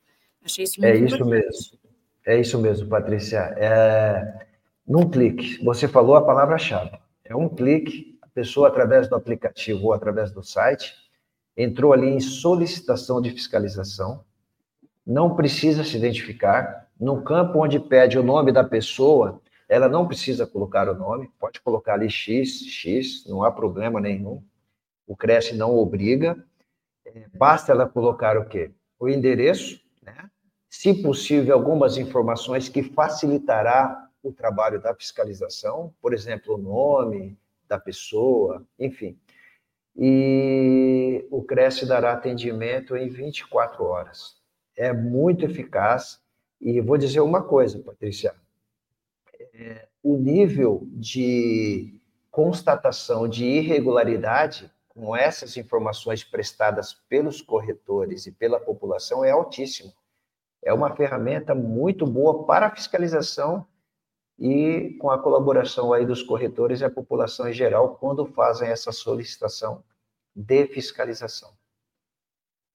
Achei 0.44 0.64
isso 0.64 0.80
muito 0.80 0.92
É 0.92 0.98
isso 0.98 1.24
mesmo. 1.24 1.78
É 2.24 2.40
isso 2.40 2.58
mesmo, 2.58 2.88
Patrícia. 2.88 3.38
É, 3.56 4.46
num 4.86 5.08
clique, 5.08 5.62
você 5.64 5.88
falou 5.88 6.16
a 6.16 6.24
palavra-chave. 6.24 6.98
É 7.24 7.34
um 7.34 7.48
clique, 7.48 8.18
a 8.22 8.28
pessoa, 8.28 8.68
através 8.68 9.08
do 9.08 9.14
aplicativo 9.14 9.86
ou 9.86 9.92
através 9.92 10.30
do 10.30 10.42
site, 10.42 10.94
entrou 11.56 11.92
ali 11.92 12.08
em 12.08 12.20
solicitação 12.20 13.20
de 13.20 13.30
fiscalização, 13.30 14.24
não 15.06 15.34
precisa 15.34 15.84
se 15.84 15.96
identificar. 15.96 16.88
No 16.98 17.22
campo 17.22 17.62
onde 17.62 17.80
pede 17.80 18.18
o 18.18 18.22
nome 18.22 18.52
da 18.52 18.62
pessoa, 18.62 19.40
ela 19.68 19.88
não 19.88 20.06
precisa 20.06 20.46
colocar 20.46 20.88
o 20.88 20.94
nome, 20.94 21.30
pode 21.38 21.60
colocar 21.60 21.94
ali 21.94 22.10
X, 22.10 22.62
X, 22.66 23.24
não 23.26 23.42
há 23.42 23.50
problema 23.50 24.00
nenhum. 24.00 24.42
O 25.06 25.16
Cresce 25.16 25.56
não 25.56 25.76
obriga. 25.76 26.44
É, 27.04 27.26
basta 27.34 27.72
ela 27.72 27.88
colocar 27.88 28.38
o 28.38 28.44
quê? 28.44 28.70
O 28.98 29.08
endereço, 29.08 29.80
né? 30.02 30.30
Se 30.72 30.94
possível, 30.94 31.54
algumas 31.54 31.98
informações 31.98 32.66
que 32.66 32.82
facilitará 32.82 34.08
o 34.22 34.32
trabalho 34.32 34.80
da 34.80 34.94
fiscalização, 34.94 35.92
por 36.00 36.14
exemplo, 36.14 36.54
o 36.54 36.58
nome 36.58 37.38
da 37.68 37.78
pessoa, 37.78 38.66
enfim. 38.78 39.18
E 39.94 41.26
o 41.30 41.42
Cresce 41.42 41.84
dará 41.84 42.12
atendimento 42.12 42.96
em 42.96 43.10
24 43.10 43.84
horas. 43.84 44.36
É 44.74 44.94
muito 44.94 45.44
eficaz. 45.44 46.22
E 46.58 46.80
vou 46.80 46.96
dizer 46.96 47.20
uma 47.20 47.42
coisa, 47.42 47.78
Patrícia: 47.78 48.34
é, 49.52 49.86
o 50.02 50.16
nível 50.16 50.88
de 50.92 52.00
constatação 52.30 53.28
de 53.28 53.44
irregularidade 53.44 54.72
com 54.88 55.14
essas 55.14 55.58
informações 55.58 56.24
prestadas 56.24 56.94
pelos 57.10 57.42
corretores 57.42 58.26
e 58.26 58.32
pela 58.32 58.58
população 58.58 59.22
é 59.22 59.30
altíssimo 59.30 59.92
é 60.62 60.72
uma 60.72 60.94
ferramenta 60.94 61.54
muito 61.54 62.06
boa 62.06 62.44
para 62.44 62.66
a 62.66 62.70
fiscalização 62.70 63.66
e 64.38 64.96
com 65.00 65.10
a 65.10 65.18
colaboração 65.18 65.92
aí 65.92 66.06
dos 66.06 66.22
corretores 66.22 66.80
e 66.80 66.84
a 66.84 66.90
população 66.90 67.48
em 67.48 67.52
geral 67.52 67.96
quando 67.96 68.24
fazem 68.26 68.68
essa 68.68 68.92
solicitação 68.92 69.84
de 70.34 70.66
fiscalização. 70.68 71.50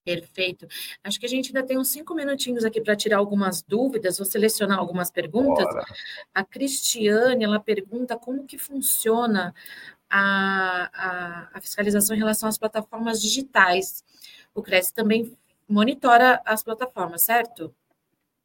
Perfeito. 0.04 0.66
Acho 1.04 1.20
que 1.20 1.26
a 1.26 1.28
gente 1.28 1.48
ainda 1.48 1.66
tem 1.66 1.76
uns 1.76 1.88
cinco 1.88 2.14
minutinhos 2.14 2.64
aqui 2.64 2.80
para 2.80 2.96
tirar 2.96 3.18
algumas 3.18 3.62
dúvidas, 3.62 4.16
vou 4.16 4.24
selecionar 4.26 4.78
algumas 4.78 5.10
perguntas. 5.10 5.66
Bora. 5.66 5.84
A 6.32 6.42
Cristiane, 6.42 7.44
ela 7.44 7.60
pergunta 7.60 8.16
como 8.16 8.46
que 8.46 8.56
funciona 8.56 9.54
a, 10.08 10.90
a, 10.94 11.50
a 11.52 11.60
fiscalização 11.60 12.16
em 12.16 12.18
relação 12.18 12.48
às 12.48 12.56
plataformas 12.56 13.20
digitais. 13.20 14.02
O 14.54 14.62
Cresce 14.62 14.94
também 14.94 15.36
monitora 15.68 16.40
as 16.44 16.62
plataformas, 16.62 17.22
certo? 17.22 17.74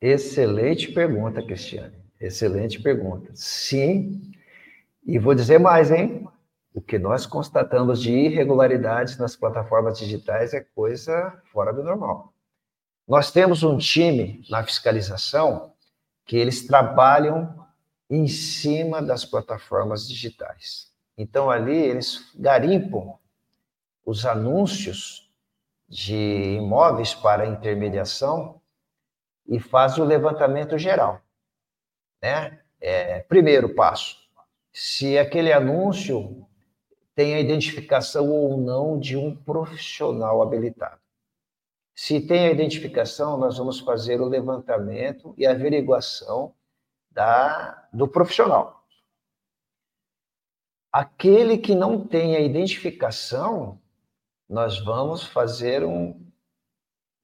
Excelente 0.02 0.92
pergunta, 0.92 1.42
Cristiane. 1.42 1.96
Excelente 2.20 2.82
pergunta. 2.82 3.32
Sim, 3.34 4.32
e 5.06 5.18
vou 5.18 5.34
dizer 5.34 5.60
mais, 5.60 5.92
hein? 5.92 6.28
O 6.74 6.82
que 6.82 6.98
nós 6.98 7.26
constatamos 7.26 8.02
de 8.02 8.12
irregularidades 8.12 9.18
nas 9.18 9.36
plataformas 9.36 9.98
digitais 9.98 10.54
é 10.54 10.62
coisa 10.62 11.42
fora 11.52 11.72
do 11.72 11.84
normal. 11.84 12.34
Nós 13.08 13.32
temos 13.32 13.64
um 13.64 13.78
time 13.78 14.44
na 14.50 14.64
fiscalização 14.64 15.74
que 16.26 16.38
eles 16.38 16.66
trabalham 16.66 17.64
em 18.10 18.28
cima 18.28 19.02
das 19.02 19.26
plataformas 19.26 20.08
digitais. 20.08 20.92
Então, 21.18 21.52
ali, 21.52 21.76
eles 21.76 22.32
garimpam 22.36 23.16
os 24.06 24.26
anúncios 24.26 25.23
de 25.94 26.56
imóveis 26.58 27.14
para 27.14 27.46
intermediação 27.46 28.60
e 29.46 29.60
faz 29.60 30.00
o 30.00 30.04
levantamento 30.04 30.76
geral. 30.76 31.22
Né? 32.20 32.60
É, 32.82 33.20
primeiro 33.20 33.76
passo, 33.76 34.18
se 34.72 35.20
aquele 35.20 35.54
anúncio 35.54 36.48
tem 37.14 37.36
a 37.36 37.40
identificação 37.40 38.28
ou 38.32 38.58
não 38.58 38.98
de 38.98 39.16
um 39.16 39.36
profissional 39.36 40.42
habilitado. 40.42 41.00
Se 41.94 42.20
tem 42.20 42.48
a 42.48 42.52
identificação, 42.52 43.38
nós 43.38 43.60
vamos 43.60 43.80
fazer 43.80 44.20
o 44.20 44.26
levantamento 44.26 45.36
e 45.38 45.46
averiguação 45.46 46.56
da, 47.12 47.88
do 47.94 48.08
profissional. 48.08 48.84
Aquele 50.92 51.60
que 51.60 51.76
não 51.76 52.04
tem 52.04 52.36
a 52.36 52.40
identificação, 52.40 53.80
nós 54.54 54.78
vamos 54.78 55.24
fazer 55.24 55.84
um, 55.84 56.32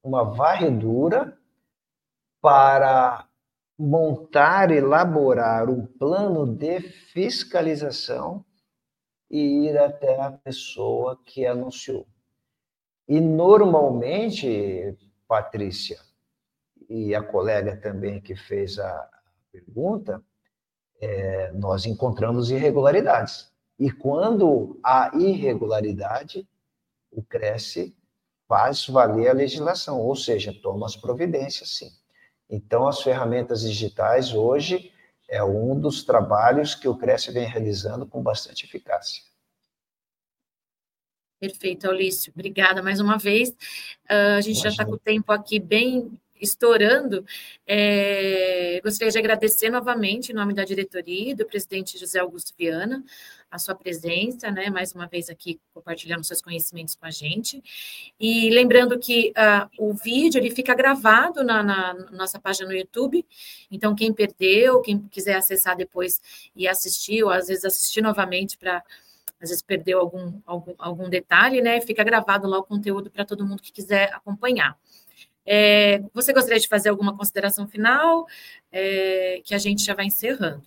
uma 0.02 0.24
varredura 0.24 1.38
para 2.42 3.24
montar, 3.78 4.72
elaborar 4.72 5.70
um 5.70 5.86
plano 5.86 6.44
de 6.44 6.80
fiscalização 6.80 8.44
e 9.30 9.68
ir 9.68 9.78
até 9.78 10.20
a 10.20 10.32
pessoa 10.32 11.20
que 11.24 11.46
anunciou. 11.46 12.04
E 13.06 13.20
normalmente, 13.20 14.98
Patrícia, 15.28 16.00
e 16.88 17.14
a 17.14 17.22
colega 17.22 17.76
também 17.76 18.20
que 18.20 18.34
fez 18.34 18.76
a 18.80 19.08
pergunta, 19.52 20.20
é, 21.00 21.52
nós 21.52 21.86
encontramos 21.86 22.50
irregularidades. 22.50 23.52
E 23.78 23.88
quando 23.88 24.80
há 24.82 25.12
irregularidade, 25.14 26.44
o 27.10 27.22
Cresce 27.22 27.96
faz 28.48 28.86
valer 28.86 29.28
a 29.28 29.32
legislação, 29.32 30.00
ou 30.00 30.16
seja, 30.16 30.52
toma 30.62 30.86
as 30.86 30.96
providências, 30.96 31.76
sim. 31.76 31.90
Então, 32.48 32.88
as 32.88 33.00
ferramentas 33.00 33.62
digitais 33.62 34.34
hoje 34.34 34.92
é 35.28 35.42
um 35.44 35.78
dos 35.78 36.02
trabalhos 36.02 36.74
que 36.74 36.88
o 36.88 36.96
Cresce 36.96 37.30
vem 37.30 37.46
realizando 37.46 38.04
com 38.06 38.20
bastante 38.20 38.64
eficácia. 38.64 39.22
Perfeito, 41.38 41.86
Aulício. 41.86 42.32
Obrigada 42.34 42.82
mais 42.82 43.00
uma 43.00 43.16
vez. 43.16 43.50
Uh, 43.50 44.36
a 44.36 44.40
gente 44.40 44.56
Imagina. 44.56 44.62
já 44.64 44.68
está 44.70 44.84
com 44.84 44.92
o 44.92 44.98
tempo 44.98 45.32
aqui 45.32 45.58
bem 45.58 46.10
estourando. 46.40 47.24
É, 47.66 48.80
gostaria 48.82 49.12
de 49.12 49.18
agradecer 49.18 49.70
novamente, 49.70 50.32
em 50.32 50.34
nome 50.34 50.54
da 50.54 50.64
diretoria 50.64 51.30
e 51.30 51.34
do 51.34 51.46
presidente 51.46 51.98
José 51.98 52.18
Augusto 52.18 52.52
Viana, 52.58 53.04
a 53.50 53.58
sua 53.58 53.74
presença, 53.74 54.50
né, 54.50 54.70
mais 54.70 54.92
uma 54.92 55.06
vez 55.06 55.28
aqui 55.28 55.60
compartilhando 55.74 56.24
seus 56.24 56.40
conhecimentos 56.40 56.94
com 56.94 57.04
a 57.04 57.10
gente. 57.10 57.62
E 58.18 58.48
lembrando 58.50 58.98
que 58.98 59.32
uh, 59.36 59.68
o 59.78 59.92
vídeo 59.92 60.38
ele 60.38 60.50
fica 60.50 60.74
gravado 60.74 61.42
na, 61.42 61.62
na, 61.62 61.94
nossa 62.12 62.38
página 62.38 62.68
no 62.68 62.74
YouTube, 62.74 63.26
então 63.70 63.94
quem 63.94 64.12
perdeu, 64.12 64.80
quem 64.82 65.00
quiser 65.00 65.34
acessar 65.34 65.76
depois 65.76 66.20
e 66.54 66.68
assistir, 66.68 67.24
ou 67.24 67.30
às 67.30 67.48
vezes 67.48 67.64
assistir 67.64 68.00
novamente 68.00 68.56
para 68.56 68.82
às 69.40 69.48
vezes 69.48 69.62
perdeu 69.62 69.98
algum, 69.98 70.38
algum, 70.44 70.74
algum 70.78 71.08
detalhe, 71.08 71.62
né? 71.62 71.80
Fica 71.80 72.04
gravado 72.04 72.46
lá 72.46 72.58
o 72.58 72.62
conteúdo 72.62 73.10
para 73.10 73.24
todo 73.24 73.46
mundo 73.46 73.62
que 73.62 73.72
quiser 73.72 74.12
acompanhar. 74.12 74.76
É, 75.46 76.00
você 76.12 76.32
gostaria 76.32 76.60
de 76.60 76.68
fazer 76.68 76.90
alguma 76.90 77.16
consideração 77.16 77.66
final? 77.66 78.26
É, 78.70 79.40
que 79.44 79.54
a 79.54 79.58
gente 79.58 79.84
já 79.84 79.94
vai 79.94 80.06
encerrando. 80.06 80.62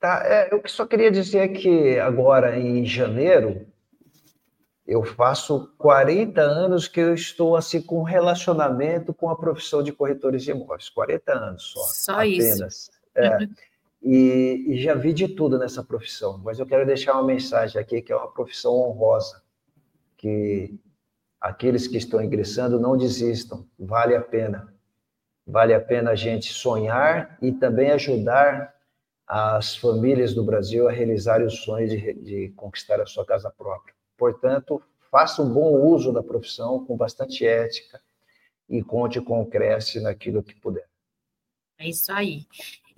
Tá, 0.00 0.22
é, 0.24 0.52
eu 0.52 0.62
só 0.66 0.86
queria 0.86 1.10
dizer 1.10 1.48
que 1.48 1.98
agora 1.98 2.58
em 2.58 2.84
janeiro 2.84 3.66
eu 4.86 5.04
faço 5.04 5.70
40 5.76 6.40
anos 6.40 6.88
que 6.88 6.98
eu 6.98 7.12
estou 7.12 7.56
assim 7.56 7.82
com 7.82 8.02
relacionamento 8.02 9.12
com 9.12 9.28
a 9.28 9.36
profissão 9.36 9.82
de 9.82 9.92
corretores 9.92 10.42
de 10.42 10.50
imóveis. 10.50 10.88
40 10.88 11.32
anos 11.32 11.62
só. 11.64 11.80
Só 11.80 12.12
apenas. 12.12 12.60
isso. 12.60 12.90
É, 13.14 13.48
e, 14.02 14.64
e, 14.68 14.80
já 14.80 14.94
vi 14.94 15.12
de 15.12 15.28
tudo 15.28 15.58
nessa 15.58 15.82
profissão, 15.82 16.38
mas 16.38 16.58
eu 16.58 16.66
quero 16.66 16.86
deixar 16.86 17.14
uma 17.14 17.24
mensagem 17.24 17.80
aqui 17.80 18.00
que 18.00 18.12
é 18.12 18.16
uma 18.16 18.30
profissão 18.30 18.72
honrosa, 18.72 19.42
que 20.16 20.78
aqueles 21.40 21.86
que 21.86 21.96
estão 21.96 22.22
ingressando 22.22 22.80
não 22.80 22.96
desistam, 22.96 23.66
vale 23.78 24.14
a 24.14 24.20
pena. 24.20 24.72
Vale 25.46 25.72
a 25.72 25.80
pena 25.80 26.10
a 26.10 26.14
gente 26.14 26.52
sonhar 26.52 27.38
e 27.40 27.52
também 27.52 27.90
ajudar 27.90 28.74
as 29.26 29.76
famílias 29.76 30.34
do 30.34 30.42
Brasil 30.42 30.88
a 30.88 30.92
realizarem 30.92 31.46
o 31.46 31.50
sonho 31.50 31.88
de, 31.88 32.14
de 32.14 32.48
conquistar 32.56 33.00
a 33.00 33.06
sua 33.06 33.24
casa 33.24 33.50
própria. 33.50 33.94
Portanto, 34.16 34.82
faça 35.10 35.42
um 35.42 35.52
bom 35.52 35.72
uso 35.82 36.12
da 36.12 36.22
profissão 36.22 36.84
com 36.84 36.96
bastante 36.96 37.46
ética 37.46 38.00
e 38.68 38.82
conte 38.82 39.20
com 39.20 39.40
o 39.40 39.46
Cresce 39.46 40.00
naquilo 40.00 40.42
que 40.42 40.54
puder. 40.54 40.87
É 41.78 41.88
isso 41.88 42.12
aí. 42.12 42.44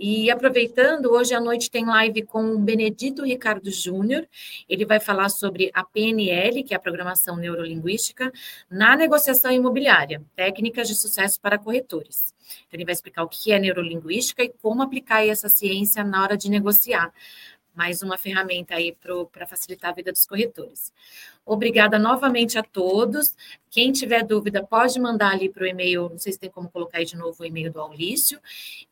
E 0.02 0.30
aproveitando, 0.30 1.12
hoje 1.12 1.34
à 1.34 1.40
noite 1.40 1.70
tem 1.70 1.84
live 1.84 2.22
com 2.22 2.54
o 2.54 2.58
Benedito 2.58 3.22
Ricardo 3.22 3.70
Júnior. 3.70 4.26
Ele 4.66 4.86
vai 4.86 4.98
falar 4.98 5.28
sobre 5.28 5.70
a 5.74 5.84
PNL, 5.84 6.64
que 6.64 6.72
é 6.72 6.76
a 6.78 6.80
programação 6.80 7.36
neurolinguística, 7.36 8.32
na 8.70 8.96
negociação 8.96 9.52
imobiliária, 9.52 10.22
técnicas 10.34 10.88
de 10.88 10.94
sucesso 10.94 11.38
para 11.38 11.58
corretores. 11.58 12.34
Então, 12.66 12.78
ele 12.78 12.86
vai 12.86 12.94
explicar 12.94 13.22
o 13.22 13.28
que 13.28 13.52
é 13.52 13.58
neurolinguística 13.58 14.42
e 14.42 14.48
como 14.48 14.80
aplicar 14.80 15.22
essa 15.26 15.50
ciência 15.50 16.02
na 16.02 16.22
hora 16.22 16.34
de 16.34 16.48
negociar 16.48 17.12
mais 17.74 18.02
uma 18.02 18.18
ferramenta 18.18 18.74
aí 18.74 18.96
para 19.32 19.46
facilitar 19.46 19.90
a 19.90 19.94
vida 19.94 20.12
dos 20.12 20.26
corretores. 20.26 20.92
Obrigada 21.44 21.98
novamente 21.98 22.58
a 22.58 22.62
todos. 22.62 23.34
Quem 23.70 23.92
tiver 23.92 24.24
dúvida, 24.24 24.64
pode 24.64 24.98
mandar 25.00 25.32
ali 25.32 25.48
para 25.48 25.64
o 25.64 25.66
e-mail, 25.66 26.08
não 26.10 26.18
sei 26.18 26.32
se 26.32 26.38
tem 26.38 26.50
como 26.50 26.68
colocar 26.68 26.98
aí 26.98 27.04
de 27.04 27.16
novo 27.16 27.42
o 27.42 27.46
e-mail 27.46 27.72
do 27.72 27.80
Aulício. 27.80 28.40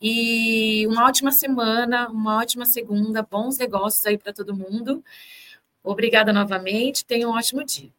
E 0.00 0.86
uma 0.86 1.06
ótima 1.06 1.32
semana, 1.32 2.08
uma 2.08 2.38
ótima 2.38 2.64
segunda, 2.64 3.22
bons 3.22 3.58
negócios 3.58 4.04
aí 4.06 4.16
para 4.16 4.32
todo 4.32 4.54
mundo. 4.56 5.04
Obrigada 5.82 6.32
novamente, 6.32 7.04
tenha 7.04 7.28
um 7.28 7.32
ótimo 7.32 7.64
dia. 7.64 7.97